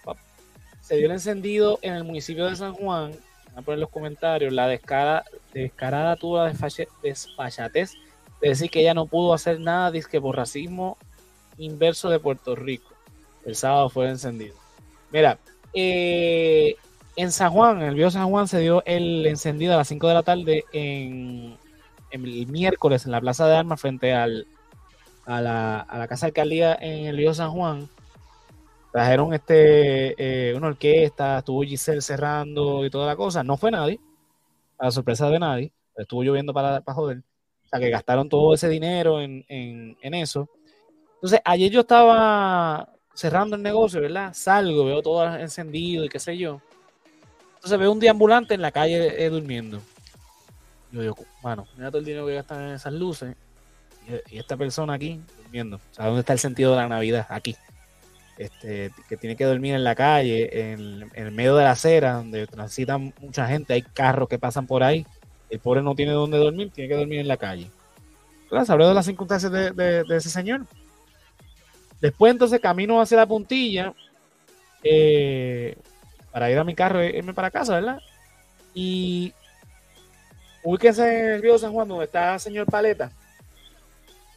se 0.82 0.96
dio 0.96 1.06
el 1.06 1.12
encendido 1.12 1.78
en 1.80 1.94
el 1.94 2.04
municipio 2.04 2.44
de 2.44 2.56
San 2.56 2.74
Juan, 2.74 3.12
voy 3.12 3.20
a 3.56 3.62
poner 3.62 3.78
los 3.78 3.88
comentarios, 3.88 4.52
la 4.52 4.68
descarada, 4.68 5.24
descarada 5.54 6.16
tuvo 6.16 6.44
la 6.44 6.52
desfachatez 7.02 7.94
de 8.42 8.48
decir 8.50 8.68
que 8.68 8.80
ella 8.80 8.92
no 8.92 9.06
pudo 9.06 9.32
hacer 9.32 9.60
nada 9.60 9.90
disque 9.90 10.20
por 10.20 10.36
racismo 10.36 10.98
inverso 11.56 12.10
de 12.10 12.18
Puerto 12.18 12.54
Rico. 12.54 12.92
El 13.46 13.54
sábado 13.56 13.88
fue 13.88 14.04
el 14.04 14.10
encendido. 14.10 14.56
Mira, 15.10 15.38
eh, 15.72 16.76
en 17.16 17.32
San 17.32 17.50
Juan, 17.50 17.82
en 17.82 17.88
el 17.88 17.94
viejo 17.94 18.10
San 18.10 18.28
Juan, 18.28 18.48
se 18.48 18.60
dio 18.60 18.82
el 18.86 19.26
encendido 19.26 19.74
a 19.74 19.78
las 19.78 19.88
5 19.88 20.08
de 20.08 20.14
la 20.14 20.22
tarde 20.22 20.64
en, 20.72 21.56
el 22.10 22.46
miércoles 22.46 23.04
en 23.04 23.12
la 23.12 23.20
Plaza 23.20 23.46
de 23.46 23.56
Armas 23.56 23.80
frente 23.80 24.12
al, 24.12 24.46
a, 25.26 25.40
la, 25.40 25.80
a 25.80 25.98
la 25.98 26.08
Casa 26.08 26.26
de 26.26 26.30
Alcaldía 26.30 26.76
en 26.80 27.06
el 27.06 27.16
viejo 27.16 27.34
San 27.34 27.50
Juan. 27.50 27.88
trajeron 28.92 29.34
este 29.34 30.14
eh, 30.50 30.54
una 30.54 30.68
orquesta, 30.68 31.38
estuvo 31.38 31.62
Giselle 31.62 32.00
cerrando 32.00 32.84
y 32.84 32.90
toda 32.90 33.06
la 33.06 33.16
cosa. 33.16 33.42
No 33.42 33.56
fue 33.56 33.70
nadie, 33.70 34.00
a 34.78 34.86
la 34.86 34.90
sorpresa 34.90 35.28
de 35.28 35.38
nadie. 35.38 35.72
Estuvo 35.96 36.22
lloviendo 36.22 36.54
para, 36.54 36.80
para 36.80 36.94
joder. 36.94 37.18
O 37.18 37.68
sea, 37.68 37.80
que 37.80 37.90
gastaron 37.90 38.28
todo 38.28 38.54
ese 38.54 38.68
dinero 38.68 39.20
en, 39.20 39.44
en, 39.48 39.96
en 40.00 40.14
eso. 40.14 40.48
Entonces, 41.14 41.40
ayer 41.44 41.70
yo 41.70 41.80
estaba 41.80 42.88
cerrando 43.14 43.56
el 43.56 43.62
negocio, 43.62 44.00
¿verdad? 44.00 44.32
Salgo, 44.34 44.84
veo 44.84 45.02
todo 45.02 45.36
encendido 45.36 46.04
y 46.04 46.08
qué 46.08 46.18
sé 46.18 46.36
yo. 46.36 46.60
Entonces 47.62 47.78
veo 47.78 47.92
un 47.92 48.00
deambulante 48.00 48.54
en 48.54 48.60
la 48.60 48.72
calle 48.72 49.24
eh, 49.24 49.30
durmiendo. 49.30 49.80
Yo 50.90 51.00
digo, 51.00 51.16
mano, 51.44 51.66
mira 51.76 51.90
todo 51.90 52.00
el 52.00 52.04
dinero 52.04 52.26
que 52.26 52.34
gastan 52.34 52.68
en 52.68 52.74
esas 52.74 52.92
luces 52.92 53.36
y, 54.28 54.36
esta 54.36 54.56
persona 54.56 54.94
aquí 54.94 55.20
durmiendo. 55.44 55.76
O 55.76 55.94
sea, 55.94 56.06
¿dónde 56.06 56.20
está 56.20 56.32
el 56.32 56.40
sentido 56.40 56.72
de 56.72 56.78
la 56.78 56.88
Navidad? 56.88 57.26
Aquí. 57.28 57.56
Este, 58.36 58.90
que 59.08 59.16
tiene 59.16 59.36
que 59.36 59.44
dormir 59.44 59.74
en 59.74 59.84
la 59.84 59.94
calle, 59.94 60.72
en, 60.72 61.08
el 61.14 61.30
medio 61.30 61.54
de 61.54 61.64
la 61.64 61.70
acera, 61.70 62.14
donde 62.14 62.48
transita 62.48 62.98
mucha 62.98 63.46
gente, 63.46 63.74
hay 63.74 63.82
carros 63.82 64.28
que 64.28 64.40
pasan 64.40 64.66
por 64.66 64.82
ahí. 64.82 65.06
El 65.48 65.60
pobre 65.60 65.82
no 65.82 65.94
tiene 65.94 66.12
dónde 66.12 66.38
dormir, 66.38 66.72
tiene 66.74 66.88
que 66.88 66.96
dormir 66.96 67.20
en 67.20 67.28
la 67.28 67.36
calle. 67.36 67.70
Claro, 68.48 68.66
habló 68.72 68.88
de 68.88 68.94
las 68.94 69.06
circunstancias 69.06 69.52
de 69.52 70.04
ese 70.10 70.30
señor. 70.30 70.66
Después 72.00 72.32
entonces 72.32 72.58
camino 72.58 73.00
hacia 73.00 73.18
la 73.18 73.26
puntilla 73.26 73.94
eh, 74.82 75.76
para 76.32 76.50
ir 76.50 76.58
a 76.58 76.64
mi 76.64 76.74
carro 76.74 77.00
e 77.00 77.16
irme 77.18 77.34
para 77.34 77.50
casa, 77.50 77.74
¿verdad? 77.74 78.00
Y 78.74 79.32
ubíquense 80.64 81.02
en 81.02 81.30
el 81.34 81.42
río 81.42 81.58
San 81.58 81.72
Juan 81.72 81.88
donde 81.88 82.06
está 82.06 82.34
el 82.34 82.40
señor 82.40 82.66
Paleta. 82.66 83.10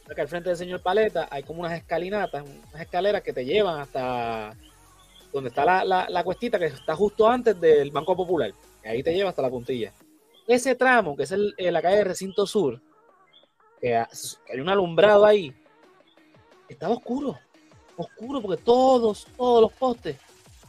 Acá 0.08 0.22
al 0.22 0.28
frente 0.28 0.50
del 0.50 0.58
señor 0.58 0.82
Paleta 0.82 1.26
hay 1.30 1.42
como 1.42 1.60
unas 1.60 1.72
escalinatas, 1.72 2.44
unas 2.44 2.80
escaleras 2.80 3.22
que 3.22 3.32
te 3.32 3.44
llevan 3.44 3.80
hasta 3.80 4.54
donde 5.32 5.48
está 5.48 5.64
la, 5.64 6.06
la, 6.08 6.24
cuestita 6.24 6.58
que 6.58 6.66
está 6.66 6.94
justo 6.94 7.28
antes 7.28 7.60
del 7.60 7.90
Banco 7.90 8.14
Popular. 8.14 8.52
Ahí 8.84 9.02
te 9.02 9.12
lleva 9.12 9.30
hasta 9.30 9.42
la 9.42 9.50
puntilla. 9.50 9.92
Ese 10.46 10.76
tramo, 10.76 11.16
que 11.16 11.24
es 11.24 11.32
el, 11.32 11.54
la 11.58 11.82
calle 11.82 11.96
de 11.96 12.04
Recinto 12.04 12.46
Sur, 12.46 12.80
que 13.80 13.96
hay 13.96 14.60
un 14.60 14.68
alumbrado 14.68 15.26
ahí, 15.26 15.52
estaba 16.68 16.94
oscuro 16.94 17.36
oscuro 17.96 18.40
porque 18.40 18.62
todos, 18.62 19.26
todos 19.36 19.62
los 19.62 19.72
postes 19.72 20.16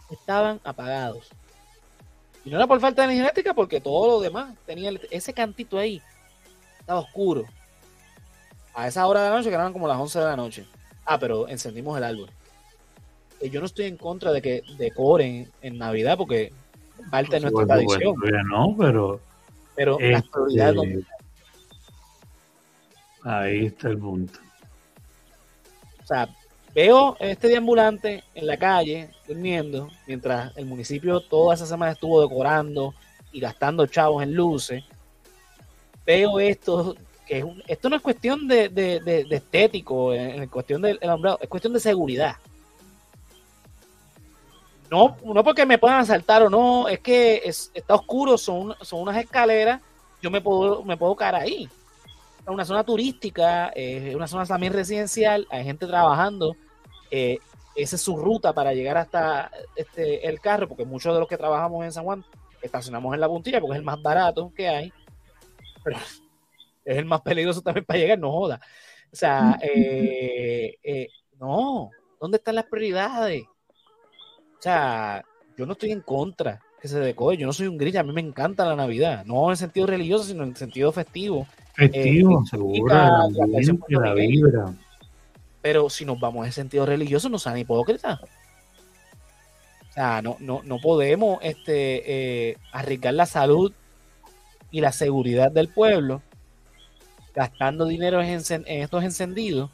estaban 0.10 0.60
apagados. 0.64 1.30
Y 2.46 2.50
no 2.50 2.58
era 2.58 2.68
por 2.68 2.80
falta 2.80 3.06
de 3.06 3.14
energética 3.14 3.54
porque 3.54 3.82
todo 3.82 4.08
lo 4.08 4.20
demás 4.22 4.56
tenía 4.66 4.92
ese 5.12 5.34
cantito 5.34 5.78
ahí. 5.78 6.02
Estaba 6.80 7.02
oscuro. 7.02 7.46
A 8.74 8.88
esa 8.88 9.06
hora 9.08 9.24
de 9.24 9.30
la 9.30 9.36
noche, 9.36 9.50
que 9.50 9.56
eran 9.56 9.74
como 9.74 9.88
las 9.88 9.98
11 9.98 10.20
de 10.20 10.26
la 10.26 10.36
noche. 10.36 10.66
Ah, 11.06 11.20
pero 11.20 11.48
encendimos 11.48 11.98
el 11.98 12.04
árbol. 12.04 12.30
Eh, 13.40 13.50
yo 13.50 13.60
no 13.60 13.66
estoy 13.66 13.86
en 13.86 13.98
contra 13.98 14.32
de 14.32 14.42
que 14.42 14.64
decoren 14.78 15.52
en 15.62 15.78
Navidad 15.78 16.18
porque 16.18 16.54
parte 17.12 17.36
de 17.36 17.42
nuestra 17.42 17.66
tradición. 17.66 18.16
no, 18.50 18.76
pero. 18.78 19.20
Pero 19.76 20.00
este, 20.00 21.06
Ahí 23.24 23.66
está 23.66 23.90
el 23.90 23.98
punto. 23.98 24.40
O 26.02 26.08
sea, 26.08 26.30
Veo 26.78 27.18
este 27.20 27.48
deambulante 27.48 28.24
en 28.36 28.46
la 28.46 28.56
calle 28.56 29.10
durmiendo, 29.28 29.90
mientras 30.06 30.56
el 30.56 30.68
municipio 30.68 31.20
toda 31.22 31.56
esa 31.56 31.66
semana 31.66 31.94
estuvo 31.94 32.22
decorando 32.22 32.94
y 33.32 33.40
gastando 33.40 33.88
chavos 33.88 34.22
en 34.22 34.36
luces. 34.36 34.84
Veo 36.06 36.40
esto, 36.40 36.96
que 37.26 37.44
esto 37.66 37.90
no 37.90 37.96
es 37.96 38.02
cuestión 38.04 38.48
de, 38.48 39.26
estético, 39.32 40.14
en, 40.14 40.48
cuestión 40.50 40.84
del 40.84 41.00
es 41.42 41.50
cuestión 41.50 41.74
de 41.74 41.80
seguridad. 41.80 42.36
No, 44.92 45.18
no 45.24 45.44
porque 45.44 45.66
me 45.66 45.80
puedan 45.80 46.02
asaltar 46.02 46.44
o 46.44 46.50
no, 46.52 46.88
es 46.90 47.00
que 47.00 47.42
está 47.44 47.96
oscuro, 47.96 48.38
son, 48.38 48.76
son 48.82 49.02
unas 49.02 49.18
escaleras, 49.18 49.82
yo 50.22 50.30
me 50.30 50.42
puedo, 50.42 50.84
me 50.84 50.96
puedo 50.96 51.16
caer 51.16 51.34
ahí. 51.34 51.70
Es 52.40 52.48
una 52.48 52.66
zona 52.66 52.84
turística, 52.84 53.70
es 53.70 54.14
una 54.14 54.28
zona 54.28 54.46
también 54.46 54.74
residencial, 54.74 55.48
hay 55.50 55.64
gente 55.64 55.88
trabajando 55.88 56.56
eh, 57.12 57.40
esa 57.76 57.96
es 57.96 58.02
su 58.02 58.18
ruta 58.18 58.54
para 58.54 58.74
llegar 58.74 58.98
hasta 58.98 59.52
este, 59.76 60.28
el 60.28 60.40
carro, 60.40 60.68
porque 60.68 60.86
muchos 60.86 61.14
de 61.14 61.20
los 61.20 61.30
que 61.30 61.38
trabajamos 61.38 61.86
en 61.86 61.92
San 61.92 62.04
Juan 62.04 62.26
estacionamos 62.62 63.14
en 63.14 63.22
la 63.22 63.28
puntilla 63.28 63.62
porque 63.62 63.74
es 63.74 63.80
el 63.80 63.86
más 63.86 64.02
barato 64.02 64.52
que 64.56 64.68
hay, 64.68 64.94
pero 65.84 65.98
es 66.86 66.98
el 66.98 67.06
más 67.06 67.22
peligroso 67.22 67.62
también 67.62 67.86
para 67.86 68.00
llegar, 68.00 68.20
no 68.20 68.32
joda. 68.32 68.60
O 69.12 69.16
sea, 69.16 69.58
eh, 69.62 70.76
eh, 70.84 71.08
no, 71.40 71.92
¿dónde 72.20 72.38
están 72.38 72.56
las 72.56 72.66
prioridades? 72.66 73.44
O 73.44 74.62
sea, 74.62 75.24
yo 75.56 75.66
no 75.66 75.74
estoy 75.74 75.92
en 75.92 76.02
contra 76.02 76.60
que 76.82 76.88
se 76.88 77.00
decore, 77.00 77.38
yo 77.38 77.48
no 77.48 77.54
soy 77.54 77.68
un 77.68 77.78
gris, 77.78 77.96
a 77.96 78.04
mí 78.04 78.12
me 78.12 78.22
encanta 78.22 78.66
la 78.66 78.76
Navidad, 78.76 79.24
no 79.26 79.50
en 79.50 79.58
sentido 79.58 79.88
religioso, 79.88 80.26
sino 80.26 80.44
en 80.44 80.56
sentido 80.56 80.92
festivo. 80.92 81.48
Festivo, 81.74 82.44
seguro, 82.46 82.94
la, 82.94 83.28
la 83.90 84.14
vibra. 84.14 84.74
Pero 85.62 85.90
si 85.90 86.06
nos 86.06 86.20
vamos 86.20 86.46
en 86.46 86.52
sentido 86.52 86.86
religioso, 86.86 87.30
no 87.30 87.40
sean 87.40 87.58
hipócritas. 87.58 88.22
O 88.22 89.94
sea, 89.94 90.22
no, 90.22 90.38
no, 90.40 90.62
no 90.64 90.80
podemos 90.80 91.40
este, 91.42 92.50
eh, 92.52 92.58
arriesgar 92.72 93.14
la 93.14 93.26
salud 93.26 93.74
y 94.72 94.82
la 94.82 94.92
seguridad 94.92 95.52
del 95.52 95.70
pueblo 95.70 96.22
gastando 97.38 97.86
dinero 97.86 98.20
en, 98.22 98.42
estos 98.66 99.04
encendidos. 99.04 99.70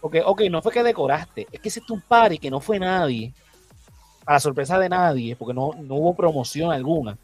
Porque, 0.00 0.22
ok, 0.22 0.42
no 0.50 0.62
fue 0.62 0.72
que 0.72 0.82
decoraste, 0.82 1.46
es 1.52 1.60
que 1.60 1.68
hiciste 1.68 1.92
un 1.92 2.00
party 2.00 2.38
que 2.38 2.50
no 2.50 2.60
fue 2.60 2.78
nadie, 2.78 3.32
para 4.24 4.40
sorpresa 4.40 4.78
de 4.78 4.88
nadie, 4.88 5.36
porque 5.36 5.52
no, 5.52 5.68
hubo 5.68 6.14
promoción 6.14 6.72
alguna. 6.72 7.18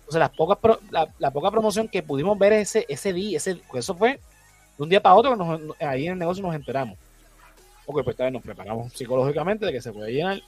Entonces, 0.00 0.18
las 0.18 0.30
pocas 0.30 0.58
la, 0.90 1.30
poca 1.30 1.50
promoción 1.52 1.88
que 1.88 2.02
pudimos 2.02 2.36
ver 2.36 2.52
ese, 2.52 2.84
ese 2.88 3.12
día, 3.12 3.36
ese, 3.36 3.60
eso 3.74 3.94
fue 3.94 4.20
de 4.76 4.82
un 4.82 4.88
día 4.88 5.02
para 5.02 5.14
otro, 5.14 5.74
ahí 5.80 6.06
en 6.06 6.12
el 6.12 6.18
negocio 6.18 6.42
nos 6.42 6.54
enteramos. 6.54 6.98
Ok, 7.86 8.02
pues 8.02 8.14
esta 8.14 8.24
vez 8.24 8.32
nos 8.32 8.42
preparamos 8.42 8.92
psicológicamente 8.92 9.66
de 9.66 9.72
que 9.72 9.80
se 9.80 9.92
puede 9.92 10.12
llenar, 10.12 10.40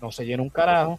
no 0.00 0.10
se 0.10 0.26
llena 0.26 0.42
un 0.42 0.50
carajo. 0.50 0.98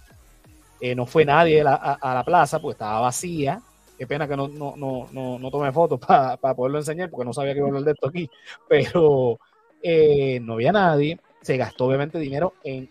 Eh, 0.79 0.95
no 0.95 1.05
fue 1.05 1.25
nadie 1.25 1.61
a, 1.61 1.99
la 2.01 2.23
plaza 2.25 2.59
porque 2.59 2.73
estaba 2.73 3.01
vacía. 3.01 3.61
Qué 3.97 4.07
pena 4.07 4.27
que 4.27 4.36
no, 4.36 4.47
no, 4.47 4.75
no, 4.77 5.38
no, 5.39 5.51
tomé 5.51 5.71
fotos 5.71 5.99
para 5.99 6.55
poderlo 6.55 6.79
enseñar 6.79 7.09
porque 7.11 7.25
no 7.25 7.34
sabía 7.34 7.53
que 7.53 7.59
iba 7.59 7.67
a 7.67 7.69
hablar 7.69 7.84
de 7.84 7.91
esto 7.91 8.07
aquí. 8.07 8.29
Pero 8.67 9.39
eh, 9.84 10.39
no 10.41 10.53
había 10.53 10.71
nadie. 10.71 11.19
Se 11.41 11.57
gastó 11.57 11.86
obviamente 11.86 12.17
dinero 12.17 12.53
en 12.63 12.89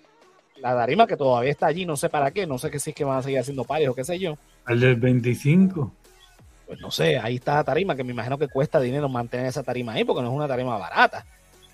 la 0.57 0.74
tarima 0.74 1.07
que 1.07 1.16
todavía 1.16 1.51
está 1.51 1.66
allí, 1.66 1.86
no 1.86 1.97
sé 1.97 2.11
para 2.11 2.30
qué, 2.30 2.47
no 2.47 2.59
sé 2.59 2.70
que 2.70 2.78
si 2.78 2.91
es 2.91 2.97
que 2.97 3.05
van 3.05 3.18
a 3.18 3.22
seguir 3.22 3.38
haciendo 3.38 3.64
pares 3.64 3.88
o 3.88 3.95
qué 3.95 4.05
sé 4.05 4.18
yo. 4.18 4.36
El 4.68 4.80
del 4.80 4.97
25 4.97 5.91
pues 6.71 6.81
no 6.81 6.93
sé, 6.93 7.18
ahí 7.18 7.35
está 7.35 7.57
la 7.57 7.64
tarima, 7.64 7.97
que 7.97 8.05
me 8.05 8.12
imagino 8.12 8.39
que 8.39 8.47
cuesta 8.47 8.79
dinero 8.79 9.09
mantener 9.09 9.47
esa 9.47 9.64
tarima 9.64 9.93
ahí, 9.93 10.05
porque 10.05 10.23
no 10.23 10.29
es 10.29 10.35
una 10.37 10.47
tarima 10.47 10.79
barata. 10.79 11.27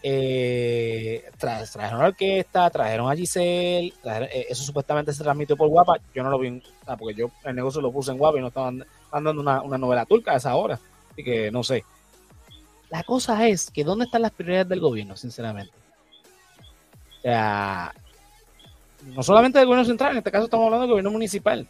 Eh, 0.02 1.22
trajeron 1.36 2.00
a 2.00 2.02
la 2.04 2.08
orquesta, 2.08 2.70
trajeron 2.70 3.10
a 3.10 3.14
Giselle, 3.14 3.92
eh, 4.02 4.46
eso 4.48 4.64
supuestamente 4.64 5.12
se 5.12 5.22
transmitió 5.22 5.54
por 5.54 5.68
Guapa, 5.68 5.98
yo 6.14 6.22
no 6.22 6.30
lo 6.30 6.38
vi, 6.38 6.62
porque 6.98 7.14
yo 7.14 7.30
el 7.44 7.54
negocio 7.54 7.82
lo 7.82 7.92
puse 7.92 8.10
en 8.10 8.16
Guapa 8.16 8.38
y 8.38 8.40
no 8.40 8.48
estaban, 8.48 8.86
dando 9.12 9.32
una, 9.32 9.60
novela 9.76 10.06
turca 10.06 10.32
a 10.32 10.36
esa 10.36 10.54
hora, 10.56 10.80
así 11.12 11.22
que 11.22 11.50
no 11.50 11.62
sé. 11.62 11.84
La 12.88 13.02
cosa 13.02 13.46
es 13.46 13.70
que 13.70 13.84
¿dónde 13.84 14.06
están 14.06 14.22
las 14.22 14.32
prioridades 14.32 14.70
del 14.70 14.80
gobierno, 14.80 15.14
sinceramente? 15.14 15.74
O 17.18 17.20
sea, 17.20 17.92
no 19.04 19.22
solamente 19.22 19.58
del 19.58 19.66
gobierno 19.66 19.84
central, 19.84 20.12
en 20.12 20.18
este 20.18 20.32
caso 20.32 20.46
estamos 20.46 20.64
hablando 20.64 20.84
del 20.84 20.92
gobierno 20.92 21.10
municipal. 21.10 21.68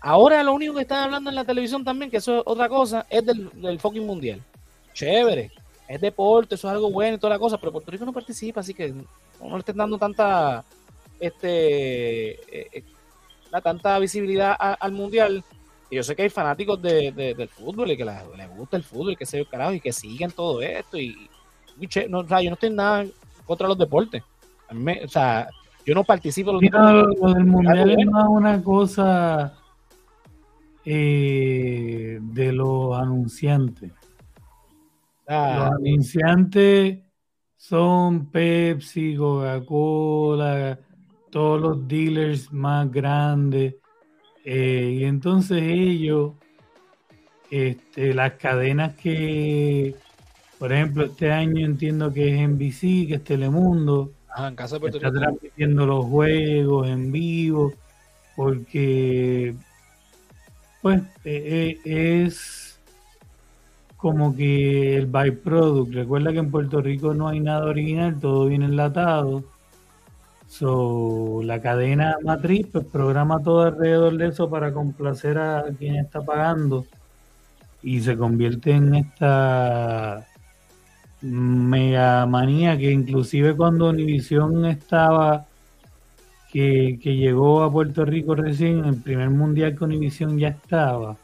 Ahora 0.00 0.42
lo 0.42 0.54
único 0.54 0.74
que 0.74 0.82
están 0.82 1.04
hablando 1.04 1.28
en 1.28 1.36
la 1.36 1.44
televisión 1.44 1.84
también, 1.84 2.10
que 2.10 2.16
eso 2.16 2.38
es 2.38 2.42
otra 2.46 2.68
cosa, 2.68 3.06
es 3.10 3.24
del, 3.24 3.78
fucking 3.78 4.06
mundial. 4.06 4.40
Chévere, 4.94 5.50
es 5.86 6.00
deporte, 6.00 6.54
eso 6.54 6.68
es 6.68 6.72
algo 6.72 6.90
bueno 6.90 7.16
y 7.16 7.18
toda 7.18 7.34
la 7.34 7.38
cosa, 7.38 7.58
pero 7.58 7.72
Puerto 7.72 7.90
Rico 7.90 8.06
no 8.06 8.12
participa, 8.12 8.60
así 8.60 8.72
que 8.72 8.92
no 8.92 9.50
le 9.52 9.58
estén 9.58 9.76
dando 9.76 9.98
tanta 9.98 10.64
este 11.18 12.30
eh, 12.30 12.68
eh, 12.72 12.84
tanta 13.62 13.98
visibilidad 13.98 14.56
al 14.58 14.92
mundial. 14.92 15.44
Y 15.90 15.96
yo 15.96 16.02
sé 16.02 16.14
que 16.14 16.22
hay 16.22 16.30
fanáticos 16.30 16.80
de, 16.80 17.12
del 17.12 17.48
fútbol 17.48 17.90
y 17.90 17.96
que 17.96 18.04
les, 18.04 18.56
gusta 18.56 18.76
el 18.76 18.84
fútbol 18.84 19.12
y 19.12 19.16
que 19.16 19.26
se 19.26 19.44
carajo 19.44 19.74
y 19.74 19.80
que 19.80 19.92
siguen 19.92 20.30
todo 20.30 20.62
esto. 20.62 20.96
Y, 20.96 21.28
no, 22.08 22.20
o 22.20 22.28
sea, 22.28 22.40
yo 22.40 22.50
no 22.50 22.54
estoy 22.54 22.70
nada 22.70 23.04
contra 23.44 23.68
los 23.68 23.76
deportes. 23.76 24.22
A 24.68 24.74
mí 24.74 24.94
o 25.04 25.08
sea, 25.08 25.48
yo 25.84 25.94
no 25.94 26.04
participo 26.04 26.50
en 26.50 26.70
los 26.70 27.18
Lo 27.20 27.34
del 27.34 27.44
mundial 27.44 27.90
es 27.90 28.06
una 28.06 28.62
cosa 28.62 29.59
eh, 30.84 32.18
de 32.20 32.52
los 32.52 32.98
anunciantes. 32.98 33.92
Ah, 35.26 35.70
los 35.70 35.80
anunciantes 35.80 36.98
son 37.56 38.30
Pepsi, 38.30 39.16
Coca-Cola, 39.16 40.78
todos 41.30 41.60
los 41.60 41.88
dealers 41.88 42.52
más 42.52 42.90
grandes. 42.90 43.76
Eh, 44.44 44.96
y 45.00 45.04
entonces 45.04 45.62
ellos, 45.62 46.32
este, 47.50 48.14
las 48.14 48.32
cadenas 48.32 48.96
que, 48.96 49.94
por 50.58 50.72
ejemplo, 50.72 51.04
este 51.04 51.30
año 51.30 51.64
entiendo 51.64 52.12
que 52.12 52.34
es 52.34 52.48
NBC, 52.48 53.06
que 53.06 53.14
es 53.16 53.24
Telemundo, 53.24 54.12
en 54.36 54.56
casa 54.56 54.76
de 54.76 54.80
Puerto 54.80 54.98
Rico. 54.98 55.08
Está 55.08 55.20
transmitiendo 55.20 55.86
los 55.86 56.06
juegos 56.06 56.88
en 56.88 57.12
vivo, 57.12 57.72
porque 58.36 59.54
pues 60.82 61.02
es 61.24 62.78
como 63.96 64.34
que 64.34 64.96
el 64.96 65.06
byproduct. 65.06 65.92
Recuerda 65.94 66.32
que 66.32 66.38
en 66.38 66.50
Puerto 66.50 66.80
Rico 66.80 67.14
no 67.14 67.28
hay 67.28 67.40
nada 67.40 67.66
original, 67.66 68.18
todo 68.18 68.46
viene 68.46 68.64
enlatado. 68.64 69.44
So, 70.48 71.42
la 71.44 71.60
cadena 71.60 72.16
matriz 72.24 72.66
pues 72.72 72.84
programa 72.86 73.40
todo 73.42 73.62
alrededor 73.62 74.16
de 74.16 74.28
eso 74.28 74.50
para 74.50 74.72
complacer 74.72 75.38
a 75.38 75.64
quien 75.78 75.96
está 75.96 76.22
pagando 76.22 76.86
y 77.82 78.00
se 78.00 78.16
convierte 78.16 78.72
en 78.72 78.94
esta 78.96 80.26
mega 81.20 82.26
manía 82.26 82.76
que 82.78 82.90
inclusive 82.90 83.54
cuando 83.54 83.90
Univision 83.90 84.64
estaba 84.66 85.46
que, 86.50 86.98
llegó 87.02 87.62
a 87.62 87.72
Puerto 87.72 88.04
Rico 88.04 88.34
recién, 88.34 88.84
el 88.84 89.00
primer 89.00 89.30
mundial 89.30 89.76
que 89.76 89.84
Univision 89.84 90.38
ya 90.38 90.48
estaba, 90.48 91.16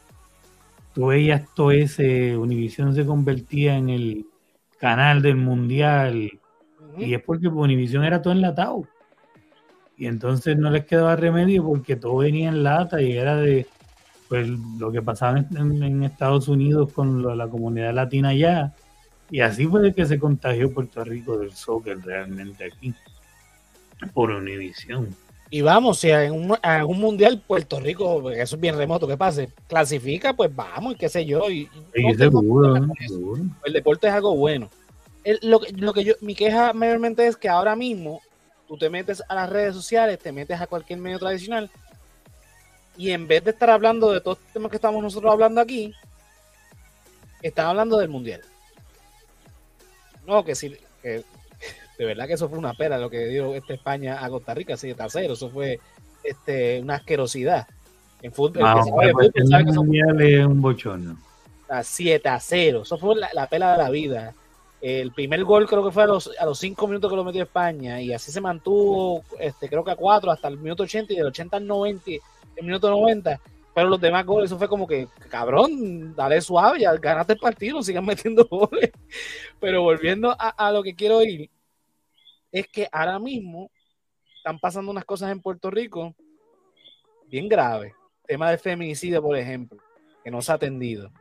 tú 0.93 1.07
veías 1.07 1.43
todo 1.53 1.71
ese, 1.71 2.37
Univision 2.37 2.95
se 2.95 3.05
convertía 3.05 3.75
en 3.75 3.89
el 3.89 4.25
canal 4.79 5.21
del 5.21 5.35
mundial, 5.35 6.31
y 6.97 7.13
es 7.13 7.21
porque 7.21 7.47
Univision 7.47 8.03
era 8.03 8.21
todo 8.21 8.33
enlatado. 8.33 8.83
Y 9.97 10.05
entonces 10.05 10.57
no 10.57 10.69
les 10.69 10.85
quedaba 10.85 11.15
remedio 11.15 11.63
porque 11.63 11.95
todo 11.95 12.17
venía 12.17 12.49
en 12.49 12.63
lata 12.63 13.01
y 13.01 13.13
era 13.13 13.35
de 13.35 13.65
pues 14.29 14.47
lo 14.47 14.91
que 14.91 15.01
pasaba 15.01 15.39
en, 15.39 16.03
Estados 16.03 16.47
Unidos 16.47 16.93
con 16.93 17.37
la 17.37 17.47
comunidad 17.47 17.93
latina 17.93 18.29
allá. 18.29 18.73
Y 19.31 19.39
así 19.39 19.65
fue 19.65 19.93
que 19.93 20.05
se 20.05 20.19
contagió 20.19 20.71
Puerto 20.71 21.03
Rico 21.03 21.37
del 21.39 21.51
soccer 21.51 21.99
realmente 22.03 22.65
aquí 22.65 22.93
por 24.13 24.31
Univisión. 24.31 25.15
Y 25.49 25.61
vamos, 25.61 25.99
si 25.99 26.09
en 26.09 26.33
un, 26.33 26.99
mundial 26.99 27.41
Puerto 27.45 27.79
Rico, 27.79 28.31
eso 28.31 28.55
es 28.55 28.61
bien 28.61 28.75
remoto, 28.75 29.07
que 29.07 29.15
pase, 29.15 29.49
clasifica, 29.67 30.33
pues 30.33 30.53
vamos, 30.53 30.93
y 30.93 30.97
qué 30.97 31.07
sé 31.07 31.25
yo. 31.25 31.49
Y, 31.49 31.69
seguro, 32.17 32.75
El 33.63 33.73
deporte 33.73 34.07
es 34.07 34.13
algo 34.13 34.35
bueno. 34.35 34.69
lo, 35.41 35.61
lo, 35.77 35.93
que 35.93 36.03
yo, 36.03 36.15
mi 36.19 36.35
queja 36.35 36.73
mayormente 36.73 37.25
es 37.25 37.37
que 37.37 37.47
ahora 37.47 37.77
mismo 37.77 38.21
tú 38.67 38.77
te 38.77 38.89
metes 38.89 39.23
a 39.29 39.35
las 39.35 39.49
redes 39.49 39.73
sociales, 39.73 40.19
te 40.19 40.33
metes 40.33 40.59
a 40.59 40.67
cualquier 40.67 40.99
medio 40.99 41.17
tradicional, 41.17 41.71
y 42.97 43.11
en 43.11 43.27
vez 43.27 43.43
de 43.45 43.51
estar 43.51 43.69
hablando 43.69 44.11
de 44.11 44.19
todos 44.19 44.39
los 44.39 44.53
temas 44.53 44.69
que 44.69 44.77
estamos 44.77 45.01
nosotros 45.01 45.31
hablando 45.31 45.61
aquí, 45.61 45.93
están 47.41 47.67
hablando 47.67 47.97
del 47.99 48.09
mundial. 48.09 48.41
No, 50.25 50.43
que 50.43 50.53
que 51.01 51.23
de 51.97 52.05
verdad 52.05 52.27
que 52.27 52.33
eso 52.33 52.47
fue 52.47 52.59
una 52.59 52.73
pera 52.73 52.97
lo 52.97 53.09
que 53.09 53.25
dio 53.25 53.55
esta 53.55 53.73
España 53.73 54.23
a 54.23 54.29
Costa 54.29 54.53
Rica, 54.53 54.77
7 54.77 55.01
a 55.01 55.09
0. 55.09 55.33
Eso 55.33 55.49
fue 55.49 55.79
este, 56.23 56.79
una 56.81 56.95
asquerosidad. 56.95 57.67
En 58.21 58.31
fútbol, 58.31 58.63
ah, 58.65 58.83
el 59.33 60.21
es 60.21 60.45
un 60.45 60.61
bochorno. 60.61 61.17
7 61.81 62.29
a 62.29 62.39
0. 62.39 62.81
Eso 62.83 62.97
fue 62.97 63.15
la, 63.15 63.47
pela 63.47 63.73
de 63.73 63.77
la 63.77 63.89
vida. 63.89 64.33
El 64.81 65.11
primer 65.11 65.43
gol 65.43 65.67
creo 65.67 65.83
que 65.83 65.91
fue 65.91 66.03
a 66.03 66.07
los, 66.07 66.31
a 66.39 66.45
los 66.45 66.59
5 66.59 66.87
minutos 66.87 67.09
que 67.09 67.15
lo 67.15 67.23
metió 67.23 67.43
España 67.43 67.99
y 67.99 68.13
así 68.13 68.31
se 68.31 68.39
mantuvo, 68.39 69.23
este, 69.39 69.67
creo 69.67 69.83
que 69.83 69.91
a 69.91 69.95
4 69.95 70.31
hasta 70.31 70.47
el 70.47 70.57
minuto 70.57 70.83
80 70.83 71.13
y 71.13 71.15
del 71.15 71.25
80 71.25 71.57
al 71.57 71.65
90, 71.65 72.11
el 72.55 72.65
minuto 72.65 72.89
90. 72.89 73.39
Pero 73.73 73.89
los 73.89 74.01
demás 74.01 74.25
goles, 74.25 74.49
eso 74.49 74.57
fue 74.57 74.67
como 74.67 74.87
que, 74.87 75.07
cabrón, 75.29 76.15
dale 76.15 76.41
suave, 76.41 76.79
ya 76.79 76.93
ganaste 76.95 77.33
el 77.33 77.39
partido, 77.39 77.81
sigan 77.83 78.05
metiendo 78.05 78.45
goles. 78.45 78.91
Pero 79.59 79.83
volviendo 79.83 80.31
a, 80.31 80.49
a 80.49 80.71
lo 80.71 80.81
que 80.81 80.95
quiero 80.95 81.21
ir, 81.21 81.49
es 82.59 82.67
que 82.67 82.87
ahora 82.91 83.19
mismo 83.19 83.71
están 84.37 84.59
pasando 84.59 84.91
unas 84.91 85.05
cosas 85.05 85.31
en 85.31 85.41
Puerto 85.41 85.69
Rico 85.69 86.15
bien 87.27 87.49
graves. 87.49 87.93
Tema 88.25 88.49
del 88.49 88.59
feminicidio, 88.59 89.21
por 89.21 89.37
ejemplo, 89.37 89.77
que 90.23 90.31
no 90.31 90.41
se 90.41 90.51
ha 90.51 90.55
atendido. 90.55 91.11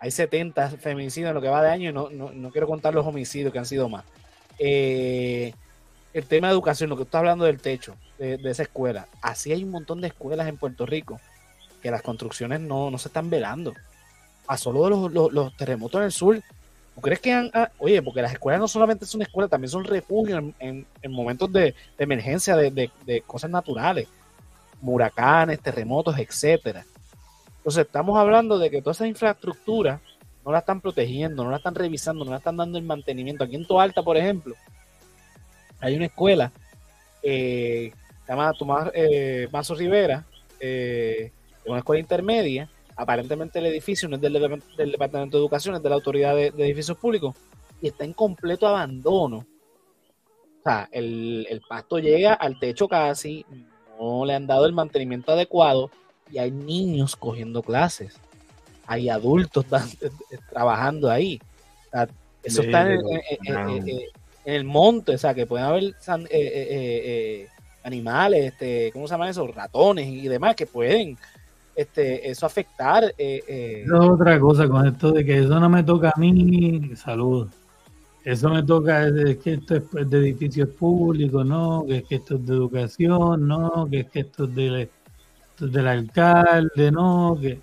Hay 0.00 0.10
70 0.10 0.70
feminicidios 0.70 1.30
en 1.30 1.34
lo 1.34 1.40
que 1.40 1.48
va 1.48 1.62
de 1.62 1.70
año 1.70 1.90
y 1.90 1.92
no, 1.92 2.10
no, 2.10 2.50
quiero 2.50 2.66
contar 2.66 2.94
los 2.94 3.06
homicidios 3.06 3.52
que 3.52 3.58
han 3.58 3.66
sido 3.66 3.88
más. 3.88 4.04
Eh, 4.58 5.54
el 6.12 6.26
tema 6.26 6.48
de 6.48 6.52
educación, 6.52 6.90
lo 6.90 6.96
que 6.96 7.02
tú 7.02 7.06
estás 7.06 7.20
hablando 7.20 7.44
del 7.44 7.60
techo 7.60 7.96
de, 8.18 8.38
esa 8.44 8.62
escuela. 8.62 9.08
Así 9.20 9.52
hay 9.52 9.64
un 9.64 9.70
montón 9.70 10.00
de 10.00 10.08
escuelas 10.08 10.46
en 10.48 10.58
Puerto 10.58 10.86
Rico 10.86 11.20
que 11.82 11.90
las 11.90 12.02
construcciones 12.02 12.60
no, 12.60 12.96
se 12.98 13.08
están 13.08 13.30
velando. 13.30 13.74
A 14.46 14.56
solo 14.58 14.88
los, 14.90 15.32
los 15.32 15.56
terremotos 15.56 15.98
en 15.98 16.04
el 16.04 16.12
sur 16.12 16.42
¿Tú 16.94 17.00
crees 17.00 17.20
que 17.20 17.32
han, 17.32 17.50
ah, 17.54 17.70
oye, 17.78 18.00
porque 18.02 18.22
las 18.22 18.32
escuelas 18.32 18.60
no 18.60 18.68
solamente 18.68 19.04
son 19.04 19.22
escuelas, 19.22 19.50
también 19.50 19.70
son 19.70 19.84
refugios 19.84 20.42
en, 20.60 20.86
momentos 21.08 21.52
de, 21.52 21.74
emergencia 21.98 22.56
de, 22.56 22.90
cosas 23.26 23.50
naturales, 23.50 24.06
huracanes, 24.80 25.60
terremotos, 25.60 26.16
etcétera. 26.18 26.84
Entonces 27.58 27.86
estamos 27.86 28.16
hablando 28.18 28.58
de 28.58 28.70
que 28.70 28.80
toda 28.80 28.92
esa 28.92 29.06
infraestructura 29.06 30.00
no 30.44 30.52
la 30.52 30.58
están 30.58 30.80
protegiendo, 30.80 31.42
no 31.42 31.50
la 31.50 31.56
están 31.56 31.74
revisando, 31.74 32.24
no 32.24 32.30
la 32.30 32.36
están 32.36 32.56
dando 32.56 32.78
el 32.78 32.84
mantenimiento. 32.84 33.42
Aquí 33.42 33.56
en 33.56 33.66
Toalta, 33.66 34.02
por 34.02 34.16
ejemplo, 34.16 34.54
hay 35.80 35.96
una 35.96 36.06
escuela 36.06 36.52
eh, 37.22 37.92
llamada 38.28 38.52
Tomás 38.52 38.90
eh, 38.94 39.48
Mazo 39.50 39.74
Rivera, 39.74 40.24
eh, 40.60 41.32
una 41.66 41.78
escuela 41.78 42.00
intermedia, 42.00 42.68
aparentemente 42.96 43.58
el 43.58 43.66
edificio 43.66 44.08
no 44.08 44.16
es 44.16 44.22
del, 44.22 44.32
Departamento 44.32 45.36
de 45.36 45.42
Educación, 45.42 45.74
es 45.74 45.82
de 45.82 45.88
la 45.88 45.94
Autoridad 45.94 46.34
de, 46.34 46.46
Edificios 46.46 46.96
Públicos 46.96 47.34
y 47.80 47.88
está 47.88 48.04
en 48.04 48.12
completo 48.12 48.66
abandono. 48.66 49.46
O 50.60 50.62
sea, 50.62 50.88
el, 50.92 51.46
el, 51.50 51.60
pasto 51.60 51.98
llega 51.98 52.32
al 52.34 52.58
techo 52.58 52.88
casi, 52.88 53.44
no 53.98 54.24
le 54.24 54.34
han 54.34 54.46
dado 54.46 54.66
el 54.66 54.72
mantenimiento 54.72 55.32
adecuado 55.32 55.90
y 56.30 56.38
hay 56.38 56.50
niños 56.50 57.16
cogiendo 57.16 57.62
clases, 57.62 58.16
hay 58.86 59.08
adultos 59.08 59.66
trabajando 60.50 61.10
ahí. 61.10 61.40
eso 62.42 62.62
está 62.62 62.90
en, 62.90 63.00
el 64.44 64.64
monte, 64.64 65.14
o 65.14 65.18
sea, 65.18 65.34
que 65.34 65.46
pueden 65.46 65.66
haber 65.66 65.82
eh, 65.84 65.94
eh, 66.08 66.28
eh, 66.30 67.48
animales, 67.82 68.52
este, 68.52 68.90
¿cómo 68.92 69.06
se 69.06 69.14
llaman 69.14 69.30
eso? 69.30 69.46
Ratones 69.46 70.06
y 70.06 70.28
demás 70.28 70.54
que 70.54 70.66
pueden 70.66 71.16
este, 71.74 72.30
eso 72.30 72.46
afectar. 72.46 73.04
Eh, 73.18 73.42
eh. 73.46 73.86
otra 73.92 74.38
cosa 74.38 74.68
con 74.68 74.86
esto 74.86 75.12
de 75.12 75.24
que 75.24 75.38
eso 75.38 75.58
no 75.60 75.68
me 75.68 75.82
toca 75.82 76.12
a 76.14 76.18
mí, 76.18 76.92
salud. 76.96 77.48
Eso 78.24 78.48
me 78.48 78.62
toca, 78.62 79.06
es 79.06 79.36
que 79.38 79.54
esto 79.54 79.76
es 79.76 80.10
de 80.10 80.18
edificios 80.18 80.70
públicos, 80.70 81.44
¿no? 81.44 81.84
Que 81.86 81.98
es 81.98 82.04
que 82.04 82.14
esto 82.16 82.36
es 82.36 82.46
de 82.46 82.54
educación, 82.54 83.46
¿no? 83.46 83.86
Que 83.90 84.00
es 84.00 84.10
que 84.10 84.20
esto 84.20 84.44
es, 84.44 84.54
de, 84.54 84.88
del 85.60 85.86
alcalde, 85.86 86.90
¿no? 86.90 87.36
Que 87.38 87.60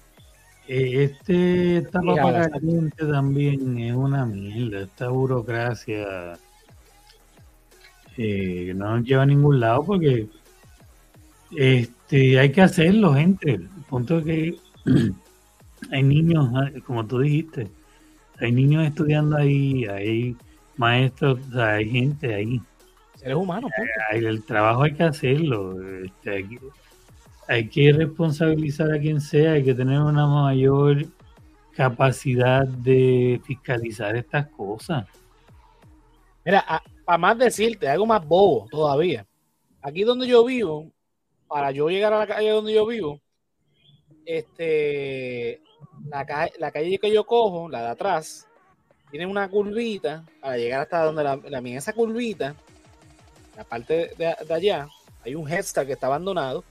eh, 0.67 1.03
este, 1.03 1.77
esta 1.77 1.99
papa 2.01 2.47
caliente 2.49 3.05
también 3.05 3.79
es 3.79 3.95
una 3.95 4.25
mierda, 4.25 4.81
esta 4.81 5.09
burocracia 5.09 6.33
eh, 8.17 8.71
no 8.75 8.97
nos 8.97 9.05
lleva 9.05 9.23
a 9.23 9.25
ningún 9.25 9.59
lado 9.59 9.83
porque 9.83 10.27
este, 11.57 12.39
hay 12.39 12.51
que 12.51 12.61
hacerlo, 12.61 13.13
gente. 13.15 13.59
Punto 13.91 14.19
es 14.19 14.25
que 14.25 14.55
hay 15.91 16.01
niños, 16.01 16.49
como 16.87 17.05
tú 17.05 17.19
dijiste, 17.19 17.69
hay 18.39 18.53
niños 18.53 18.87
estudiando 18.87 19.35
ahí, 19.35 19.85
hay 19.85 20.37
maestros, 20.77 21.39
hay 21.53 21.89
gente 21.89 22.33
ahí. 22.33 22.61
Seres 23.17 23.35
humanos. 23.35 23.69
el 24.13 24.43
trabajo 24.45 24.83
hay 24.83 24.93
que 24.93 25.03
hacerlo. 25.03 25.75
Este, 26.05 26.47
hay, 27.49 27.67
que, 27.67 27.91
responsabilizar 27.91 28.93
a 28.93 28.99
quien 28.99 29.19
sea, 29.19 29.51
hay 29.51 29.63
que 29.65 29.73
tener 29.73 29.99
una 29.99 30.25
mayor 30.25 31.05
capacidad 31.75 32.65
de 32.65 33.41
fiscalizar 33.43 34.15
estas 34.15 34.47
cosas. 34.47 35.05
Mira, 36.45 36.63
para 37.03 37.17
más 37.17 37.37
decirte, 37.37 37.89
algo 37.89 38.05
más 38.05 38.25
bobo 38.25 38.67
todavía. 38.71 39.27
Aquí 39.81 40.03
donde 40.03 40.27
yo 40.27 40.45
vivo, 40.45 40.89
para 41.49 41.71
yo 41.71 41.89
llegar 41.89 42.13
a 42.13 42.19
la 42.19 42.27
calle 42.27 42.51
donde 42.51 42.73
yo 42.73 42.87
vivo, 42.87 43.20
este, 44.25 45.61
la, 46.05 46.49
la 46.59 46.71
calle 46.71 46.97
que 46.97 47.11
yo 47.11 47.25
cojo, 47.25 47.69
la 47.69 47.81
de 47.81 47.87
atrás, 47.89 48.47
tiene 49.09 49.25
una 49.25 49.49
curvita 49.49 50.23
para 50.39 50.57
llegar 50.57 50.81
hasta 50.81 51.03
donde 51.03 51.23
la, 51.23 51.61
mía, 51.61 51.77
esa 51.77 51.93
curvita, 51.93 52.55
la 53.57 53.63
parte 53.63 54.11
de, 54.17 54.53
allá, 54.53 54.87
hay 55.25 55.35
un 55.35 55.49
headstart 55.49 55.87
que 55.87 55.93
está 55.93 56.07
abandonado 56.07 56.63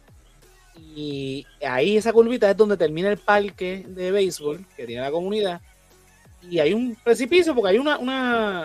y 0.76 1.46
ahí 1.66 1.96
esa 1.96 2.12
curvita 2.12 2.50
es 2.50 2.56
donde 2.56 2.76
termina 2.76 3.10
el 3.10 3.18
parque 3.18 3.84
de 3.86 4.10
béisbol 4.10 4.64
que 4.76 4.86
tiene 4.86 5.02
la 5.02 5.10
comunidad 5.10 5.60
y 6.42 6.58
hay 6.58 6.72
un 6.72 6.96
precipicio 7.04 7.54
porque 7.54 7.72
hay 7.72 7.78
una, 7.78 7.98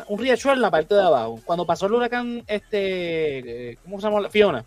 un 0.07 0.19
riachuelo 0.19 0.55
en 0.55 0.61
la 0.61 0.71
parte 0.71 0.95
de 0.95 1.01
abajo. 1.01 1.41
Cuando 1.43 1.65
pasó 1.65 1.87
el 1.87 1.93
huracán, 1.93 2.41
este, 2.47 3.71
eh, 3.71 3.77
¿cómo 3.83 3.99
se 3.99 4.07
llama? 4.07 4.29
Fiona 4.29 4.65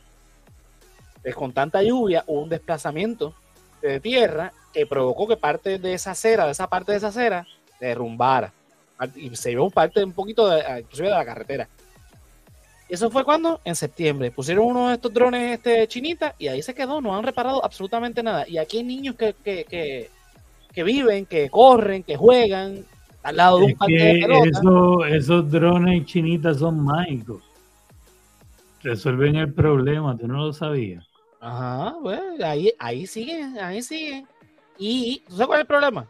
con 1.35 1.53
tanta 1.53 1.83
lluvia 1.83 2.25
hubo 2.27 2.43
un 2.43 2.49
desplazamiento 2.49 3.35
de 3.83 4.01
tierra 4.01 4.53
que 4.72 4.87
provocó 4.87 5.26
que 5.26 5.37
parte 5.37 5.79
de 5.79 5.95
esa 5.95 6.12
acera, 6.12 6.47
de 6.47 6.53
esa 6.53 6.68
parte 6.68 6.93
de 6.93 6.99
esa 6.99 7.09
acera, 7.09 7.47
derrumbara. 7.81 8.53
Y 9.14 9.35
se 9.37 9.51
llevó 9.51 9.70
parte 9.70 10.03
un 10.03 10.12
poquito 10.12 10.49
de, 10.49 10.62
inclusive 10.81 11.09
de 11.09 11.14
la 11.14 11.24
carretera. 11.24 11.68
Eso 12.89 13.11
fue 13.11 13.22
cuando 13.22 13.61
en 13.64 13.76
septiembre 13.76 14.31
pusieron 14.31 14.64
uno 14.64 14.89
de 14.89 14.95
estos 14.95 15.12
drones 15.12 15.59
este, 15.59 15.87
chinitas 15.87 16.35
y 16.39 16.49
ahí 16.49 16.62
se 16.62 16.74
quedó, 16.74 17.01
no 17.01 17.14
han 17.14 17.22
reparado 17.22 17.62
absolutamente 17.64 18.22
nada. 18.22 18.49
Y 18.49 18.57
aquí 18.57 18.79
hay 18.79 18.85
niños 18.85 19.14
que, 19.14 19.35
que, 19.45 19.64
que, 19.64 20.11
que 20.72 20.83
viven, 20.83 21.26
que 21.26 21.51
corren, 21.51 22.03
que 22.03 22.16
juegan 22.16 22.85
al 23.22 23.37
lado 23.37 23.59
de 23.59 23.64
un 23.66 23.74
parque 23.74 23.95
de 23.95 24.20
pelota. 24.20 25.09
esos 25.11 25.51
drones 25.51 26.07
chinitas 26.07 26.59
son 26.59 26.83
mágicos. 26.83 27.43
Resuelven 28.83 29.37
el 29.37 29.53
problema, 29.53 30.16
tú 30.16 30.26
no 30.26 30.47
lo 30.47 30.53
sabías. 30.53 31.08
Ajá, 31.41 31.97
pues 32.03 32.20
ahí, 32.43 32.72
ahí 32.78 33.07
siguen, 33.07 33.59
ahí 33.59 33.82
siguen. 33.82 34.26
Y 34.78 35.22
¿tú 35.28 35.32
sabes 35.32 35.47
cuál 35.47 35.59
es 35.59 35.62
el 35.62 35.66
problema? 35.66 36.07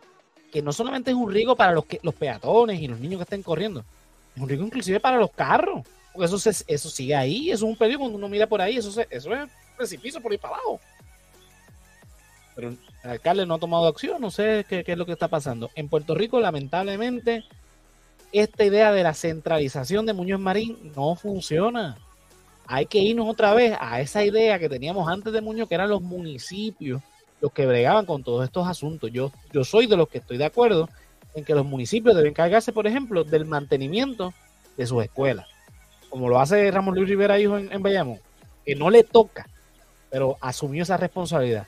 Que 0.50 0.62
no 0.62 0.72
solamente 0.72 1.10
es 1.10 1.16
un 1.16 1.30
riesgo 1.30 1.54
para 1.56 1.72
los, 1.72 1.84
que, 1.84 2.00
los 2.02 2.14
peatones 2.14 2.80
y 2.80 2.88
los 2.88 2.98
niños 2.98 3.18
que 3.18 3.24
estén 3.24 3.42
corriendo, 3.42 3.84
es 4.34 4.42
un 4.42 4.48
riesgo 4.48 4.66
inclusive 4.66 5.00
para 5.00 5.18
los 5.18 5.30
carros. 5.32 5.86
Porque 6.12 6.26
eso, 6.26 6.38
se, 6.38 6.64
eso 6.66 6.88
sigue 6.88 7.14
ahí, 7.14 7.50
eso 7.50 7.66
es 7.66 7.70
un 7.70 7.76
peligro 7.76 8.00
cuando 8.00 8.18
uno 8.18 8.28
mira 8.28 8.46
por 8.46 8.60
ahí, 8.60 8.76
eso, 8.76 8.88
eso 9.10 9.34
es 9.34 9.50
precipicio 9.76 10.20
por 10.20 10.32
ahí 10.32 10.38
para 10.38 10.54
abajo. 10.54 10.80
Pero 12.56 12.70
el 12.70 13.10
alcalde 13.10 13.46
no 13.46 13.54
ha 13.54 13.58
tomado 13.58 13.86
acción, 13.86 14.20
no 14.20 14.30
sé 14.30 14.64
qué, 14.68 14.82
qué 14.82 14.92
es 14.92 14.98
lo 14.98 15.06
que 15.06 15.12
está 15.12 15.28
pasando. 15.28 15.70
En 15.74 15.88
Puerto 15.88 16.14
Rico, 16.14 16.40
lamentablemente, 16.40 17.44
esta 18.32 18.64
idea 18.64 18.90
de 18.92 19.02
la 19.02 19.14
centralización 19.14 20.06
de 20.06 20.14
Muñoz 20.14 20.40
Marín 20.40 20.92
no 20.96 21.14
funciona 21.14 21.96
hay 22.68 22.86
que 22.86 22.98
irnos 22.98 23.28
otra 23.28 23.54
vez 23.54 23.76
a 23.80 24.00
esa 24.00 24.24
idea 24.24 24.58
que 24.58 24.68
teníamos 24.68 25.08
antes 25.08 25.32
de 25.32 25.40
Muñoz, 25.40 25.68
que 25.68 25.74
eran 25.74 25.88
los 25.88 26.02
municipios 26.02 27.02
los 27.40 27.52
que 27.52 27.66
bregaban 27.66 28.04
con 28.04 28.22
todos 28.22 28.44
estos 28.44 28.66
asuntos. 28.68 29.10
Yo, 29.10 29.32
yo 29.52 29.64
soy 29.64 29.86
de 29.86 29.96
los 29.96 30.08
que 30.08 30.18
estoy 30.18 30.36
de 30.36 30.44
acuerdo 30.44 30.88
en 31.34 31.44
que 31.44 31.54
los 31.54 31.64
municipios 31.64 32.14
deben 32.14 32.34
cargarse, 32.34 32.72
por 32.72 32.86
ejemplo, 32.86 33.24
del 33.24 33.44
mantenimiento 33.46 34.34
de 34.76 34.86
sus 34.86 35.02
escuelas, 35.02 35.46
como 36.10 36.28
lo 36.28 36.40
hace 36.40 36.70
Ramón 36.70 36.94
Luis 36.94 37.08
Rivera 37.08 37.38
Hijo 37.40 37.56
en, 37.56 37.72
en 37.72 37.82
Bayamón, 37.82 38.20
que 38.66 38.74
no 38.74 38.90
le 38.90 39.02
toca, 39.02 39.48
pero 40.10 40.36
asumió 40.40 40.82
esa 40.82 40.96
responsabilidad. 40.96 41.66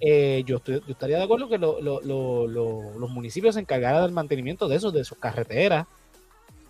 Eh, 0.00 0.42
yo, 0.46 0.58
estoy, 0.58 0.74
yo 0.86 0.92
estaría 0.92 1.16
de 1.16 1.24
acuerdo 1.24 1.48
que 1.48 1.58
los 1.58 3.10
municipios 3.10 3.54
se 3.54 3.62
encargaran 3.62 4.02
del 4.02 4.12
mantenimiento 4.12 4.68
de 4.68 4.76
eso, 4.76 4.90
de 4.90 5.04
sus 5.04 5.18
carreteras, 5.18 5.86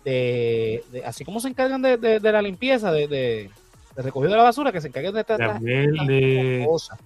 de, 0.05 0.83
así 1.05 1.25
como 1.25 1.41
se 1.41 1.49
encargan 1.49 1.81
de, 1.81 2.19
la 2.21 2.41
limpieza, 2.41 2.91
de, 2.91 3.49
de 3.97 4.03
recogido 4.03 4.31
de 4.31 4.37
la 4.37 4.43
basura, 4.43 4.71
que 4.71 4.79
se 4.79 4.89
encarguen 4.89 5.13
de 5.13 5.21
estas 5.21 5.39
cosas. 6.65 6.99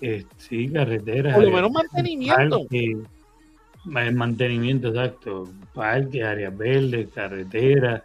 Eh, 0.00 0.24
sí, 0.36 0.68
carreteras. 0.68 1.34
Por 1.34 1.44
lo 1.44 1.52
menos 1.52 1.70
mantenimiento. 1.70 2.66
el 2.70 4.14
mantenimiento, 4.14 4.88
exacto. 4.88 5.48
Parques, 5.72 6.22
áreas 6.24 6.56
verdes, 6.56 7.08
carreteras, 7.14 8.02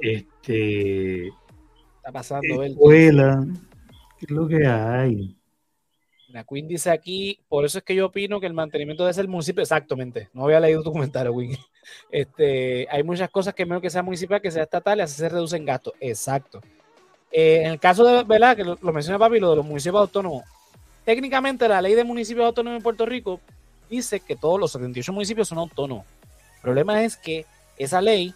este. 0.00 1.26
Está 1.26 2.12
pasando, 2.12 2.62
escuela. 2.62 3.44
¿Qué 4.18 4.26
es 4.26 4.30
lo 4.30 4.46
que 4.46 4.66
hay? 4.66 5.36
La 6.28 6.44
Queen 6.44 6.68
dice 6.68 6.90
aquí, 6.90 7.40
por 7.48 7.64
eso 7.64 7.78
es 7.78 7.84
que 7.84 7.96
yo 7.96 8.06
opino 8.06 8.38
que 8.38 8.46
el 8.46 8.54
mantenimiento 8.54 9.02
debe 9.02 9.14
ser 9.14 9.26
municipio. 9.26 9.62
Exactamente, 9.62 10.28
no 10.32 10.44
había 10.44 10.60
leído 10.60 10.84
tu 10.84 10.92
comentario, 10.92 11.36
Queen. 11.36 11.56
Este, 12.10 12.86
hay 12.90 13.02
muchas 13.02 13.30
cosas 13.30 13.54
que 13.54 13.64
menos 13.64 13.82
que 13.82 13.90
sea 13.90 14.02
municipal, 14.02 14.40
que 14.40 14.50
sea 14.50 14.62
estatal, 14.62 14.98
y 14.98 15.00
así 15.00 15.16
se 15.16 15.28
reducen 15.28 15.64
gastos. 15.64 15.94
Exacto. 15.98 16.60
Eh, 17.30 17.62
en 17.64 17.72
el 17.72 17.80
caso 17.80 18.04
de, 18.04 18.24
¿verdad? 18.24 18.56
Que 18.56 18.64
lo, 18.64 18.76
menciona 18.92 19.18
Papi, 19.18 19.38
lo 19.38 19.50
de 19.50 19.56
los 19.56 19.66
municipios 19.66 20.00
autónomos. 20.00 20.44
Técnicamente, 21.04 21.68
la 21.68 21.80
ley 21.80 21.94
de 21.94 22.04
municipios 22.04 22.46
autónomos 22.46 22.78
en 22.78 22.82
Puerto 22.82 23.06
Rico 23.06 23.40
dice 23.88 24.20
que 24.20 24.36
todos 24.36 24.58
los 24.58 24.72
78 24.72 25.12
municipios 25.12 25.48
son 25.48 25.58
autónomos. 25.58 26.04
El 26.56 26.62
problema 26.62 27.02
es 27.02 27.16
que 27.16 27.46
esa 27.76 28.00
ley 28.00 28.34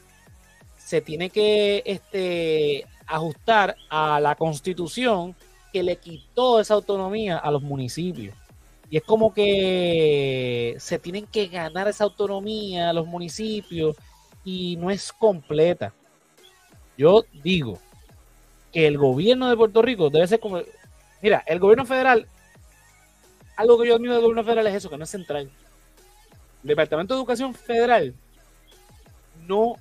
se 0.78 1.00
tiene 1.00 1.30
que 1.30 1.82
este, 1.84 2.86
ajustar 3.06 3.76
a 3.90 4.20
la 4.20 4.34
constitución 4.34 5.34
que 5.72 5.82
le 5.82 5.96
quitó 5.96 6.60
esa 6.60 6.74
autonomía 6.74 7.38
a 7.38 7.50
los 7.50 7.62
municipios. 7.62 8.34
Y 8.90 8.98
es 8.98 9.02
como 9.02 9.34
que 9.34 10.76
se 10.78 10.98
tienen 10.98 11.26
que 11.26 11.48
ganar 11.48 11.88
esa 11.88 12.04
autonomía 12.04 12.90
a 12.90 12.92
los 12.92 13.06
municipios 13.06 13.96
y 14.44 14.76
no 14.76 14.90
es 14.90 15.12
completa. 15.12 15.92
Yo 16.96 17.24
digo, 17.42 17.78
que 18.74 18.88
el 18.88 18.98
gobierno 18.98 19.48
de 19.48 19.56
Puerto 19.56 19.80
Rico 19.80 20.10
debe 20.10 20.26
ser 20.26 20.40
como. 20.40 20.60
Mira, 21.22 21.44
el 21.46 21.60
gobierno 21.60 21.86
federal, 21.86 22.26
algo 23.56 23.78
que 23.78 23.86
yo 23.86 23.94
admiro 23.94 24.14
del 24.14 24.22
gobierno 24.22 24.42
federal 24.42 24.66
es 24.66 24.74
eso, 24.74 24.90
que 24.90 24.98
no 24.98 25.04
es 25.04 25.10
central. 25.10 25.48
El 26.62 26.68
Departamento 26.68 27.14
de 27.14 27.20
Educación 27.20 27.54
Federal 27.54 28.14
no 29.46 29.76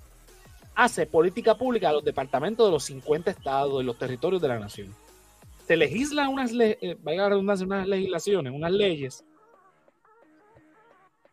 hace 0.75 1.07
política 1.07 1.55
pública 1.55 1.89
a 1.89 1.93
los 1.93 2.03
departamentos 2.05 2.67
de 2.67 2.71
los 2.71 2.83
50 2.83 3.31
estados, 3.31 3.79
de 3.79 3.83
los 3.83 3.97
territorios 3.97 4.41
de 4.41 4.47
la 4.47 4.59
nación. 4.59 4.93
Se 5.65 5.75
legislan 5.75 6.29
unas, 6.29 6.51
eh, 6.53 6.95
vaya 7.01 7.29
redundancia, 7.29 7.65
unas 7.65 7.87
legislaciones, 7.87 8.53
unas 8.53 8.71
leyes. 8.71 9.25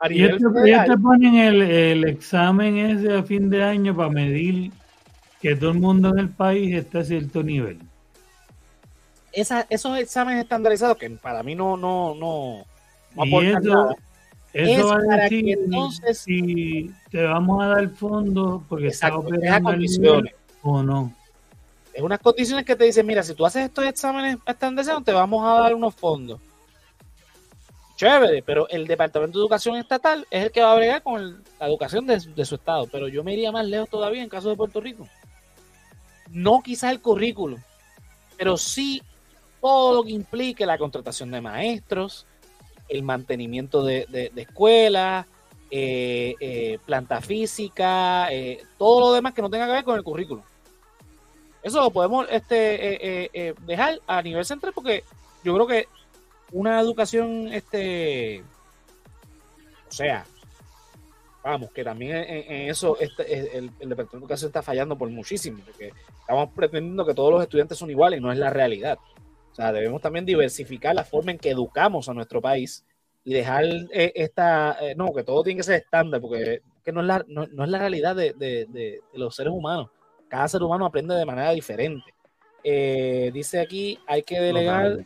y 0.08 0.24
este, 0.24 0.96
ponen 0.96 1.34
el, 1.34 1.60
el 1.60 2.04
examen 2.04 2.78
ese 2.78 3.12
a 3.12 3.22
fin 3.22 3.50
de 3.50 3.62
año 3.62 3.94
para 3.94 4.08
medir 4.08 4.72
que 5.40 5.56
todo 5.56 5.70
el 5.70 5.78
mundo 5.78 6.10
en 6.10 6.18
el 6.18 6.28
país 6.28 6.74
está 6.74 7.00
a 7.00 7.04
cierto 7.04 7.42
nivel. 7.42 7.78
esos 9.32 9.98
exámenes 9.98 10.42
estandarizados 10.42 10.98
que 10.98 11.08
para 11.10 11.42
mí 11.42 11.54
no, 11.54 11.76
no, 11.76 12.14
no, 12.14 12.66
aportan 13.16 13.62
nada. 13.64 13.96
Eso 14.52 14.88
va 14.88 14.96
a 14.96 15.16
decir 15.16 15.48
entonces, 15.48 16.18
si 16.18 16.90
te 17.10 17.22
vamos 17.22 17.62
a 17.62 17.68
dar 17.68 17.88
fondo 17.90 18.64
porque 18.68 18.88
está 18.88 19.16
operando 19.16 19.70
condiciones 19.70 20.34
o 20.62 20.82
no. 20.82 21.14
Es 21.94 22.02
unas 22.02 22.18
condiciones 22.18 22.64
que 22.64 22.76
te 22.76 22.84
dicen, 22.84 23.06
mira, 23.06 23.22
si 23.22 23.34
tú 23.34 23.46
haces 23.46 23.64
estos 23.64 23.84
exámenes 23.84 24.38
estandarizados, 24.46 25.04
te 25.04 25.12
vamos 25.12 25.44
a 25.44 25.60
dar 25.60 25.74
unos 25.74 25.94
fondos. 25.94 26.40
Chévere, 27.96 28.42
pero 28.42 28.68
el 28.70 28.86
Departamento 28.86 29.38
de 29.38 29.42
Educación 29.42 29.76
Estatal 29.76 30.26
es 30.30 30.44
el 30.44 30.50
que 30.50 30.62
va 30.62 30.72
a 30.72 30.76
bregar 30.76 31.02
con 31.02 31.44
la 31.58 31.66
educación 31.66 32.06
de, 32.06 32.18
de 32.18 32.44
su 32.44 32.56
estado. 32.56 32.88
Pero 32.90 33.08
yo 33.08 33.22
me 33.22 33.34
iría 33.34 33.52
más 33.52 33.66
lejos 33.66 33.88
todavía 33.88 34.22
en 34.22 34.28
caso 34.28 34.48
de 34.48 34.56
Puerto 34.56 34.80
Rico 34.80 35.06
no 36.30 36.62
quizás 36.62 36.92
el 36.92 37.00
currículum, 37.00 37.60
pero 38.36 38.56
sí 38.56 39.02
todo 39.60 39.94
lo 39.94 40.04
que 40.04 40.12
implique 40.12 40.64
la 40.64 40.78
contratación 40.78 41.30
de 41.30 41.40
maestros, 41.40 42.26
el 42.88 43.02
mantenimiento 43.02 43.84
de, 43.84 44.32
escuelas, 44.36 45.26
eh, 45.70 46.34
eh, 46.40 46.78
planta 46.84 47.20
física, 47.20 48.32
eh, 48.32 48.64
todo 48.78 49.00
lo 49.00 49.12
demás 49.12 49.34
que 49.34 49.42
no 49.42 49.50
tenga 49.50 49.66
que 49.66 49.72
ver 49.72 49.84
con 49.84 49.96
el 49.96 50.02
currículum. 50.02 50.42
Eso 51.62 51.80
lo 51.80 51.90
podemos 51.90 52.26
este, 52.30 53.30
dejar 53.66 54.00
a 54.06 54.22
nivel 54.22 54.44
central 54.46 54.72
porque 54.74 55.04
yo 55.44 55.54
creo 55.54 55.66
que 55.66 55.86
una 56.52 56.80
educación, 56.80 57.52
este, 57.52 58.42
o 59.88 59.92
sea, 59.92 60.24
vamos, 61.42 61.70
que 61.70 61.84
también 61.84 62.16
en, 62.16 62.68
eso 62.68 62.98
este, 63.00 63.56
el, 63.56 63.70
Departamento 63.78 64.12
de 64.12 64.18
Educación 64.18 64.48
está 64.48 64.62
fallando 64.62 64.96
por 64.96 65.08
muchísimo, 65.10 65.62
porque 65.64 65.92
estamos 66.20 66.50
pretendiendo 66.54 67.04
que 67.06 67.14
todos 67.14 67.32
los 67.32 67.42
estudiantes 67.42 67.78
son 67.78 67.90
iguales 67.90 68.18
y 68.18 68.22
no 68.22 68.32
es 68.32 68.38
la 68.38 68.50
realidad. 68.50 68.98
O 69.50 69.54
sea, 69.54 69.72
debemos 69.72 70.00
también 70.00 70.26
diversificar 70.26 70.94
la 70.94 71.04
forma 71.04 71.32
en 71.32 71.38
que 71.38 71.50
educamos 71.50 72.08
a 72.08 72.14
nuestro 72.14 72.40
país 72.40 72.84
y 73.24 73.34
dejar 73.34 73.64
eh, 73.92 74.12
esta, 74.14 74.76
eh, 74.80 74.94
no, 74.96 75.12
que 75.12 75.24
todo 75.24 75.42
tiene 75.42 75.58
que 75.58 75.64
ser 75.64 75.76
estándar, 75.76 76.20
porque 76.20 76.62
que 76.84 76.92
no, 76.92 77.00
es 77.00 77.06
la, 77.06 77.24
no, 77.26 77.44
es 77.44 77.70
la 77.70 77.78
realidad 77.78 78.16
de, 78.16 79.00
los 79.14 79.34
seres 79.34 79.52
humanos. 79.52 79.90
Cada 80.28 80.48
ser 80.48 80.62
humano 80.62 80.86
aprende 80.86 81.14
de 81.14 81.26
manera 81.26 81.50
diferente. 81.50 82.14
Eh, 82.62 83.30
dice 83.32 83.60
aquí, 83.60 83.98
hay 84.06 84.22
que 84.22 84.40
delegar 84.40 85.04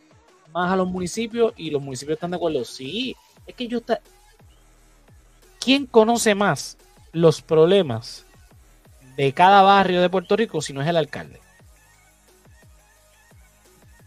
más 0.51 0.71
a 0.71 0.75
los 0.75 0.87
municipios 0.87 1.53
y 1.57 1.71
los 1.71 1.81
municipios 1.81 2.15
están 2.15 2.31
de 2.31 2.37
acuerdo. 2.37 2.63
Sí, 2.63 3.15
es 3.45 3.55
que 3.55 3.67
yo 3.67 3.79
está, 3.79 3.99
¿quién 5.65 5.87
conoce 5.87 6.35
más 6.35 6.77
los 7.11 7.41
problemas 7.41 8.23
de 9.17 9.33
cada 9.33 9.63
barrio 9.63 9.99
de 9.99 10.11
Puerto 10.11 10.35
Rico 10.35 10.61
si 10.61 10.73
no 10.73 10.81
es 10.83 10.87
el 10.87 10.95
alcalde? 10.95 11.39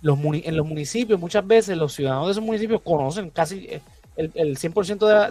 en 0.01 0.57
los 0.57 0.65
municipios, 0.65 1.19
muchas 1.19 1.45
veces 1.45 1.77
los 1.77 1.93
ciudadanos 1.93 2.27
de 2.27 2.33
esos 2.33 2.45
municipios 2.45 2.81
conocen 2.83 3.31
casi 3.31 3.69
el, 4.15 4.57
100% 4.57 5.31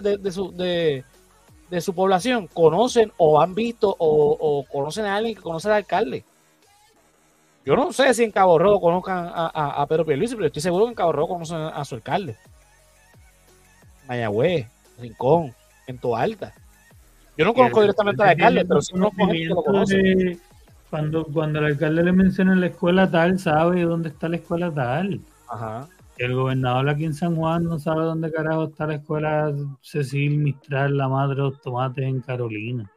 de, 1.70 1.80
su, 1.80 1.94
población, 1.94 2.46
conocen 2.48 3.10
o 3.16 3.40
han 3.40 3.54
visto 3.54 3.96
o, 3.98 4.66
conocen 4.70 5.06
a 5.06 5.16
alguien 5.16 5.34
que 5.34 5.40
conoce 5.40 5.68
al 5.68 5.74
alcalde. 5.76 6.22
Yo 7.64 7.76
no 7.76 7.90
sé 7.94 8.12
si 8.12 8.24
en 8.24 8.30
Cabo 8.30 8.58
Rojo 8.58 8.82
conozcan 8.82 9.30
a, 9.34 9.86
Pedro 9.88 10.04
Pierluisi, 10.04 10.34
pero 10.34 10.48
estoy 10.48 10.60
seguro 10.60 10.84
que 10.84 10.90
en 10.90 10.96
Cabo 10.96 11.12
Rojo 11.12 11.34
conocen 11.34 11.56
a 11.56 11.84
su 11.86 11.94
alcalde. 11.94 12.36
Mayagüez, 14.06 14.66
Rincón, 14.98 15.54
en 15.88 16.00
Alta. 16.14 16.54
Yo 17.36 17.44
no 17.44 17.54
conozco 17.54 17.80
directamente 17.80 18.22
al 18.22 18.28
alcalde, 18.30 18.64
pero 18.64 18.82
sí 18.82 18.92
conozco 18.92 19.26
gente 19.26 19.38
que 19.38 19.48
lo 19.48 19.62
conoce. 19.62 20.38
Cuando, 20.90 21.24
cuando 21.24 21.58
el 21.58 21.66
alcalde 21.66 22.02
le 22.02 22.12
menciona 22.12 22.54
la 22.56 22.66
escuela 22.66 23.10
tal, 23.10 23.38
sabe 23.38 23.82
dónde 23.82 24.08
está 24.08 24.28
la 24.28 24.36
escuela 24.36 24.72
tal. 24.72 25.20
Ajá. 25.48 25.86
El 26.16 26.34
gobernador 26.34 26.88
aquí 26.88 27.04
en 27.04 27.14
San 27.14 27.36
Juan 27.36 27.64
no 27.64 27.78
sabe 27.78 28.02
dónde 28.02 28.32
carajo 28.32 28.64
está 28.64 28.86
la 28.86 28.94
escuela 28.96 29.54
Cecil 29.82 30.38
Mistral, 30.38 30.96
la 30.96 31.08
madre 31.08 31.36
de 31.36 31.42
los 31.42 31.60
tomates 31.60 32.04
en 32.04 32.20
Carolina. 32.20 32.90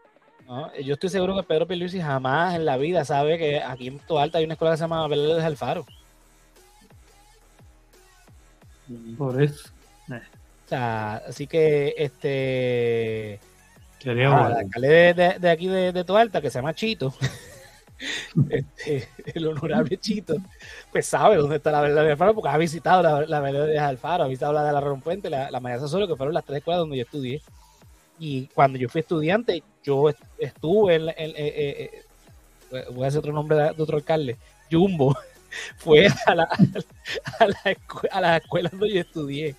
yo 0.83 0.93
estoy 0.93 1.09
seguro 1.09 1.35
que 1.35 1.43
Pedro 1.43 1.67
Pierluisi 1.67 2.01
jamás 2.01 2.55
en 2.55 2.65
la 2.65 2.77
vida 2.77 3.05
sabe 3.05 3.37
que 3.37 3.61
aquí 3.61 3.87
en 3.87 3.99
Toalta 3.99 4.39
hay 4.39 4.45
una 4.45 4.53
escuela 4.53 4.73
que 4.73 4.77
se 4.77 4.83
llama 4.85 5.07
Verdes 5.07 5.43
Alfaro. 5.43 5.85
Por 9.17 9.41
eso. 9.41 9.69
O 10.09 10.40
sea, 10.71 11.15
así 11.27 11.47
que 11.47 11.93
este. 11.97 13.39
Sería 13.99 14.27
el 14.27 14.53
alcalde 14.53 15.13
de, 15.39 15.49
aquí 15.49 15.67
de, 15.67 15.91
de 15.91 16.03
Toalta, 16.03 16.41
que 16.41 16.49
se 16.49 16.57
llama 16.57 16.73
Chito, 16.73 17.13
este, 18.49 19.07
el 19.35 19.47
honorable 19.47 19.97
Chito, 19.97 20.37
pues 20.91 21.05
sabe 21.05 21.35
dónde 21.35 21.57
está 21.57 21.71
la 21.71 21.81
verdad 21.81 22.03
de 22.03 22.11
Alfaro, 22.11 22.33
porque 22.33 22.49
ha 22.49 22.57
visitado 22.57 23.03
la, 23.03 23.25
la 23.27 23.39
verdad 23.41 23.67
de 23.67 23.77
Alfaro, 23.77 24.23
ha 24.23 24.27
visitado 24.27 24.53
la 24.53 24.63
de 24.63 24.73
la 24.73 24.81
Rompuente, 24.81 25.29
la, 25.29 25.51
la 25.51 25.87
Solo, 25.87 26.07
que 26.07 26.15
fueron 26.15 26.33
las 26.33 26.45
tres 26.45 26.59
escuelas 26.59 26.79
donde 26.79 26.97
yo 26.97 27.03
estudié. 27.03 27.41
Y 28.17 28.47
cuando 28.47 28.79
yo 28.79 28.89
fui 28.89 29.01
estudiante, 29.01 29.61
yo 29.83 30.09
estuve 30.39 30.95
en, 30.95 31.01
en, 31.09 31.31
eh, 31.35 31.91
eh, 32.71 32.85
voy 32.91 33.05
a 33.05 33.07
hacer 33.07 33.19
otro 33.19 33.33
nombre 33.33 33.57
de, 33.57 33.69
otro 33.77 33.97
alcalde, 33.97 34.37
Jumbo, 34.71 35.15
fue 35.77 36.07
a 36.25 36.33
la, 36.33 36.43
a 37.39 37.45
la, 37.45 37.77
a 38.11 38.21
la 38.21 38.37
escuela 38.37 38.69
donde 38.71 38.93
yo 38.93 39.01
estudié. 39.01 39.55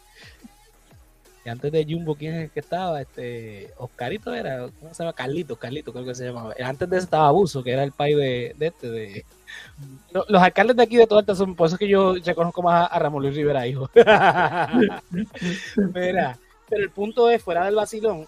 Y 1.44 1.48
antes 1.48 1.72
de 1.72 1.84
Jumbo, 1.84 2.14
¿quién 2.14 2.34
es 2.34 2.44
el 2.44 2.50
que 2.50 2.60
estaba? 2.60 3.00
Este, 3.00 3.72
Oscarito 3.76 4.32
era, 4.32 4.68
¿cómo 4.78 4.94
se 4.94 5.02
llama? 5.02 5.12
Carlito, 5.12 5.56
Carlito 5.56 5.92
creo 5.92 6.04
que 6.04 6.14
se 6.14 6.26
llamaba. 6.26 6.54
Antes 6.64 6.88
de 6.88 6.96
eso 6.96 7.04
estaba 7.04 7.26
Abuso, 7.26 7.64
que 7.64 7.72
era 7.72 7.82
el 7.82 7.90
país 7.90 8.16
de, 8.16 8.54
este, 8.60 8.88
de... 8.88 9.24
Los 10.12 10.40
alcaldes 10.40 10.76
de 10.76 10.84
aquí 10.84 10.96
de 10.96 11.08
Tuerta 11.08 11.34
son, 11.34 11.56
por 11.56 11.66
eso 11.66 11.74
es 11.74 11.80
que 11.80 11.88
yo 11.88 12.14
reconozco 12.14 12.62
más 12.62 12.88
a 12.90 12.98
Ramón 12.98 13.22
Luis 13.22 13.34
Rivera, 13.34 13.66
hijo. 13.66 13.90
Pero 15.92 16.34
el 16.70 16.90
punto 16.90 17.28
es, 17.28 17.42
fuera 17.42 17.64
del 17.64 17.74
vacilón, 17.74 18.26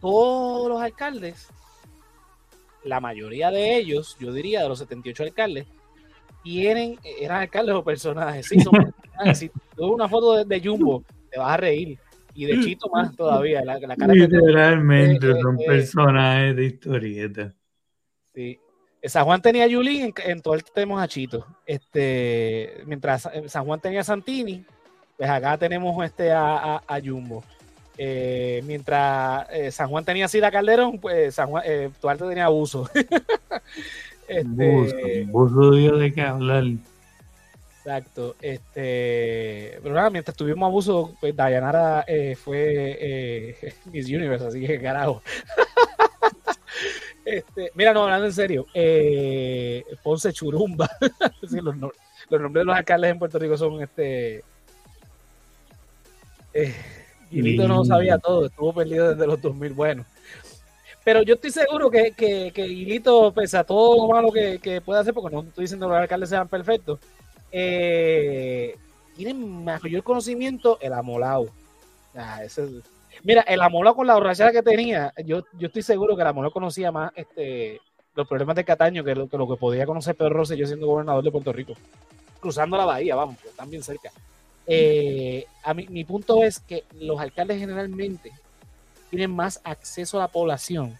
todos 0.00 0.68
los 0.68 0.82
alcaldes, 0.82 1.48
la 2.84 3.00
mayoría 3.00 3.50
de 3.50 3.76
ellos, 3.76 4.16
yo 4.20 4.32
diría 4.32 4.62
de 4.62 4.68
los 4.68 4.80
78 4.80 5.22
alcaldes, 5.22 5.66
tienen, 6.42 6.98
eran 7.20 7.42
alcaldes 7.42 7.74
o 7.74 7.82
personajes. 7.84 8.46
Sí, 8.46 8.60
son. 8.60 8.94
Si 9.34 9.50
tú 9.76 9.92
una 9.92 10.08
foto 10.08 10.44
de 10.44 10.60
Jumbo, 10.60 11.04
te 11.32 11.38
vas 11.38 11.54
a 11.54 11.56
reír 11.56 11.98
y 12.34 12.46
de 12.46 12.60
Chito 12.60 12.88
más 12.90 13.14
todavía. 13.16 13.64
La, 13.64 13.78
la 13.78 13.96
cara 13.96 14.12
Literalmente 14.12 15.26
que 15.26 15.40
son 15.40 15.56
personajes 15.58 16.56
de 16.56 16.64
historieta. 16.64 17.54
Sí. 18.34 18.58
San 19.04 19.24
Juan 19.24 19.42
tenía 19.42 19.64
a 19.64 19.66
Yulín, 19.66 20.14
en, 20.24 20.40
todo 20.42 20.54
el 20.54 20.62
tema 20.62 21.02
a 21.02 21.08
Chito. 21.08 21.44
Este, 21.66 22.82
mientras 22.86 23.28
San 23.46 23.64
Juan 23.64 23.80
tenía 23.80 24.00
a 24.00 24.04
Santini, 24.04 24.64
pues 25.16 25.28
acá 25.28 25.58
tenemos 25.58 26.04
este 26.04 26.30
a, 26.30 26.76
a, 26.76 27.00
Jumbo. 27.04 27.42
Eh, 27.98 28.62
mientras 28.64 29.48
eh, 29.50 29.72
San 29.72 29.88
Juan 29.88 30.04
tenía 30.04 30.26
a 30.26 30.28
Cida 30.28 30.52
Calderón, 30.52 30.98
pues 31.00 31.34
San 31.34 31.50
Juan, 31.50 31.64
eh, 31.66 31.90
Duarte 32.00 32.28
tenía 32.28 32.44
abuso. 32.44 32.88
este, 34.28 35.24
buzo, 35.24 35.72
dio 35.72 35.96
de 35.96 36.12
qué 36.12 36.22
hablar. 36.22 36.64
Exacto. 37.84 38.36
Este, 38.40 39.80
pero 39.82 39.94
nada, 39.94 40.08
mientras 40.08 40.36
tuvimos 40.36 40.68
abuso, 40.68 41.16
pues 41.20 41.34
Dayanara 41.34 42.04
eh, 42.06 42.36
fue 42.36 42.96
eh, 43.00 43.74
Miss 43.92 44.06
Universe, 44.06 44.46
así 44.46 44.64
que 44.64 44.80
carajo. 44.80 45.20
este, 47.24 47.72
mira, 47.74 47.92
no, 47.92 48.04
hablando 48.04 48.26
en 48.26 48.32
serio, 48.32 48.66
eh, 48.72 49.84
Ponce 50.04 50.32
Churumba. 50.32 50.88
los, 51.40 51.76
nombres 52.40 52.62
de 52.62 52.64
los 52.64 52.76
alcaldes 52.76 53.10
en 53.10 53.18
Puerto 53.18 53.38
Rico 53.40 53.56
son 53.56 53.82
este. 53.82 54.44
Eh, 56.54 56.74
no 57.32 57.84
sabía 57.84 58.16
todo, 58.18 58.46
estuvo 58.46 58.72
perdido 58.72 59.10
desde 59.10 59.26
los 59.26 59.42
2000. 59.42 59.72
Bueno, 59.72 60.06
pero 61.04 61.22
yo 61.22 61.34
estoy 61.34 61.50
seguro 61.50 61.90
que, 61.90 62.12
que, 62.12 62.52
que 62.54 63.32
pese 63.34 63.56
a 63.56 63.64
todo 63.64 64.06
lo 64.06 64.12
malo 64.12 64.30
que, 64.30 64.60
que 64.60 64.80
puede 64.80 65.00
hacer, 65.00 65.12
porque 65.12 65.34
no 65.34 65.42
estoy 65.42 65.64
diciendo 65.64 65.86
que 65.88 65.94
los 65.94 66.02
alcaldes 66.02 66.28
sean 66.28 66.46
perfectos, 66.46 67.00
eh, 67.52 68.76
tienen 69.14 69.64
mayor 69.64 70.02
conocimiento 70.02 70.78
el 70.80 70.94
amolao. 70.94 71.46
mira, 73.22 73.42
el 73.42 73.60
amolao 73.60 73.94
con 73.94 74.06
la 74.06 74.14
borrachera 74.14 74.52
que 74.52 74.62
tenía, 74.62 75.12
yo, 75.24 75.44
yo 75.58 75.66
estoy 75.66 75.82
seguro 75.82 76.16
que 76.16 76.22
el 76.22 76.28
amolao 76.28 76.50
conocía 76.50 76.90
más 76.90 77.12
este, 77.14 77.80
los 78.14 78.26
problemas 78.26 78.56
de 78.56 78.64
Cataño 78.64 79.04
que 79.04 79.14
lo, 79.14 79.28
que 79.28 79.56
podía 79.56 79.86
conocer 79.86 80.16
Pedro 80.16 80.42
yo 80.44 80.66
siendo 80.66 80.86
gobernador 80.86 81.22
de 81.22 81.30
Puerto 81.30 81.52
Rico. 81.52 81.74
Cruzando 82.40 82.76
la 82.76 82.86
bahía, 82.86 83.14
vamos, 83.14 83.36
están 83.44 83.70
bien 83.70 83.82
cerca. 83.82 84.10
Eh, 84.66 85.46
a 85.62 85.74
mí, 85.74 85.86
mi 85.88 86.04
punto 86.04 86.42
es 86.42 86.60
que 86.60 86.84
los 86.94 87.20
alcaldes 87.20 87.58
generalmente 87.58 88.32
tienen 89.10 89.30
más 89.30 89.60
acceso 89.64 90.18
a 90.18 90.22
la 90.22 90.28
población 90.28 90.98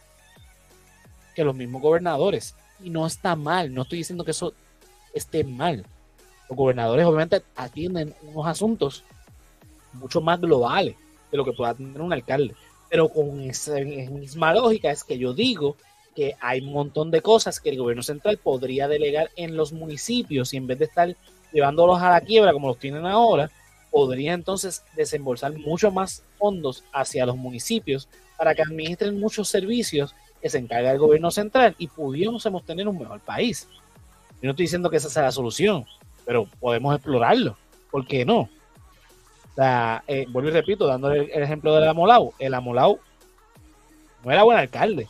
que 1.35 1.45
los 1.45 1.55
mismos 1.55 1.83
gobernadores. 1.83 2.55
Y 2.83 2.91
no 2.91 3.07
está 3.07 3.37
mal, 3.37 3.73
no 3.73 3.83
estoy 3.83 3.99
diciendo 3.99 4.25
que 4.25 4.33
eso 4.33 4.53
esté 5.15 5.45
mal 5.45 5.85
los 6.53 6.57
gobernadores 6.59 7.07
obviamente 7.07 7.43
atienden 7.57 8.15
unos 8.23 8.47
asuntos 8.47 9.05
mucho 9.95 10.21
más 10.21 10.39
globales 10.39 10.97
de 11.31 11.39
lo 11.39 11.47
que 11.47 11.53
pueda 11.53 11.71
atender 11.71 12.03
un 12.03 12.13
alcalde. 12.13 12.55
Pero 12.91 13.09
con 13.09 13.41
esa 13.41 13.77
misma 13.77 14.53
lógica 14.53 14.91
es 14.91 15.03
que 15.03 15.17
yo 15.17 15.33
digo 15.33 15.77
que 16.15 16.37
hay 16.41 16.61
un 16.61 16.75
montón 16.75 17.11
de 17.11 17.23
cosas 17.23 17.59
que 17.59 17.71
el 17.71 17.79
gobierno 17.79 18.03
central 18.03 18.37
podría 18.37 18.87
delegar 18.87 19.31
en 19.37 19.57
los 19.57 19.73
municipios 19.73 20.53
y 20.53 20.59
en 20.59 20.67
vez 20.67 20.79
de 20.79 20.85
estar 20.85 21.17
llevándolos 21.53 22.03
a 22.03 22.11
la 22.11 22.21
quiebra 22.21 22.53
como 22.53 22.69
los 22.69 22.79
tienen 22.79 23.07
ahora, 23.07 23.51
podría 23.91 24.35
entonces 24.35 24.85
desembolsar 24.95 25.57
mucho 25.59 25.91
más 25.91 26.23
fondos 26.39 26.85
hacia 26.93 27.25
los 27.25 27.37
municipios 27.39 28.11
para 28.37 28.55
que 28.55 28.61
administren 28.61 29.19
muchos 29.19 29.49
servicios 29.49 30.15
que 30.43 30.51
se 30.51 30.59
encarga 30.59 30.93
el 30.93 30.99
gobierno 30.99 31.31
central 31.31 31.75
y 31.79 31.87
pudiéramos 31.87 32.45
tener 32.67 32.87
un 32.89 32.99
mejor 32.99 33.21
país. 33.21 33.69
Yo 34.43 34.49
no 34.49 34.51
estoy 34.51 34.65
diciendo 34.65 34.91
que 34.91 34.99
esa 34.99 35.09
sea 35.09 35.23
la 35.23 35.33
solución, 35.33 35.87
pero 36.25 36.47
podemos 36.61 36.95
explorarlo. 36.95 37.57
¿Por 37.91 38.07
qué 38.07 38.25
no? 38.25 38.49
O 39.53 39.55
sea, 39.55 40.03
eh, 40.07 40.27
vuelvo 40.31 40.49
y 40.49 40.53
repito, 40.53 40.87
dando 40.87 41.13
el, 41.13 41.31
ejemplo 41.31 41.75
del 41.75 41.89
Amolau. 41.89 42.33
El 42.39 42.55
Amolau 42.55 42.99
no 44.25 44.31
era 44.31 44.45
buen 44.45 44.59
alcalde, 44.59 45.09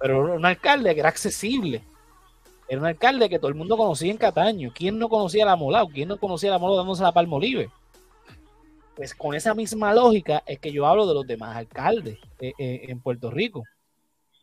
pero 0.00 0.24
era 0.26 0.34
un 0.36 0.46
alcalde 0.46 0.94
que 0.94 1.00
era 1.00 1.10
accesible. 1.10 1.82
Era 2.68 2.80
un 2.80 2.86
alcalde 2.86 3.28
que 3.28 3.38
todo 3.38 3.48
el 3.48 3.54
mundo 3.54 3.76
conocía 3.76 4.10
en 4.10 4.18
Cataño. 4.18 4.72
¿Quién 4.74 4.98
no 4.98 5.08
conocía 5.08 5.44
el 5.44 5.50
Amolau? 5.50 5.88
¿Quién 5.88 6.08
no 6.08 6.18
conocía 6.18 6.50
el 6.50 6.54
Amolau 6.54 6.76
dándose 6.76 7.02
la 7.02 7.12
palma 7.12 7.36
olive? 7.36 7.70
Pues 8.94 9.14
con 9.14 9.34
esa 9.34 9.54
misma 9.54 9.94
lógica 9.94 10.42
es 10.46 10.58
que 10.58 10.72
yo 10.72 10.86
hablo 10.86 11.06
de 11.06 11.14
los 11.14 11.26
demás 11.26 11.56
alcaldes 11.56 12.18
eh, 12.40 12.52
eh, 12.58 12.86
en 12.88 13.00
Puerto 13.00 13.30
Rico. 13.30 13.62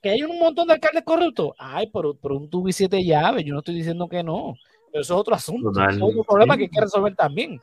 Que 0.01 0.11
hay 0.11 0.23
un 0.23 0.37
montón 0.39 0.67
de 0.67 0.73
alcaldes 0.73 1.03
corruptos. 1.03 1.51
Ay, 1.57 1.89
pero, 1.91 2.15
pero 2.15 2.37
un 2.37 2.49
tubi 2.49 2.71
siete 2.71 3.03
llaves. 3.03 3.43
Yo 3.43 3.53
no 3.53 3.59
estoy 3.59 3.75
diciendo 3.75 4.07
que 4.07 4.23
no. 4.23 4.55
Pero 4.95 5.03
eso 5.03 5.13
es 5.15 5.19
otro 5.19 5.35
asunto, 5.35 5.89
es 5.89 6.01
otro 6.01 6.23
problema 6.23 6.55
que 6.55 6.63
hay 6.63 6.69
que 6.69 6.79
resolver 6.79 7.13
también. 7.13 7.59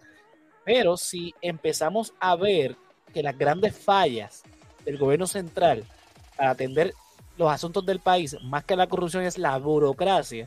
Pero 0.66 0.98
si 0.98 1.34
empezamos 1.40 2.12
a 2.20 2.36
ver 2.36 2.76
que 3.10 3.22
las 3.22 3.38
grandes 3.38 3.74
fallas 3.74 4.42
del 4.84 4.98
gobierno 4.98 5.26
central 5.26 5.82
para 6.36 6.50
atender 6.50 6.92
los 7.38 7.50
asuntos 7.50 7.86
del 7.86 8.00
país, 8.00 8.36
más 8.42 8.64
que 8.64 8.76
la 8.76 8.86
corrupción, 8.86 9.24
es 9.24 9.38
la 9.38 9.56
burocracia, 9.56 10.46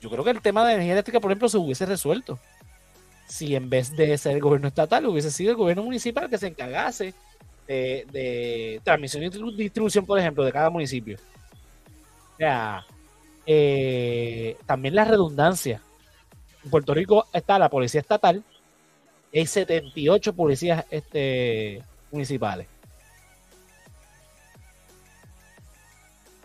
yo 0.00 0.10
creo 0.10 0.24
que 0.24 0.30
el 0.30 0.40
tema 0.40 0.66
de 0.66 0.72
energía 0.72 0.94
eléctrica, 0.94 1.20
por 1.20 1.30
ejemplo, 1.30 1.48
se 1.48 1.58
hubiese 1.58 1.86
resuelto. 1.86 2.36
Si 3.28 3.54
en 3.54 3.70
vez 3.70 3.96
de 3.96 4.18
ser 4.18 4.32
el 4.32 4.42
gobierno 4.42 4.66
estatal, 4.66 5.06
hubiese 5.06 5.30
sido 5.30 5.52
el 5.52 5.56
gobierno 5.56 5.84
municipal 5.84 6.28
que 6.28 6.36
se 6.36 6.48
encargase 6.48 7.14
de, 7.68 8.04
de 8.10 8.80
transmisión 8.82 9.22
y 9.22 9.56
distribución, 9.56 10.04
por 10.04 10.18
ejemplo, 10.18 10.42
de 10.42 10.50
cada 10.50 10.68
municipio. 10.68 11.16
O 12.32 12.36
sea, 12.38 12.84
eh, 13.46 14.56
también 14.66 14.94
la 14.94 15.04
redundancia. 15.04 15.80
En 16.64 16.70
Puerto 16.70 16.94
Rico 16.94 17.26
está 17.32 17.58
la 17.58 17.68
policía 17.68 18.00
estatal 18.00 18.42
y 19.32 19.40
hay 19.40 19.46
78 19.46 20.34
policías 20.34 20.84
este, 20.90 21.82
municipales. 22.10 22.68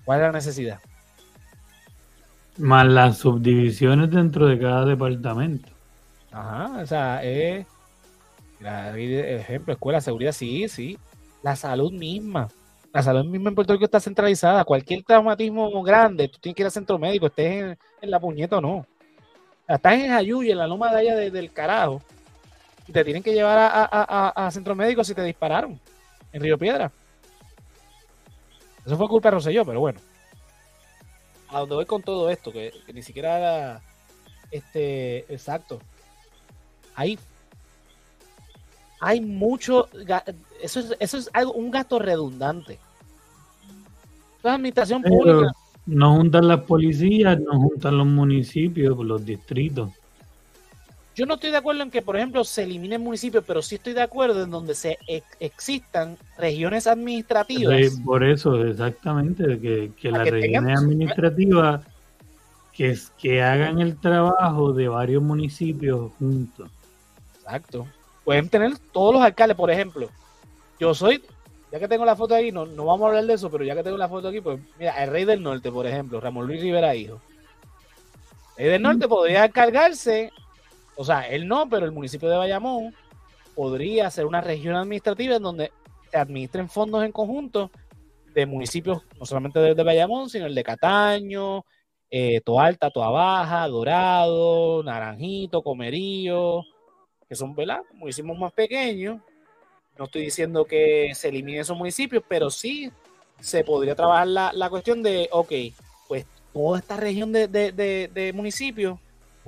¿Cuál 0.03 0.19
es 0.19 0.25
la 0.25 0.31
necesidad? 0.31 0.79
Más 2.57 2.87
las 2.87 3.19
subdivisiones 3.19 4.09
dentro 4.09 4.47
de 4.47 4.59
cada 4.59 4.85
departamento. 4.85 5.69
Ajá, 6.31 6.81
o 6.81 6.85
sea, 6.85 7.21
eh, 7.23 7.65
ejemplo, 8.59 9.73
escuela, 9.73 10.01
seguridad, 10.01 10.31
sí, 10.31 10.67
sí. 10.67 10.97
La 11.41 11.55
salud 11.55 11.91
misma 11.91 12.49
la 12.91 13.03
salud 13.03 13.25
misma 13.25 13.49
en 13.49 13.55
Puerto 13.55 13.73
Rico 13.73 13.85
está 13.85 13.99
centralizada. 13.99 14.63
Cualquier 14.63 15.03
traumatismo 15.03 15.83
grande, 15.83 16.27
tú 16.27 16.39
tienes 16.39 16.55
que 16.55 16.61
ir 16.63 16.65
al 16.65 16.71
centro 16.71 16.97
médico, 16.97 17.27
estés 17.27 17.77
en, 18.01 18.11
la 18.11 18.19
puñeta 18.19 18.57
o 18.57 18.61
no. 18.61 18.85
Estás 19.67 19.93
en 19.93 20.09
Jayuya, 20.09 20.53
en 20.53 20.57
la 20.57 20.67
loma 20.67 20.91
de 20.91 20.99
allá 20.99 21.15
del 21.15 21.51
carajo, 21.51 22.01
y 22.87 22.91
te 22.91 23.03
tienen 23.03 23.21
que 23.21 23.33
llevar 23.33 23.57
a, 23.61 24.49
centro 24.51 24.73
médico 24.75 25.03
si 25.03 25.13
te 25.13 25.23
dispararon 25.23 25.79
en 26.31 26.41
Río 26.41 26.57
Piedra. 26.57 26.91
Eso 28.83 28.97
fue 28.97 29.07
culpa 29.07 29.29
de 29.29 29.35
Rosselló, 29.35 29.63
pero 29.63 29.79
bueno. 29.79 29.99
A 31.49 31.59
donde 31.59 31.75
voy 31.75 31.85
con 31.85 32.01
todo 32.01 32.29
esto, 32.31 32.51
que, 32.51 32.71
ni 32.91 33.03
siquiera 33.03 33.37
era 33.37 33.81
este 34.49 35.31
exacto. 35.31 35.79
Hay, 36.95 37.19
hay 38.99 39.21
mucho 39.21 39.87
eso 40.61 40.79
es, 40.79 40.95
eso 40.99 41.17
es 41.17 41.29
algo, 41.33 41.53
un 41.53 41.71
gasto 41.71 41.99
redundante. 41.99 42.79
es 44.39 44.45
administración 44.45 45.01
pública. 45.01 45.51
No 45.85 46.15
juntan 46.15 46.47
las 46.47 46.61
policías, 46.61 47.39
no 47.39 47.59
juntan 47.59 47.97
los 47.97 48.07
municipios, 48.07 48.97
los 48.97 49.25
distritos. 49.25 49.89
Yo 51.15 51.25
no 51.25 51.33
estoy 51.33 51.51
de 51.51 51.57
acuerdo 51.57 51.83
en 51.83 51.91
que, 51.91 52.01
por 52.01 52.15
ejemplo, 52.15 52.43
se 52.43 52.63
eliminen 52.63 53.01
municipios, 53.01 53.43
pero 53.45 53.61
sí 53.61 53.75
estoy 53.75 53.93
de 53.93 54.01
acuerdo 54.01 54.43
en 54.43 54.51
donde 54.51 54.73
se 54.73 54.97
existan 55.39 56.17
regiones 56.37 56.87
administrativas. 56.87 57.99
por 58.05 58.23
eso, 58.23 58.63
exactamente, 58.63 59.59
que, 59.59 59.91
que 59.99 60.11
las 60.11 60.29
regiones 60.29 60.79
administrativas 60.79 61.81
que, 62.71 62.97
que 63.17 63.41
hagan 63.41 63.79
el 63.79 63.97
trabajo 63.97 64.71
de 64.71 64.87
varios 64.87 65.21
municipios 65.21 66.11
juntos. 66.19 66.69
Exacto. 67.35 67.85
Pueden 68.23 68.47
tener 68.47 68.77
todos 68.93 69.15
los 69.15 69.23
alcaldes, 69.23 69.57
por 69.57 69.71
ejemplo. 69.71 70.09
Yo 70.79 70.93
soy, 70.93 71.21
ya 71.71 71.79
que 71.79 71.87
tengo 71.87 72.05
la 72.05 72.15
foto 72.15 72.35
ahí, 72.35 72.51
no, 72.51 72.65
no 72.65 72.85
vamos 72.85 73.05
a 73.05 73.07
hablar 73.09 73.25
de 73.25 73.33
eso, 73.33 73.49
pero 73.49 73.63
ya 73.63 73.75
que 73.75 73.83
tengo 73.83 73.97
la 73.97 74.09
foto 74.09 74.29
aquí, 74.29 74.41
pues 74.41 74.59
mira, 74.77 75.03
el 75.03 75.09
rey 75.09 75.25
del 75.25 75.43
norte, 75.43 75.71
por 75.71 75.85
ejemplo, 75.85 76.19
Ramón 76.19 76.47
Luis 76.47 76.61
Rivera 76.61 76.95
Hijo. 76.95 77.21
El 78.57 78.65
rey 78.65 78.71
del 78.73 78.81
norte 78.81 79.07
podría 79.07 79.45
encargarse 79.45 80.31
o 81.01 81.05
sea, 81.05 81.21
él 81.21 81.47
no, 81.47 81.69
pero 81.69 81.85
el 81.85 81.93
municipio 81.93 82.27
de 82.27 82.35
Bayamón 82.35 82.93
podría 83.55 84.11
ser 84.11 84.25
una 84.25 84.41
región 84.41 84.75
administrativa 84.75 85.37
en 85.37 85.43
donde 85.43 85.71
se 86.11 86.17
administren 86.17 86.67
fondos 86.67 87.05
en 87.05 87.13
conjunto 87.13 87.71
de 88.33 88.45
municipios, 88.45 89.03
no 89.17 89.25
solamente 89.25 89.61
de, 89.61 89.81
Bayamón, 89.81 90.29
sino 90.29 90.45
el 90.45 90.53
de 90.53 90.61
Cataño, 90.61 91.63
eh, 92.09 92.41
Toalta, 92.41 92.91
Toa 92.91 93.11
Baja, 93.11 93.65
Dorado, 93.69 94.83
Naranjito, 94.83 95.63
Comerío, 95.63 96.65
que 97.29 97.35
son 97.35 97.55
¿verdad? 97.55 97.79
municipios 97.93 98.37
más 98.37 98.51
pequeños. 98.51 99.21
No 99.99 100.05
estoy 100.05 100.23
diciendo 100.23 100.65
que 100.65 101.11
se 101.13 101.27
eliminen 101.27 101.61
esos 101.61 101.77
municipios, 101.77 102.23
pero 102.27 102.49
sí 102.49 102.91
se 103.39 103.63
podría 103.63 103.93
trabajar 103.93 104.27
la, 104.27 104.69
cuestión 104.71 105.03
de, 105.03 105.29
ok, 105.31 105.51
pues 106.07 106.25
toda 106.51 106.79
esta 106.79 106.97
región 106.97 107.31
de, 107.31 107.47
de 107.47 108.31
municipios 108.33 108.97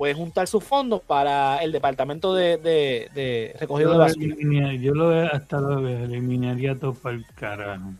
puede 0.02 0.14
juntar 0.14 0.48
sus 0.48 0.64
fondos 0.64 1.00
para 1.00 1.58
el 1.58 1.70
departamento 1.70 2.34
de, 2.34 2.58
de, 2.58 3.54
recogido 3.58 3.92
de 3.92 3.98
basura. 3.98 4.74
yo 4.74 4.94
lo 4.94 5.10
hasta 5.10 5.60
lo 5.60 5.86
eliminaría 5.86 6.76
todo 6.76 6.94
para 6.94 7.14
el 7.14 7.24
carajo. 7.36 7.92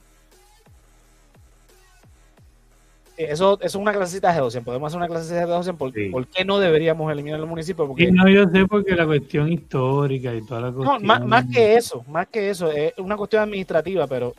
Eso, 3.16 3.58
es 3.60 3.74
una 3.74 3.92
clasecita 3.92 4.32
de 4.32 4.40
G12. 4.40 4.64
Podemos 4.64 4.86
hacer 4.88 4.98
una 4.98 5.08
clasecita 5.08 5.40
de 5.40 5.46
G12. 5.46 5.76
¿Por, 5.76 6.10
¿Por, 6.10 6.26
qué 6.26 6.44
no 6.44 6.58
deberíamos 6.58 7.10
eliminar 7.12 7.38
los 7.38 7.48
municipios? 7.48 7.86
Porque... 7.86 8.10
no, 8.10 8.28
yo 8.28 8.48
sé 8.48 8.66
porque 8.66 8.94
la 8.94 9.06
cuestión 9.06 9.52
histórica 9.52 10.34
y 10.34 10.44
toda 10.44 10.60
la 10.60 10.72
cuestión. 10.72 11.02
No, 11.02 11.26
más, 11.26 11.44
que 11.46 11.76
eso, 11.76 12.04
más 12.08 12.28
que 12.28 12.50
eso. 12.50 12.70
Es 12.70 12.94
una 12.98 13.16
cuestión 13.16 13.42
administrativa, 13.42 14.06
pero 14.06 14.34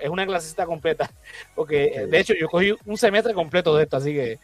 es 0.00 0.08
una 0.08 0.26
clasecita 0.26 0.66
completa. 0.66 1.10
Porque, 1.54 2.06
de 2.10 2.20
hecho, 2.20 2.34
yo 2.38 2.48
cogí 2.48 2.74
un 2.84 2.98
semestre 2.98 3.32
completo 3.32 3.74
de 3.74 3.84
esto, 3.84 3.96
así 3.96 4.12
que 4.12 4.38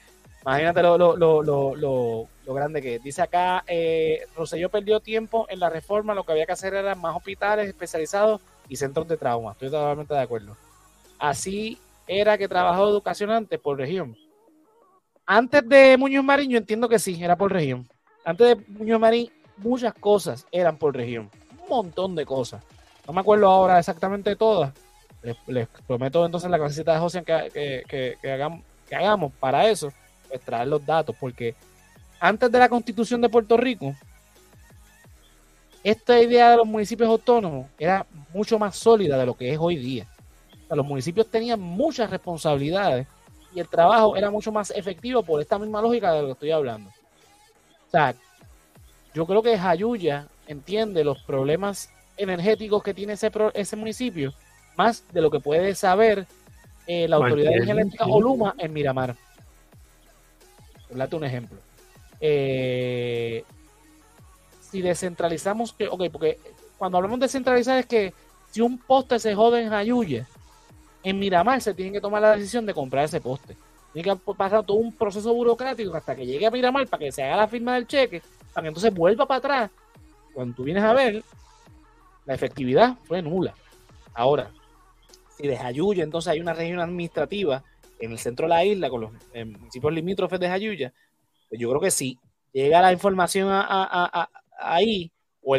Imagínate 0.49 0.83
lo, 0.83 0.97
lo, 0.97 1.43
lo, 1.43 1.77
lo, 1.77 2.55
grande 2.55 2.81
que 2.81 2.95
es. 2.95 3.03
Dice 3.03 3.21
acá, 3.21 3.65
eh, 3.67 4.27
Rosselló 4.35 4.71
perdió 4.71 5.01
tiempo 5.01 5.47
en 5.51 5.61
la 5.61 5.69
reforma, 5.69 6.15
lo 6.15 6.25
que 6.25 6.33
había 6.33 6.47
que 6.47 6.53
hacer 6.53 6.73
era 6.73 6.95
más 6.95 7.15
hospitales 7.15 7.69
especializados 7.69 8.41
y 8.67 8.77
centros 8.77 9.07
de 9.09 9.19
trauma. 9.19 9.53
Estoy 9.53 9.71
totalmente 9.71 10.15
de 10.15 10.21
acuerdo. 10.21 10.57
Así 11.19 11.79
era 12.09 12.39
que 12.39 12.49
trabajó 12.49 12.89
educación 12.89 13.31
antes 13.31 13.61
por 13.61 13.77
región. 13.77 14.17
Antes 15.27 15.69
de 15.69 15.97
Muñoz 15.99 16.25
Marín, 16.25 16.51
yo 16.51 16.59
entiendo 16.59 16.89
que 16.89 16.99
sí, 16.99 17.23
era 17.23 17.37
por 17.37 17.53
región. 17.53 17.87
Antes 18.25 18.49
de 18.49 18.65
Muñoz 18.73 18.99
Marín, 18.99 19.31
muchas 19.59 19.93
cosas 19.95 20.47
eran 20.51 20.79
por 20.79 20.97
región. 20.97 21.31
Un 21.63 21.69
montón 21.69 22.15
de 22.15 22.25
cosas. 22.25 22.65
No 23.07 23.13
me 23.13 23.21
acuerdo 23.21 23.47
ahora 23.47 23.79
exactamente 23.79 24.35
todas. 24.37 24.73
Les, 25.47 25.69
prometo 25.87 26.25
entonces 26.25 26.51
la 26.51 26.59
clasita 26.59 26.95
de 26.95 26.99
José 27.01 27.23
que, 27.25 28.17
que, 28.21 28.31
hagamos, 28.33 28.65
que 28.89 28.95
hagamos 28.95 29.33
para 29.39 29.69
eso 29.69 29.93
pues, 30.29 30.41
traer 30.41 30.69
los 30.69 30.85
datos, 30.85 31.15
porque 31.19 31.55
antes 32.21 32.51
de 32.51 32.59
la 32.59 32.69
constitución 32.69 33.21
de 33.21 33.29
Puerto 33.29 33.57
Rico, 33.57 33.95
esta 35.85 36.21
idea 36.21 36.51
de 36.51 36.57
los 36.59 36.67
municipios 36.67 37.09
autónomos 37.09 37.67
era 37.79 38.07
mucho 38.33 38.59
más 38.59 38.77
sólida 38.77 39.19
de 39.19 39.27
lo 39.27 39.35
que 39.35 39.53
es 39.53 39.59
hoy 39.61 39.77
día. 39.77 40.07
Los 40.77 40.87
municipios 40.87 41.29
tenían 41.29 41.61
muchas 41.61 42.11
responsabilidades 42.11 43.07
y 43.55 43.61
el 43.61 43.69
trabajo 43.69 44.17
era 44.17 44.31
mucho 44.31 44.53
más 44.53 44.71
efectivo 44.71 45.23
por 45.23 45.41
esta 45.41 45.59
misma 45.59 45.81
lógica 45.81 46.13
de 46.13 46.21
lo 46.21 46.27
que 46.29 46.33
estoy 46.33 46.51
hablando. 46.51 46.91
O 46.91 47.91
sea, 47.91 48.15
yo 49.15 49.27
creo 49.27 49.43
que 49.43 49.59
Jayuya 49.59 50.29
entiende 50.47 51.05
los 51.05 51.23
problemas 51.23 51.91
energéticos 52.17 52.83
que 52.83 52.95
tiene 52.95 53.15
ese, 53.15 53.31
ese 53.55 53.77
municipio 53.77 54.35
más 54.77 55.05
de 55.13 55.21
lo 55.21 55.31
que 55.31 55.41
puede 55.41 55.75
saber 55.75 56.27
eh, 56.87 57.09
la 57.09 57.17
Autoridad 57.17 57.51
de 57.51 57.57
Energía 57.57 57.75
Eléctrica 57.75 58.07
o 58.07 58.21
Luma 58.21 58.55
en 58.59 58.73
Miramar. 58.73 59.17
Date 60.91 61.17
un 61.17 61.25
ejemplo. 61.25 61.59
Eh, 62.21 63.45
si 64.61 64.81
descentralizamos, 64.83 65.73
que, 65.73 65.89
ok, 65.89 66.05
porque 66.13 66.39
cuando 66.77 66.99
hablamos 66.99 67.19
de 67.19 67.27
descentralizar 67.27 67.79
es 67.79 67.87
que 67.87 68.15
si 68.51 68.61
un 68.61 68.79
poste 68.79 69.19
se 69.19 69.35
jode 69.35 69.63
en 69.63 69.71
Jayuya, 69.71 70.27
en 71.03 71.19
Miramar 71.19 71.61
se 71.61 71.75
tiene 71.75 71.93
que 71.93 72.01
tomar 72.01 72.23
la 72.23 72.37
decisión 72.37 72.67
de 72.67 72.75
comprar 72.75 73.05
ese 73.05 73.21
poste. 73.21 73.57
Tiene 73.93 74.11
que 74.11 74.35
pasar 74.35 74.65
todo 74.65 74.77
un 74.77 74.93
proceso 74.93 75.33
burocrático 75.33 75.95
hasta 75.97 76.15
que 76.15 76.27
llegue 76.27 76.47
a 76.47 76.51
Miramar 76.51 76.87
para 76.87 77.05
que 77.05 77.13
se 77.13 77.23
haga 77.23 77.37
la 77.37 77.49
firma 77.49 77.75
del 77.75 77.87
cheque, 77.87 78.23
para 78.53 78.63
que 78.63 78.69
entonces 78.69 78.93
vuelva 78.93 79.27
para 79.27 79.39
atrás. 79.39 79.71
Cuando 80.35 80.55
tú 80.55 80.65
vienes 80.65 80.85
a 80.85 80.93
ver, 80.93 81.23
la 82.27 82.35
efectividad 82.35 82.97
fue 83.05 83.23
nula. 83.23 83.55
Ahora, 84.15 84.51
si 85.37 85.47
de 85.47 85.57
Jayuya 85.57 86.05
entonces 86.05 86.33
hay 86.33 86.41
una 86.41 86.53
región 86.53 86.81
administrativa 86.81 87.63
en 87.99 88.13
el 88.13 88.19
centro 88.19 88.47
de 88.47 88.51
la 88.51 88.65
isla, 88.65 88.91
con 88.91 89.01
los 89.01 89.13
municipios 89.33 89.93
limítrofes 89.93 90.39
de 90.39 90.49
Jayuya, 90.49 90.93
pues 91.49 91.61
yo 91.61 91.69
creo 91.71 91.81
que 91.81 91.91
si 91.91 92.19
llega 92.53 92.83
la 92.83 92.93
información 92.93 93.49
ahí, 94.59 95.11
o 95.43 95.57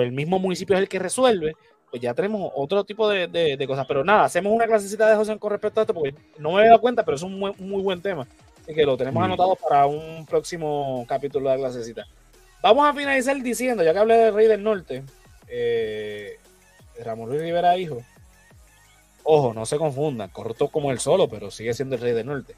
el, 0.00 0.12
mismo 0.12 0.38
municipio 0.38 0.76
es 0.76 0.82
el 0.82 0.88
que 0.88 0.98
resuelve, 0.98 1.54
pues 1.90 2.02
ya 2.02 2.14
tenemos 2.14 2.50
otro 2.54 2.84
tipo 2.84 3.08
de, 3.08 3.64
cosas. 3.66 3.86
Pero 3.86 4.04
nada, 4.04 4.24
hacemos 4.24 4.52
una 4.52 4.66
clasecita 4.66 5.08
de 5.08 5.16
José 5.16 5.38
con 5.38 5.50
respecto 5.50 5.80
a 5.80 5.82
esto, 5.82 5.94
porque 5.94 6.14
no 6.38 6.52
me 6.52 6.62
he 6.62 6.66
dado 6.66 6.80
cuenta, 6.80 7.04
pero 7.04 7.16
es 7.16 7.22
un 7.22 7.38
muy, 7.38 7.82
buen 7.82 8.00
tema. 8.00 8.26
Así 8.62 8.74
que 8.74 8.84
lo 8.84 8.96
tenemos 8.96 9.22
anotado 9.22 9.56
para 9.56 9.86
un 9.86 10.26
próximo 10.26 11.04
capítulo 11.08 11.48
de 11.48 11.56
la 11.56 11.62
clasecita. 11.62 12.06
Vamos 12.62 12.86
a 12.86 12.94
finalizar 12.94 13.40
diciendo, 13.40 13.82
ya 13.82 13.92
que 13.92 13.98
hablé 13.98 14.16
del 14.16 14.34
Rey 14.34 14.48
del 14.48 14.62
Norte, 14.62 15.04
eh, 15.46 16.38
Ramón 17.04 17.28
Luis 17.28 17.42
Rivera, 17.42 17.76
hijo, 17.76 18.02
Ojo, 19.28 19.52
no 19.52 19.66
se 19.66 19.76
confundan, 19.76 20.30
corto 20.30 20.68
como 20.68 20.92
el 20.92 21.00
solo, 21.00 21.28
pero 21.28 21.50
sigue 21.50 21.74
siendo 21.74 21.96
el 21.96 22.00
rey 22.00 22.12
del 22.12 22.26
norte. 22.26 22.54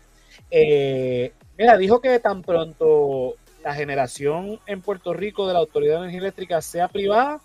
Eh, 0.50 1.32
mira, 1.56 1.78
dijo 1.78 2.02
que 2.02 2.18
tan 2.18 2.42
pronto 2.42 3.36
la 3.64 3.74
generación 3.74 4.60
en 4.66 4.82
Puerto 4.82 5.14
Rico 5.14 5.46
de 5.46 5.54
la 5.54 5.60
Autoridad 5.60 5.94
de 5.94 6.00
Energía 6.00 6.20
Eléctrica 6.20 6.60
sea 6.60 6.88
privada, 6.88 7.40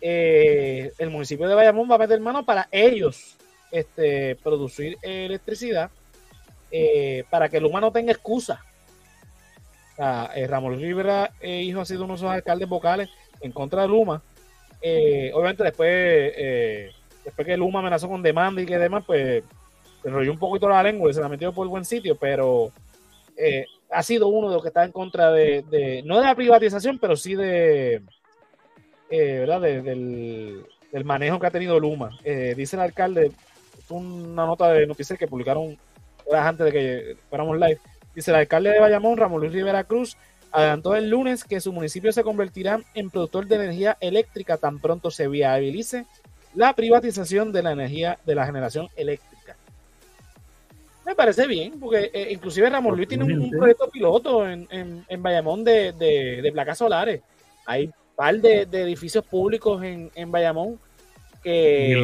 eh, 0.00 0.92
el 0.98 1.10
municipio 1.10 1.48
de 1.48 1.54
Bayamón 1.54 1.90
va 1.90 1.96
a 1.96 1.98
meter 1.98 2.20
mano 2.20 2.44
para 2.44 2.68
ellos 2.70 3.36
este, 3.70 4.36
producir 4.36 4.96
electricidad 5.02 5.90
eh, 6.70 7.24
para 7.30 7.48
que 7.48 7.58
el 7.58 7.64
humano 7.64 7.92
tenga 7.92 8.12
excusa. 8.12 8.64
Ramón 9.98 10.78
Rivera, 10.78 11.32
hijo, 11.42 11.80
ha 11.80 11.84
sido 11.84 12.04
uno 12.04 12.12
de 12.12 12.18
esos 12.18 12.30
alcaldes 12.30 12.68
vocales 12.68 13.10
en 13.40 13.50
contra 13.50 13.82
de 13.82 13.88
Luma. 13.88 14.22
obviamente 15.34 15.64
después 15.64 16.94
después 17.28 17.46
que 17.46 17.56
Luma 17.56 17.80
amenazó 17.80 18.08
con 18.08 18.22
demanda 18.22 18.62
y 18.62 18.66
que 18.66 18.78
demás, 18.78 19.04
pues 19.06 19.44
se 20.02 20.08
enrolló 20.08 20.32
un 20.32 20.38
poquito 20.38 20.68
la 20.68 20.82
lengua 20.82 21.10
y 21.10 21.14
se 21.14 21.20
la 21.20 21.28
metió 21.28 21.52
por 21.52 21.66
el 21.66 21.70
buen 21.70 21.84
sitio, 21.84 22.16
pero 22.16 22.72
eh, 23.36 23.66
ha 23.90 24.02
sido 24.02 24.28
uno 24.28 24.48
de 24.48 24.54
los 24.54 24.62
que 24.62 24.68
está 24.68 24.84
en 24.84 24.92
contra 24.92 25.30
de, 25.30 26.02
no 26.04 26.18
de 26.18 26.24
la 26.24 26.34
privatización, 26.34 26.98
pero 26.98 27.16
sí 27.16 27.34
de, 27.34 28.02
eh, 29.10 29.38
¿verdad? 29.40 29.60
del, 29.60 30.64
manejo 31.04 31.38
que 31.38 31.46
ha 31.46 31.50
tenido 31.50 31.78
Luma. 31.78 32.10
Eh, 32.24 32.54
dice 32.56 32.76
el 32.76 32.82
alcalde, 32.82 33.32
una 33.88 34.46
nota 34.46 34.72
de 34.72 34.86
noticias 34.86 35.18
que 35.18 35.26
publicaron 35.26 35.78
horas 36.26 36.46
antes 36.46 36.66
de 36.66 36.72
que 36.72 37.16
fuéramos 37.28 37.58
live, 37.58 37.78
dice 38.14 38.30
el 38.30 38.36
alcalde 38.36 38.70
de 38.70 38.80
Bayamón, 38.80 39.16
Ramón 39.16 39.40
Luis 39.40 39.52
Rivera 39.52 39.84
Cruz, 39.84 40.16
adelantó 40.52 40.94
el 40.94 41.10
lunes 41.10 41.44
que 41.44 41.60
su 41.60 41.72
municipio 41.72 42.12
se 42.12 42.22
convertirá 42.22 42.80
en 42.94 43.10
productor 43.10 43.46
de 43.46 43.56
energía 43.56 43.96
eléctrica 44.00 44.56
tan 44.56 44.78
pronto 44.78 45.10
se 45.10 45.28
viabilice 45.28 46.06
la 46.54 46.72
privatización 46.72 47.52
de 47.52 47.62
la 47.62 47.72
energía 47.72 48.18
de 48.24 48.34
la 48.34 48.46
generación 48.46 48.88
eléctrica. 48.96 49.56
Me 51.04 51.14
parece 51.14 51.46
bien, 51.46 51.78
porque 51.80 52.10
eh, 52.12 52.28
inclusive 52.32 52.68
Ramón 52.68 52.96
Luis 52.96 53.08
tiene 53.08 53.24
un, 53.24 53.50
proyecto 53.50 53.88
piloto 53.88 54.46
en, 54.46 54.66
en, 54.70 55.22
Bayamón 55.22 55.64
de, 55.64 55.92
de, 55.92 56.50
placas 56.52 56.78
solares. 56.78 57.22
Hay 57.64 57.90
par 58.18 58.40
de, 58.40 58.62
edificios 58.62 59.24
públicos 59.24 59.80
en, 59.84 60.10
en 60.16 60.32
Bayamón 60.32 60.76
que 61.40 61.94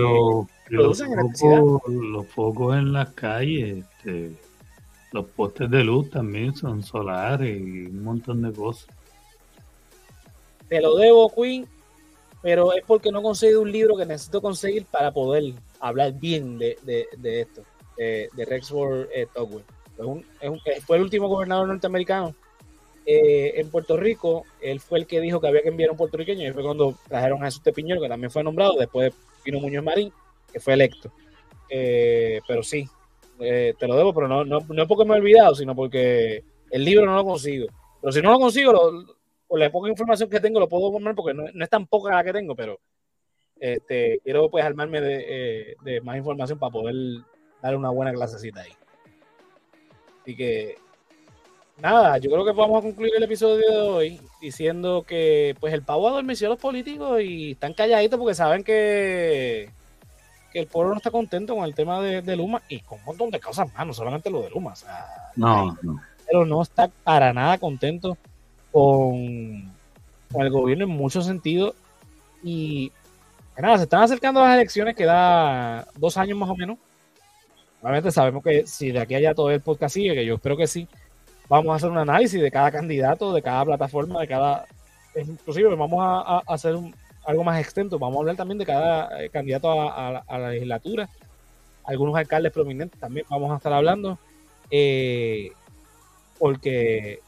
producen 0.68 1.10
los 1.10 1.18
electricidad. 1.18 1.60
los 1.88 2.26
focos 2.28 2.76
en 2.76 2.92
las 2.92 3.08
calles, 3.14 3.84
este, 3.84 4.30
los 5.10 5.26
postes 5.26 5.68
de 5.68 5.82
luz 5.82 6.10
también 6.10 6.54
son 6.54 6.84
solares 6.84 7.58
y 7.58 7.86
un 7.86 8.04
montón 8.04 8.42
de 8.42 8.52
cosas. 8.52 8.86
Te 10.68 10.80
lo 10.80 10.94
debo, 10.94 11.28
Queen 11.34 11.66
pero 12.42 12.72
es 12.74 12.84
porque 12.86 13.10
no 13.10 13.18
he 13.18 13.22
conseguido 13.22 13.62
un 13.62 13.72
libro 13.72 13.96
que 13.96 14.06
necesito 14.06 14.40
conseguir 14.40 14.84
para 14.84 15.10
poder 15.10 15.54
hablar 15.80 16.12
bien 16.12 16.58
de, 16.58 16.76
esto. 17.24 17.64
de, 17.96 18.28
de 18.36 18.44
Rexford 18.44 19.08
eh, 19.12 19.26
Togwell. 19.34 19.64
fue 20.86 20.96
el 20.98 21.02
último 21.02 21.26
gobernador 21.26 21.66
norteamericano 21.66 22.36
eh, 23.06 23.60
en 23.60 23.70
Puerto 23.70 23.96
Rico, 23.96 24.44
él 24.62 24.80
fue 24.80 24.98
el 24.98 25.06
que 25.06 25.20
dijo 25.20 25.40
que 25.40 25.48
había 25.48 25.62
que 25.62 25.68
enviar 25.68 25.90
a 25.90 25.92
un 25.92 25.98
puertorriqueño 25.98 26.48
y 26.48 26.52
fue 26.52 26.62
cuando 26.62 26.94
trajeron 27.06 27.42
a 27.42 27.46
Jesús 27.46 27.62
Tepiñero, 27.62 28.00
que 28.00 28.08
también 28.08 28.30
fue 28.30 28.42
nombrado, 28.42 28.76
después 28.78 29.12
vino 29.44 29.60
Muñoz 29.60 29.84
Marín, 29.84 30.12
que 30.50 30.58
fue 30.58 30.72
electo. 30.72 31.12
Eh, 31.68 32.40
pero 32.48 32.62
sí, 32.62 32.88
eh, 33.40 33.74
te 33.78 33.86
lo 33.86 33.96
debo, 33.96 34.14
pero 34.14 34.26
no, 34.26 34.44
no, 34.44 34.60
no, 34.66 34.86
porque 34.86 35.04
me 35.04 35.14
he 35.14 35.18
olvidado, 35.18 35.54
sino 35.54 35.74
porque 35.74 36.44
el 36.70 36.84
libro 36.84 37.04
no 37.04 37.14
lo 37.14 37.24
consigo. 37.24 37.66
Pero 38.00 38.12
si 38.12 38.22
no 38.22 38.30
lo 38.30 38.38
consigo, 38.38 38.72
lo, 38.72 39.16
por 39.46 39.58
la 39.58 39.70
poca 39.70 39.90
información 39.90 40.30
que 40.30 40.40
tengo, 40.40 40.58
lo 40.58 40.68
puedo 40.68 40.90
poner 40.90 41.14
porque 41.14 41.34
no, 41.34 41.44
es 41.46 41.70
tan 41.70 41.86
poca 41.86 42.14
la 42.14 42.24
que 42.24 42.32
tengo, 42.32 42.56
pero 42.56 42.80
este, 43.60 44.18
quiero 44.24 44.50
pues 44.50 44.64
armarme 44.64 45.02
de, 45.02 45.76
de 45.82 46.00
más 46.00 46.16
información 46.16 46.58
para 46.58 46.72
poder 46.72 46.94
dar 47.60 47.76
una 47.76 47.90
buena 47.90 48.14
clasecita 48.14 48.62
ahí. 48.62 48.72
Así 50.22 50.34
que 50.34 50.76
nada, 51.78 52.18
yo 52.18 52.30
creo 52.30 52.44
que 52.44 52.52
vamos 52.52 52.78
a 52.78 52.82
concluir 52.82 53.12
el 53.16 53.22
episodio 53.22 53.70
de 53.70 53.76
hoy 53.76 54.20
diciendo 54.40 55.04
que 55.06 55.56
pues 55.60 55.72
el 55.72 55.82
pavo 55.82 56.08
adormeció 56.08 56.48
a 56.48 56.50
los 56.50 56.60
políticos 56.60 57.20
y 57.22 57.52
están 57.52 57.74
calladitos 57.74 58.18
porque 58.18 58.34
saben 58.34 58.64
que, 58.64 59.70
que 60.52 60.60
el 60.60 60.66
pueblo 60.66 60.90
no 60.90 60.96
está 60.98 61.10
contento 61.10 61.54
con 61.54 61.64
el 61.64 61.74
tema 61.74 62.00
de, 62.00 62.36
Luma 62.36 62.62
y 62.68 62.80
con 62.80 62.98
un 63.00 63.04
montón 63.04 63.30
de 63.30 63.40
cosas 63.40 63.72
más, 63.74 63.86
no 63.86 63.92
solamente 63.92 64.30
lo 64.30 64.42
de 64.42 64.50
Luma. 64.50 64.74
no, 65.36 65.76
no. 65.82 66.00
Pero 66.26 66.46
no 66.46 66.62
está 66.62 66.88
para 66.88 67.32
nada 67.34 67.58
contento 67.58 68.16
con, 68.72 69.70
con 70.32 70.42
el 70.42 70.50
gobierno 70.50 70.84
en 70.84 70.90
muchos 70.90 71.26
sentidos 71.26 71.74
y 72.42 72.90
nada, 73.62 73.76
se 73.76 73.84
están 73.84 74.02
acercando 74.02 74.40
las 74.40 74.56
elecciones, 74.56 74.96
queda 74.96 75.86
dos 75.96 76.16
años 76.16 76.38
más 76.38 76.50
o 76.50 76.56
menos. 76.56 76.78
Obviamente 77.82 78.10
sabemos 78.10 78.42
que 78.42 78.66
si 78.66 78.90
de 78.90 79.00
aquí 79.00 79.14
allá 79.14 79.34
todo 79.34 79.50
el 79.50 79.60
podcast 79.60 79.94
sigue, 79.94 80.14
que 80.14 80.24
yo 80.24 80.36
espero 80.36 80.56
que 80.56 80.66
sí, 80.66 80.88
vamos 81.48 81.72
a 81.72 81.76
hacer 81.76 81.90
un 81.90 81.98
análisis 81.98 82.40
de 82.40 82.50
cada 82.50 82.70
candidato, 82.70 83.32
de 83.32 83.42
cada 83.42 83.64
plataforma, 83.64 84.20
de 84.20 84.28
cada... 84.28 84.66
Inclusive 85.14 85.74
vamos 85.74 86.00
a, 86.00 86.38
hacer 86.46 86.76
algo 87.24 87.44
más 87.44 87.60
extenso, 87.60 87.98
vamos 87.98 88.16
a 88.16 88.20
hablar 88.20 88.36
también 88.36 88.58
de 88.58 88.66
cada 88.66 89.22
eh, 89.22 89.30
candidato 89.30 89.70
a, 89.70 90.24
la 90.28 90.50
legislatura, 90.50 91.08
algunos 91.84 92.16
alcaldes 92.16 92.52
prominentes 92.52 92.98
también 92.98 93.26
vamos 93.30 93.52
a 93.52 93.56
estar 93.56 93.72
hablando, 93.72 94.18
eh, 94.70 95.52
porque 96.38 97.20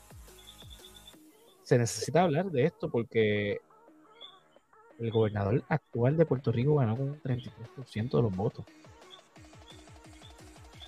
se 1.62 1.78
necesita 1.78 2.22
hablar 2.22 2.46
de 2.50 2.64
esto, 2.64 2.88
porque 2.88 3.60
el 4.98 5.10
gobernador 5.10 5.62
actual 5.68 6.16
de 6.16 6.26
Puerto 6.26 6.50
Rico 6.50 6.76
ganó 6.76 6.96
con 6.96 7.08
un 7.10 7.22
33% 7.22 8.16
de 8.16 8.22
los 8.22 8.34
votos. 8.34 8.64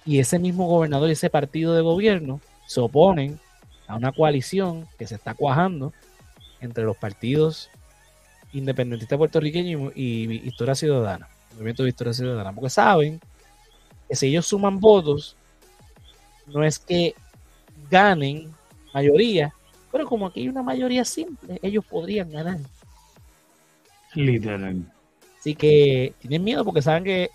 Y 0.05 0.19
ese 0.19 0.39
mismo 0.39 0.67
gobernador 0.67 1.09
y 1.11 1.13
ese 1.13 1.31
partido 1.31 1.75
de 1.75 1.83
gobierno 1.83 2.41
se 2.69 2.81
oponen 2.81 3.41
a 3.87 3.97
una 3.97 4.13
coalición 4.13 4.87
que 4.99 5.07
se 5.07 5.15
está 5.15 5.33
cuajando 5.33 5.95
entre 6.61 6.85
los 6.85 6.97
partidos 6.99 7.71
independentistas 8.53 9.17
puertorriqueños 9.17 9.91
y, 9.97 10.47
Historia 10.47 10.75
Ciudadana, 10.75 11.29
Movimiento 11.55 11.83
de 11.83 11.89
Historia 11.89 12.13
Ciudadana, 12.13 12.53
porque 12.53 12.69
saben 12.69 13.21
que 14.07 14.15
si 14.15 14.27
ellos 14.27 14.47
suman 14.47 14.79
votos, 14.81 15.35
no 16.47 16.63
es 16.63 16.79
que 16.79 17.15
ganen 17.91 18.53
mayoría, 18.93 19.55
pero 19.91 20.07
como 20.07 20.27
aquí 20.27 20.41
hay 20.41 20.49
una 20.51 20.63
mayoría 20.63 21.07
simple, 21.07 21.59
ellos 21.63 21.87
podrían 21.87 22.31
ganar. 22.31 22.59
Literal. 24.15 24.83
Así 25.41 25.55
que 25.55 26.13
tienen 26.19 26.45
miedo 26.45 26.67
porque 26.67 26.83
saben 26.83 27.05
que 27.05 27.31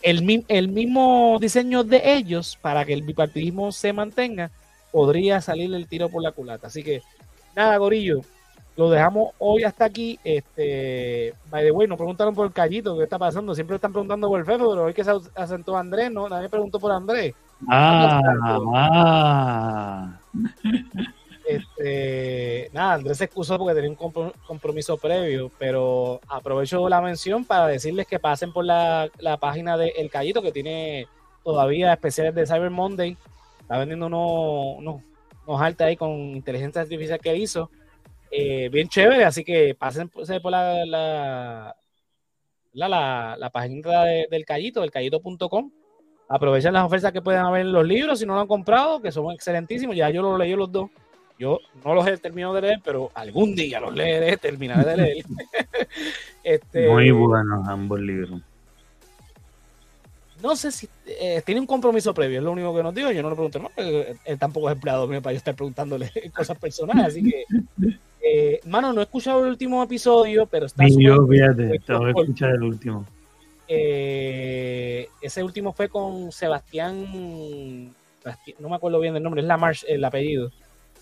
el, 0.00 0.44
el 0.48 0.68
mismo 0.68 1.36
diseño 1.38 1.84
de 1.84 2.14
ellos 2.14 2.58
para 2.62 2.86
que 2.86 2.94
el 2.94 3.02
bipartidismo 3.02 3.70
se 3.70 3.92
mantenga 3.92 4.50
podría 4.92 5.40
salir 5.40 5.74
el 5.74 5.88
tiro 5.88 6.08
por 6.08 6.22
la 6.22 6.32
culata. 6.32 6.68
Así 6.68 6.84
que, 6.84 7.02
nada, 7.56 7.76
Gorillo, 7.78 8.20
lo 8.76 8.90
dejamos 8.90 9.32
hoy 9.38 9.64
hasta 9.64 9.84
aquí. 9.84 10.18
Este, 10.22 11.34
by 11.50 11.64
the 11.64 11.72
way, 11.72 11.88
nos 11.88 11.98
preguntaron 11.98 12.34
por 12.34 12.46
el 12.46 12.52
Callito, 12.52 12.96
¿qué 12.96 13.04
está 13.04 13.18
pasando? 13.18 13.54
Siempre 13.54 13.76
están 13.76 13.92
preguntando 13.92 14.28
por 14.28 14.38
el 14.38 14.46
Fefe, 14.46 14.58
pero 14.58 14.84
hoy 14.84 14.94
que 14.94 15.04
se 15.04 15.12
asentó 15.34 15.76
Andrés, 15.76 16.10
¿no? 16.10 16.28
Nadie 16.28 16.48
preguntó 16.48 16.78
por 16.78 16.92
Andrés. 16.92 17.34
Ah, 17.68 18.20
ah. 18.74 20.18
Este, 21.44 22.70
nada, 22.72 22.94
Andrés 22.94 23.18
se 23.18 23.24
excusó 23.24 23.58
porque 23.58 23.74
tenía 23.74 23.90
un 23.90 24.32
compromiso 24.46 24.96
previo, 24.96 25.50
pero 25.58 26.20
aprovecho 26.28 26.88
la 26.88 27.00
mención 27.00 27.44
para 27.44 27.66
decirles 27.66 28.06
que 28.06 28.20
pasen 28.20 28.52
por 28.52 28.64
la, 28.64 29.10
página 29.40 29.76
de 29.76 29.88
El 29.96 30.08
Callito, 30.10 30.40
que 30.40 30.52
tiene 30.52 31.06
todavía 31.44 31.92
especiales 31.92 32.34
de 32.34 32.46
Cyber 32.46 32.70
Monday 32.70 33.16
está 33.62 33.78
vendiendo 33.78 34.06
unos, 34.06 35.02
unos, 35.46 35.60
altas 35.60 35.88
ahí 35.88 35.96
con 35.96 36.10
inteligencia 36.10 36.82
artificial 36.82 37.18
que 37.18 37.36
hizo. 37.36 37.70
Eh, 38.30 38.68
bien 38.70 38.88
chévere, 38.88 39.24
así 39.24 39.44
que 39.44 39.74
pasen 39.74 40.08
por 40.08 40.26
la, 40.50 40.84
la, 40.86 41.76
la, 42.72 43.36
la, 43.38 43.50
página 43.50 44.04
del 44.30 44.44
Callito, 44.44 44.80
del 44.80 44.90
callito.com. 44.90 45.70
Aprovechen 46.28 46.72
las 46.72 46.84
ofertas 46.84 47.12
que 47.12 47.20
pueden 47.20 47.42
haber 47.42 47.62
en 47.62 47.72
los 47.72 47.86
libros 47.86 48.18
si 48.18 48.26
no 48.26 48.34
lo 48.34 48.40
han 48.40 48.46
comprado, 48.46 49.02
que 49.02 49.12
son 49.12 49.30
excelentísimos. 49.32 49.94
Ya 49.94 50.08
yo 50.08 50.22
los 50.22 50.38
leí 50.38 50.54
los 50.54 50.72
dos. 50.72 50.90
Yo 51.38 51.58
no 51.84 51.94
los 51.94 52.06
he 52.06 52.16
terminado 52.18 52.54
de 52.54 52.62
leer, 52.62 52.80
pero 52.84 53.10
algún 53.14 53.54
día 53.54 53.80
los 53.80 53.94
leeré, 53.94 54.36
terminaré 54.36 54.90
de 54.90 54.96
leer. 54.96 55.24
este, 56.44 56.88
Muy 56.88 57.10
buenos 57.10 57.68
ambos 57.68 58.00
libros 58.00 58.40
no 60.42 60.56
sé 60.56 60.72
si 60.72 60.88
eh, 61.06 61.40
tiene 61.46 61.60
un 61.60 61.66
compromiso 61.66 62.12
previo, 62.12 62.38
es 62.38 62.44
lo 62.44 62.50
único 62.50 62.74
que 62.74 62.82
nos 62.82 62.94
digo. 62.94 63.10
Yo 63.12 63.22
no 63.22 63.30
le 63.30 63.36
pregunto, 63.36 63.58
no, 63.60 63.70
él 63.76 64.38
tampoco 64.38 64.68
es 64.68 64.74
empleado 64.74 65.06
mío 65.06 65.22
para 65.22 65.32
yo 65.32 65.38
estar 65.38 65.54
preguntándole 65.54 66.10
cosas 66.36 66.58
personales. 66.58 67.06
Así 67.06 67.22
que, 67.22 67.44
eh, 68.20 68.60
mano, 68.66 68.92
no 68.92 69.00
he 69.00 69.04
escuchado 69.04 69.44
el 69.44 69.50
último 69.50 69.82
episodio, 69.82 70.46
pero 70.46 70.66
está. 70.66 70.86
Y 70.86 71.04
yo, 71.04 71.26
fíjate, 71.26 71.80
a 71.88 72.08
escuchar 72.08 72.50
el 72.50 72.62
último. 72.64 73.06
Eh, 73.68 75.08
ese 75.20 75.44
último 75.44 75.72
fue 75.72 75.88
con 75.88 76.32
Sebastián, 76.32 77.92
no 78.58 78.68
me 78.68 78.76
acuerdo 78.76 79.00
bien 79.00 79.14
del 79.14 79.22
nombre, 79.22 79.40
es 79.40 79.46
la 79.46 79.56
March, 79.56 79.84
el 79.88 80.04
apellido, 80.04 80.50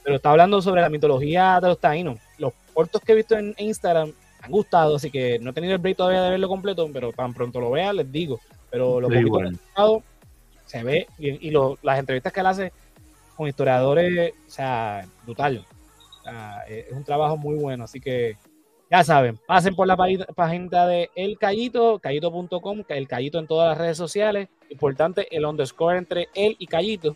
pero 0.04 0.16
está 0.16 0.30
hablando 0.30 0.60
sobre 0.60 0.82
la 0.82 0.90
mitología 0.90 1.58
de 1.60 1.68
los 1.68 1.80
taínos. 1.80 2.18
Los 2.38 2.52
cortos 2.74 3.00
que 3.00 3.12
he 3.12 3.16
visto 3.16 3.36
en 3.36 3.54
Instagram 3.58 4.12
han 4.42 4.50
gustado, 4.50 4.96
así 4.96 5.10
que 5.10 5.38
no 5.38 5.50
he 5.50 5.52
tenido 5.52 5.74
el 5.74 5.80
break 5.80 5.96
todavía 5.96 6.22
de 6.22 6.30
verlo 6.30 6.48
completo, 6.48 6.88
pero 6.92 7.12
tan 7.12 7.32
pronto 7.32 7.58
lo 7.58 7.70
vea, 7.70 7.92
les 7.92 8.10
digo. 8.12 8.38
Pero 8.70 9.00
lo 9.00 9.08
poquito 9.08 9.38
que 9.38 9.44
he 9.44 10.10
se 10.66 10.82
ve 10.84 11.06
y, 11.18 11.50
las 11.82 11.98
entrevistas 11.98 12.32
que 12.32 12.40
él 12.40 12.46
hace 12.46 12.72
con 13.36 13.48
historiadores, 13.48 14.32
o 14.46 14.50
sea, 14.50 15.04
brutal. 15.24 15.66
es 16.68 16.92
un 16.92 17.04
trabajo 17.04 17.36
muy 17.36 17.56
bueno, 17.56 17.84
así 17.84 18.00
que 18.00 18.36
ya 18.90 19.04
saben, 19.04 19.38
pasen 19.46 19.76
por 19.76 19.86
la 19.86 19.96
página 19.96 20.86
de 20.88 21.10
El 21.14 21.38
Callito, 21.38 22.00
callito.com, 22.00 22.82
el 22.88 23.06
Callito 23.06 23.38
en 23.38 23.46
todas 23.46 23.68
las 23.68 23.78
redes 23.78 23.96
sociales. 23.96 24.48
Importante 24.68 25.28
el 25.30 25.44
underscore 25.44 25.96
entre 25.96 26.28
él 26.34 26.56
y 26.58 26.66
Callito, 26.66 27.14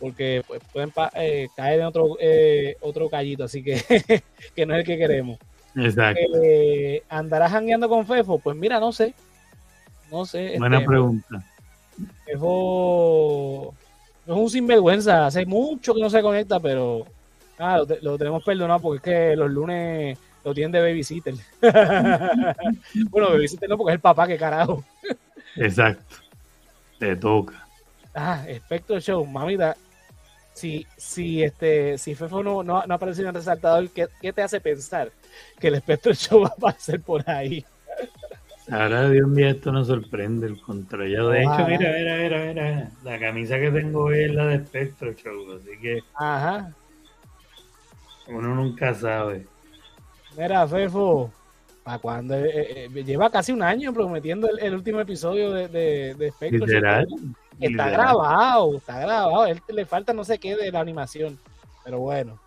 porque 0.00 0.42
pues, 0.46 0.62
pueden 0.72 0.90
eh, 1.16 1.48
caer 1.54 1.80
en 1.80 1.86
otro, 1.86 2.16
eh, 2.18 2.76
otro 2.80 3.10
Callito, 3.10 3.44
así 3.44 3.62
que, 3.62 3.74
que 4.56 4.64
no 4.64 4.74
es 4.74 4.80
el 4.80 4.86
que 4.86 4.96
queremos. 4.96 5.38
Exacto. 5.76 6.22
Eh, 6.42 7.02
¿Andarás 7.10 7.52
jangueando 7.52 7.90
con 7.90 8.06
Fefo? 8.06 8.38
Pues 8.38 8.56
mira, 8.56 8.80
no 8.80 8.90
sé. 8.90 9.12
No 10.12 10.26
sé. 10.26 10.56
Buena 10.58 10.76
este, 10.76 10.86
pregunta. 10.86 11.42
Fefo 12.26 13.74
no 14.26 14.34
es 14.34 14.40
un 14.40 14.50
sinvergüenza. 14.50 15.26
Hace 15.26 15.46
mucho 15.46 15.94
que 15.94 16.02
no 16.02 16.10
se 16.10 16.20
conecta, 16.20 16.60
pero 16.60 17.06
ah, 17.58 17.82
lo, 18.02 18.18
tenemos 18.18 18.44
perdonado 18.44 18.80
porque 18.80 18.96
es 18.98 19.02
que 19.02 19.36
los 19.36 19.50
lunes 19.50 20.18
lo 20.44 20.52
tienen 20.52 20.70
de 20.70 20.80
babysitter. 20.80 21.34
bueno, 23.10 23.30
babysitter 23.30 23.70
no, 23.70 23.78
porque 23.78 23.92
es 23.92 23.96
el 23.96 24.00
papá, 24.00 24.26
que 24.26 24.36
carajo. 24.36 24.84
Exacto. 25.56 26.16
Te 26.98 27.16
toca. 27.16 27.66
Ah, 28.14 28.44
Spectro 28.54 29.00
Show, 29.00 29.24
mamita. 29.24 29.74
Si, 30.52 30.86
si, 30.98 31.42
este, 31.42 31.96
si 31.96 32.14
Fefo 32.14 32.42
no, 32.42 32.62
no, 32.62 32.84
no 32.86 32.94
aparecido 32.94 33.24
en 33.24 33.28
el 33.28 33.40
resaltador, 33.40 33.88
¿qué, 33.88 34.08
¿qué, 34.20 34.34
te 34.34 34.42
hace 34.42 34.60
pensar 34.60 35.10
que 35.58 35.68
el 35.68 35.78
Spectro 35.78 36.12
Show 36.12 36.42
va 36.44 36.48
a 36.48 36.52
aparecer 36.52 37.00
por 37.00 37.28
ahí? 37.28 37.64
Ahora 38.70 39.10
Dios 39.10 39.28
mío, 39.28 39.48
esto 39.48 39.72
nos 39.72 39.88
sorprende, 39.88 40.46
el 40.46 40.60
contrario. 40.60 41.28
De 41.28 41.42
hecho, 41.42 41.66
mira, 41.66 41.92
mira, 41.98 42.16
mira, 42.16 42.44
mira. 42.46 42.90
La 43.02 43.18
camisa 43.18 43.58
que 43.58 43.70
tengo 43.70 44.10
es 44.12 44.32
la 44.32 44.46
de 44.46 44.64
Spectro 44.64 45.12
Show, 45.14 45.56
así 45.56 45.78
que. 45.80 46.00
Ajá. 46.14 46.72
Uno 48.28 48.54
nunca 48.54 48.94
sabe. 48.94 49.46
Mira, 50.36 50.66
Fefo, 50.68 51.30
¿para 51.82 51.98
cuando 51.98 52.36
eh, 52.36 52.86
eh, 52.86 53.04
lleva 53.04 53.30
casi 53.30 53.50
un 53.50 53.62
año 53.62 53.92
prometiendo 53.92 54.48
el, 54.56 54.74
último 54.74 55.00
episodio 55.00 55.50
de, 55.50 55.68
de, 55.68 56.14
de 56.14 56.30
Spectro 56.30 56.64
Literal, 56.64 57.06
Está 57.58 57.90
grabado, 57.90 58.76
está 58.76 59.00
grabado. 59.00 59.42
A 59.42 59.50
él 59.50 59.60
le 59.68 59.84
falta 59.86 60.12
no 60.12 60.24
sé 60.24 60.38
qué 60.38 60.56
de 60.56 60.70
la 60.70 60.80
animación. 60.80 61.38
Pero 61.84 61.98
bueno. 61.98 62.38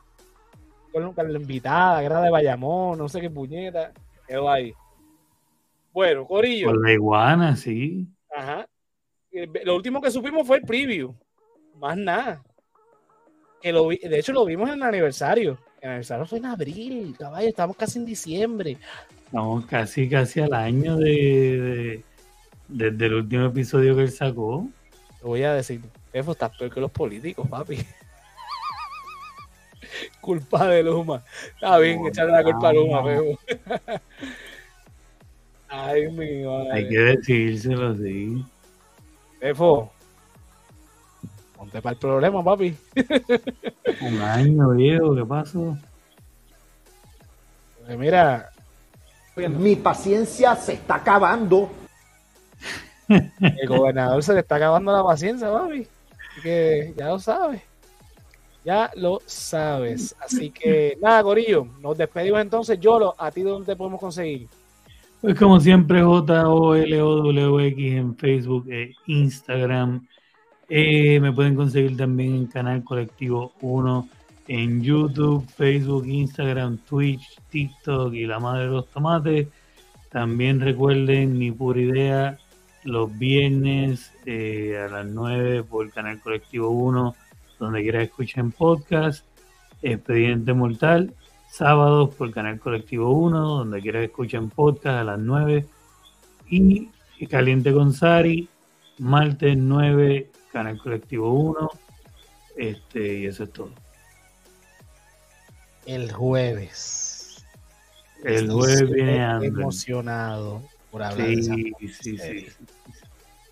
Con 0.93 1.13
la 1.34 1.39
invitada, 1.39 2.01
era 2.01 2.22
de 2.22 2.32
Bayamón, 2.32 2.97
no 2.97 3.09
sé 3.09 3.20
qué 3.20 3.30
puñeta. 3.30 3.91
Quedó 4.26 4.49
ahí. 4.49 4.74
Bueno, 5.96 6.28
Corillo. 6.28 6.68
Con 6.68 6.82
la 6.82 6.91
iguana, 6.91 7.56
sí. 7.56 8.06
Ajá. 8.36 8.68
lo 9.64 9.78
último 9.78 10.02
que 10.02 10.12
supimos 10.12 10.46
fue 10.46 10.58
el 10.58 10.64
preview. 10.64 11.16
Más 11.76 11.96
nada. 11.96 12.43
Que 13.62 13.72
lo 13.72 13.88
de 13.88 14.20
hecho, 14.20 14.34
lo 14.34 14.43
vimos 14.43 14.68
en 14.68 14.76
el 14.76 14.84
aniversario. 14.84 15.58
El 15.80 15.91
aniversario 15.91 16.26
fue 16.26 16.39
en 16.39 16.48
abril, 16.48 17.16
caballo. 17.18 17.48
Estamos 17.48 17.78
casi 17.78 18.00
en 18.00 18.06
diciembre. 18.06 18.78
Estamos 19.24 19.66
casi, 19.68 20.10
casi 20.10 20.41
al 20.41 20.54
año 20.54 20.98
de, 20.98 22.04
desde 22.68 23.06
el 23.06 23.14
último 23.14 23.46
episodio 23.46 23.96
que 23.96 24.02
él 24.02 24.12
sacó. 24.12 24.68
Te 25.22 25.26
voy 25.26 25.43
a 25.43 25.54
decir, 25.54 25.80
Efo, 26.12 26.34
estás 26.34 26.58
peor 26.58 26.74
que 26.74 26.82
los 26.82 26.91
políticos, 26.91 27.48
papi. 27.48 27.78
culpa 30.20 30.68
de 30.68 30.84
Luma. 30.84 31.24
Está 31.54 31.78
bien, 31.78 32.06
echarle 32.06 32.34
la 32.34 32.43
culpa 32.43 32.68
a 32.68 32.74
Luma, 32.74 33.14
Efo. 33.14 33.39
Ay, 35.78 36.09
mi 36.09 36.43
madre. 36.43 36.71
Hay 36.71 36.88
que 36.88 36.97
decírselo 36.97 37.89
así. 37.89 38.45
Efo, 39.41 39.91
ponte 41.55 41.82
para 41.82 41.93
el 41.93 41.99
problema, 41.99 42.43
papi. 42.43 42.76
Un 44.01 44.21
año, 44.21 44.69
viejo, 44.71 45.15
¿qué 45.15 45.26
pasó? 45.26 45.78
Pues 47.86 47.97
mira. 47.97 48.51
Mi 49.36 49.76
paciencia 49.76 50.55
se 50.55 50.73
está 50.73 50.95
acabando. 50.95 51.69
El 53.09 53.67
gobernador 53.67 54.23
se 54.23 54.34
le 54.34 54.39
está 54.39 54.55
acabando 54.55 54.93
la 54.93 55.03
paciencia, 55.03 55.51
papi. 55.51 55.86
Así 56.32 56.41
que 56.41 56.93
ya 56.95 57.07
lo 57.09 57.19
sabes. 57.19 57.61
Ya 58.63 58.91
lo 58.95 59.21
sabes. 59.26 60.15
Así 60.21 60.51
que 60.51 60.97
nada, 61.01 61.21
Gorillo. 61.21 61.67
Nos 61.82 61.97
despedimos 61.97 62.39
entonces. 62.39 62.80
Yolo, 62.80 63.13
¿a 63.17 63.30
ti 63.30 63.41
dónde 63.41 63.65
te 63.65 63.76
podemos 63.76 63.99
conseguir? 63.99 64.47
Pues 65.26 65.39
como 65.39 65.59
siempre, 65.59 66.03
J-O-L-O-W-X 66.03 67.93
en 67.95 68.15
Facebook 68.15 68.69
e 68.69 68.93
Instagram. 69.07 70.05
Eh, 70.69 71.19
me 71.19 71.32
pueden 71.32 71.55
conseguir 71.55 71.97
también 71.97 72.36
en 72.36 72.45
Canal 72.45 72.84
Colectivo 72.84 73.51
1 73.59 74.07
en 74.47 74.84
YouTube, 74.84 75.43
Facebook, 75.47 76.05
Instagram, 76.05 76.78
Twitch, 76.78 77.39
TikTok 77.49 78.13
y 78.13 78.28
la 78.28 78.38
madre 78.38 78.65
de 78.65 78.69
los 78.69 78.88
tomates. 78.91 79.47
También 80.11 80.59
recuerden 80.59 81.39
mi 81.39 81.51
pura 81.51 81.82
idea 81.82 82.38
los 82.84 83.17
viernes 83.17 84.13
eh, 84.28 84.78
a 84.78 84.91
las 84.91 85.07
9 85.07 85.63
por 85.63 85.91
Canal 85.91 86.21
Colectivo 86.21 86.69
1, 86.69 87.15
donde 87.57 87.82
quiera 87.82 88.03
escuchen 88.03 88.51
podcast. 88.51 89.26
Expediente 89.82 90.53
Mortal 90.53 91.15
sábados 91.56 92.14
por 92.16 92.32
Canal 92.34 92.60
Colectivo 92.60 93.12
1, 93.12 93.39
donde 93.39 93.82
quiera 93.82 93.99
que 93.99 94.06
escuchen 94.06 94.49
podcast 94.49 94.99
a 94.99 95.03
las 95.06 95.20
9. 95.20 95.66
Y 96.49 96.89
Caliente 97.30 97.72
con 97.72 97.93
Sari, 97.93 98.49
martes 98.99 99.56
9, 99.58 100.32
Canal 100.51 100.78
Colectivo 100.78 101.32
1. 101.32 101.70
Este, 102.58 103.20
y 103.20 103.26
eso 103.26 103.43
es 103.45 103.53
todo. 103.53 103.70
El 105.86 106.12
jueves. 106.12 107.45
El 108.24 108.51
jueves 108.51 108.89
viene 108.91 109.24
Estoy 109.24 109.47
emocionado 109.47 110.62
por 110.91 111.03
hablar 111.03 111.28
sí, 111.28 111.34
de 111.36 111.39
esa 111.39 111.56
sí, 112.03 112.18
sí, 112.18 112.47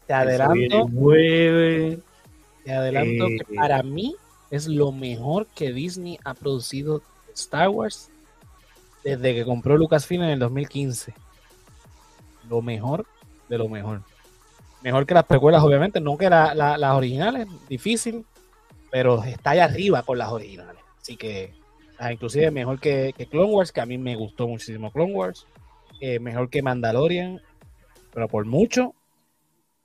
Te 0.07 0.13
adelanto, 0.13 0.87
jueves. 0.89 1.99
te 2.65 2.73
adelanto 2.73 3.27
Eh, 3.27 3.37
que 3.47 3.55
para 3.55 3.81
mí 3.81 4.15
es 4.51 4.67
lo 4.67 4.91
mejor 4.91 5.47
que 5.55 5.71
Disney 5.71 6.19
ha 6.25 6.33
producido 6.33 7.01
Star 7.33 7.69
Wars 7.69 8.09
desde 9.03 9.33
que 9.33 9.43
compró 9.45 9.77
Lucasfilm 9.77 10.23
en 10.23 10.29
el 10.31 10.39
2015. 10.39 11.13
Lo 12.49 12.61
mejor 12.61 13.05
de 13.49 13.57
lo 13.57 13.67
mejor. 13.69 14.01
Mejor 14.81 15.05
que 15.05 15.13
las 15.13 15.25
precuelas, 15.25 15.63
obviamente, 15.63 15.99
no 16.01 16.17
que 16.17 16.29
la- 16.29 16.53
la- 16.53 16.77
las 16.77 16.93
originales, 16.95 17.47
difícil, 17.69 18.25
pero 18.91 19.23
está 19.23 19.51
allá 19.51 19.65
arriba 19.65 20.03
con 20.03 20.17
las 20.17 20.29
originales. 20.31 20.81
Así 21.01 21.15
que, 21.17 21.53
ah, 21.97 22.11
inclusive 22.11 22.51
mejor 22.51 22.79
que, 22.79 23.13
que 23.17 23.25
Clone 23.27 23.51
Wars, 23.53 23.71
que 23.71 23.81
a 23.81 23.85
mí 23.85 23.97
me 23.97 24.15
gustó 24.15 24.47
muchísimo 24.47 24.91
Clone 24.91 25.13
Wars. 25.13 25.45
eh, 26.01 26.19
mejor 26.19 26.49
que 26.49 26.61
Mandalorian, 26.61 27.39
pero 28.13 28.27
por 28.27 28.45
mucho. 28.45 28.93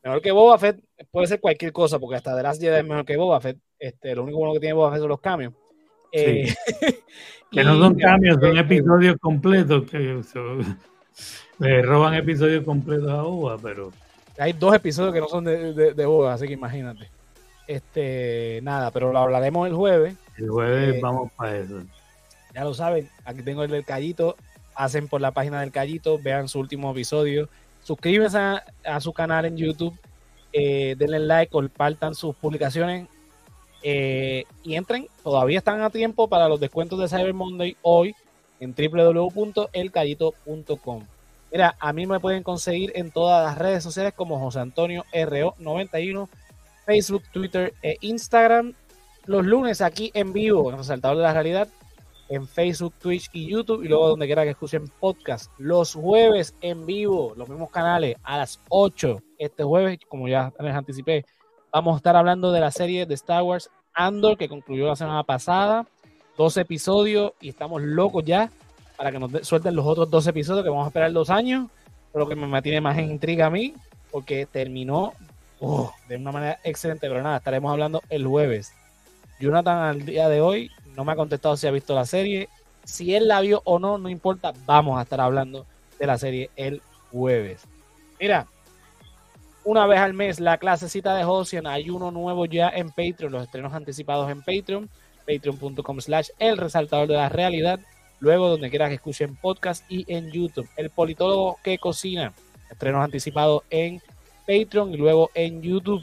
Mejor 0.03 0.21
que 0.21 0.33
Boba 0.33 0.59
Fett, 0.59 0.81
puede 1.13 1.29
ser 1.29 1.41
cualquier 1.41 1.71
cosa, 1.73 2.01
porque 2.01 2.17
hasta 2.17 2.37
The 2.37 2.43
Last 2.43 2.61
Jedi 2.61 2.79
es 2.81 2.85
mejor 2.85 3.05
que 3.05 3.17
Boba 3.17 3.41
Fett. 3.41 3.57
Este, 3.79 4.17
lo 4.17 4.25
único 4.25 4.39
bueno 4.39 4.53
que 4.55 4.59
tiene 4.59 4.73
Boba 4.73 4.91
Fett 4.91 5.01
son 5.01 5.11
los 5.11 5.21
cambios. 5.21 5.53
Eh, 6.13 6.55
Que 7.51 7.65
no 7.65 7.79
son 7.79 7.95
cambios, 7.95 8.37
son 8.41 8.57
eh, 8.57 8.61
episodios 8.61 9.17
completos. 9.21 9.91
Que 9.91 10.23
son- 10.23 10.79
le 11.59 11.83
roban 11.83 12.15
episodios 12.15 12.63
completos 12.65 13.11
a 13.11 13.23
Boba, 13.23 13.57
pero 13.59 13.91
Hay 14.39 14.53
dos 14.53 14.75
episodios 14.75 15.15
que 15.15 15.21
no 15.21 15.29
son 15.29 15.45
de, 15.45 15.73
de, 15.73 15.95
de 15.95 16.07
Boba, 16.07 16.35
así 16.35 16.47
que 16.47 16.53
imagínate. 16.53 17.09
Este, 17.67 18.61
nada, 18.63 18.91
pero 18.91 19.13
lo 19.13 19.19
hablaremos 19.19 19.67
el 19.69 19.75
jueves. 19.75 20.15
el 20.37 20.49
jueves 20.51 20.97
Eh, 20.97 21.01
vamos 21.03 21.31
para 21.37 21.57
eso. 21.59 21.83
Ya 22.55 22.65
lo 22.65 22.73
saben, 22.75 23.09
aquí 23.25 23.43
tengo 23.43 23.63
el 23.63 23.71
del 23.71 23.85
Callito. 23.85 24.37
Hacen 24.75 25.09
por 25.09 25.21
la 25.21 25.33
página 25.33 25.61
del 25.61 25.73
Callito, 25.73 26.19
vean 26.19 26.49
su 26.49 26.61
último 26.61 26.91
episodio. 26.93 27.49
Suscríbanse 27.83 28.39
a, 28.39 28.65
a 28.85 29.01
su 29.01 29.13
canal 29.13 29.45
en 29.47 29.57
YouTube. 29.57 29.99
eh, 30.53 30.95
denle 30.99 31.19
like, 31.19 31.51
compartan 31.51 32.15
sus 32.15 32.35
publicaciones. 32.37 33.07
Eh, 33.83 34.45
y 34.63 34.75
entren, 34.75 35.09
todavía 35.23 35.59
están 35.59 35.83
a 35.83 35.91
tiempo 35.91 36.29
para 36.29 36.49
los 36.49 36.61
descuentos 36.61 36.99
de 36.99 37.09
Cyber 37.09 37.35
Monday 37.35 37.77
hoy 37.83 38.15
en 38.61 38.75
www.elcallito.com. 38.75 41.05
Mira, 41.51 41.77
a 41.79 41.93
mí 41.93 42.07
me 42.07 42.21
pueden 42.21 42.43
conseguir 42.43 42.93
en 42.95 43.11
todas 43.11 43.43
las 43.45 43.57
redes 43.57 43.83
sociales 43.83 44.13
como 44.15 44.39
José 44.39 44.61
Antonio 44.61 45.05
RO91, 45.13 46.29
Facebook, 46.85 47.23
Twitter 47.33 47.73
e 47.83 47.97
Instagram. 48.03 48.75
Los 49.25 49.47
lunes 49.47 49.81
aquí 49.81 50.11
en 50.15 50.33
vivo, 50.33 50.71
en 50.71 50.79
Resaltador 50.79 51.17
de 51.19 51.23
la 51.23 51.33
Realidad, 51.33 51.69
en 52.29 52.47
Facebook, 52.47 52.95
Twitch 52.99 53.31
y 53.33 53.49
YouTube, 53.49 53.83
y 53.83 53.89
luego 53.89 54.09
donde 54.09 54.27
quiera 54.27 54.45
que 54.45 54.51
escuchen 54.51 54.91
podcast. 55.01 55.51
Los 55.59 55.95
jueves 55.95 56.55
en 56.61 56.85
vivo, 56.85 57.33
los 57.37 57.49
mismos 57.49 57.71
canales, 57.71 58.17
a 58.23 58.39
las 58.39 58.61
8. 58.69 59.23
Este 59.39 59.65
jueves, 59.65 59.99
como 60.09 60.29
ya 60.29 60.53
les 60.61 60.75
anticipé, 60.75 61.25
vamos 61.73 61.95
a 61.95 61.97
estar 61.99 62.17
hablando 62.17 62.53
de 62.53 62.61
la 62.61 62.71
serie 62.71 63.07
de 63.07 63.15
Star 63.15 63.43
Wars 63.43 63.71
Andor, 63.95 64.37
que 64.37 64.49
concluyó 64.49 64.87
la 64.87 64.97
semana 64.97 65.23
pasada. 65.23 65.87
12 66.37 66.61
episodios, 66.61 67.33
y 67.41 67.49
estamos 67.49 67.83
locos 67.83 68.25
ya 68.25 68.51
para 68.97 69.11
que 69.11 69.19
nos 69.19 69.47
suelten 69.47 69.75
los 69.75 69.87
otros 69.87 70.11
12 70.11 70.31
episodios, 70.31 70.65
que 70.65 70.71
vamos 70.71 70.85
a 70.85 70.89
esperar 70.89 71.13
dos 71.13 71.31
años. 71.31 71.69
Pero 72.13 72.29
que 72.29 72.37
me 72.37 72.47
mantiene 72.47 72.81
más 72.81 72.97
en 72.99 73.11
intriga 73.11 73.47
a 73.47 73.51
mí, 73.51 73.75
porque 74.11 74.47
terminó 74.47 75.13
oh, 75.61 75.93
de 76.09 76.17
una 76.17 76.33
manera 76.33 76.59
excelente. 76.65 77.09
Pero 77.09 77.23
nada, 77.23 77.39
estaremos 77.39 77.71
hablando 77.71 78.03
el 78.09 78.27
jueves. 78.27 78.73
Jonathan 79.41 79.79
al 79.79 80.05
día 80.05 80.29
de 80.29 80.41
hoy 80.41 80.71
no 80.97 81.05
me 81.05 81.13
ha 81.13 81.17
contestado 81.17 81.57
si 81.57 81.67
ha 81.67 81.71
visto 81.71 81.95
la 81.95 82.07
serie. 82.07 82.49
Si 82.85 83.15
él 83.15 83.29
la 83.29 83.41
vio 83.41 83.63
o 83.65 83.79
no, 83.79 83.99
no 83.99 84.09
importa. 84.09 84.53
Vamos 84.65 84.99
a 84.99 85.03
estar 85.03 85.21
hablando 85.21 85.67
de 85.99 86.07
la 86.07 86.19
serie 86.19 86.51
el 86.57 86.83
jueves. 87.13 87.63
Mira, 88.19 88.47
una 89.69 89.87
vez 89.87 89.99
al 89.99 90.15
mes 90.15 90.41
la 90.41 90.57
clasecita 90.57 91.15
de 91.15 91.25
Ocean. 91.25 91.67
Hay 91.67 91.91
uno 91.91 92.11
nuevo 92.11 92.47
ya 92.47 92.71
en 92.71 92.89
Patreon. 92.89 93.31
Los 93.31 93.43
estrenos 93.43 93.75
anticipados 93.75 94.31
en 94.31 94.41
Patreon. 94.41 94.89
Patreon.com 95.27 96.01
slash 96.01 96.31
el 96.39 96.57
resaltador 96.57 97.07
de 97.07 97.17
la 97.17 97.29
realidad. 97.29 97.79
Luego 98.19 98.49
donde 98.49 98.71
quiera 98.71 98.89
que 98.89 98.95
escuchen 98.95 99.37
podcast 99.37 99.85
y 99.91 100.11
en 100.11 100.31
YouTube. 100.31 100.67
El 100.79 100.89
politólogo 100.89 101.59
que 101.63 101.77
cocina. 101.77 102.33
Estrenos 102.71 103.05
anticipados 103.05 103.63
en 103.69 104.01
Patreon 104.47 104.95
y 104.95 104.97
luego 104.97 105.31
en 105.35 105.61
YouTube. 105.61 106.03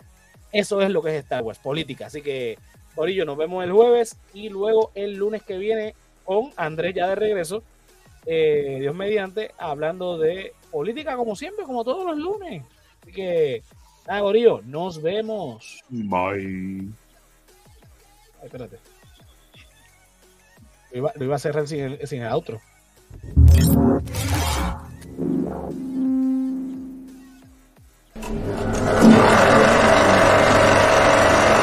eso 0.52 0.82
es 0.82 0.90
lo 0.90 1.04
que 1.04 1.16
es 1.16 1.24
Star 1.24 1.44
Wars, 1.44 1.60
política. 1.60 2.08
Así 2.08 2.24
que, 2.24 2.58
Corillo, 2.96 3.24
nos 3.24 3.38
vemos 3.38 3.64
el 3.64 3.72
jueves 3.72 4.18
y 4.34 4.50
luego 4.50 4.90
el 4.96 5.14
lunes 5.14 5.44
que 5.44 5.60
viene 5.60 5.94
con 6.26 6.50
Andrés 6.58 6.96
ya 6.96 7.08
de 7.08 7.14
regreso. 7.14 7.62
Eh, 8.30 8.80
Dios 8.82 8.94
mediante, 8.94 9.52
hablando 9.58 10.18
de 10.18 10.54
política 10.70 11.16
como 11.16 11.34
siempre, 11.36 11.64
como 11.64 11.86
todos 11.86 12.06
los 12.06 12.18
lunes. 12.18 12.62
Así 13.02 13.14
que, 13.14 13.64
nada, 14.06 14.20
Gorillo, 14.20 14.62
nos 14.66 15.02
vemos. 15.02 15.82
Bye. 15.88 16.90
Ay, 18.40 18.44
espérate. 18.44 18.80
Lo 20.91 21.26
iba, 21.26 21.36
a 21.36 21.40
cerrar 21.40 21.68
sin 21.68 21.80
el, 21.80 22.08
sin 22.08 22.22
el 22.22 22.28
outro. 22.28 22.60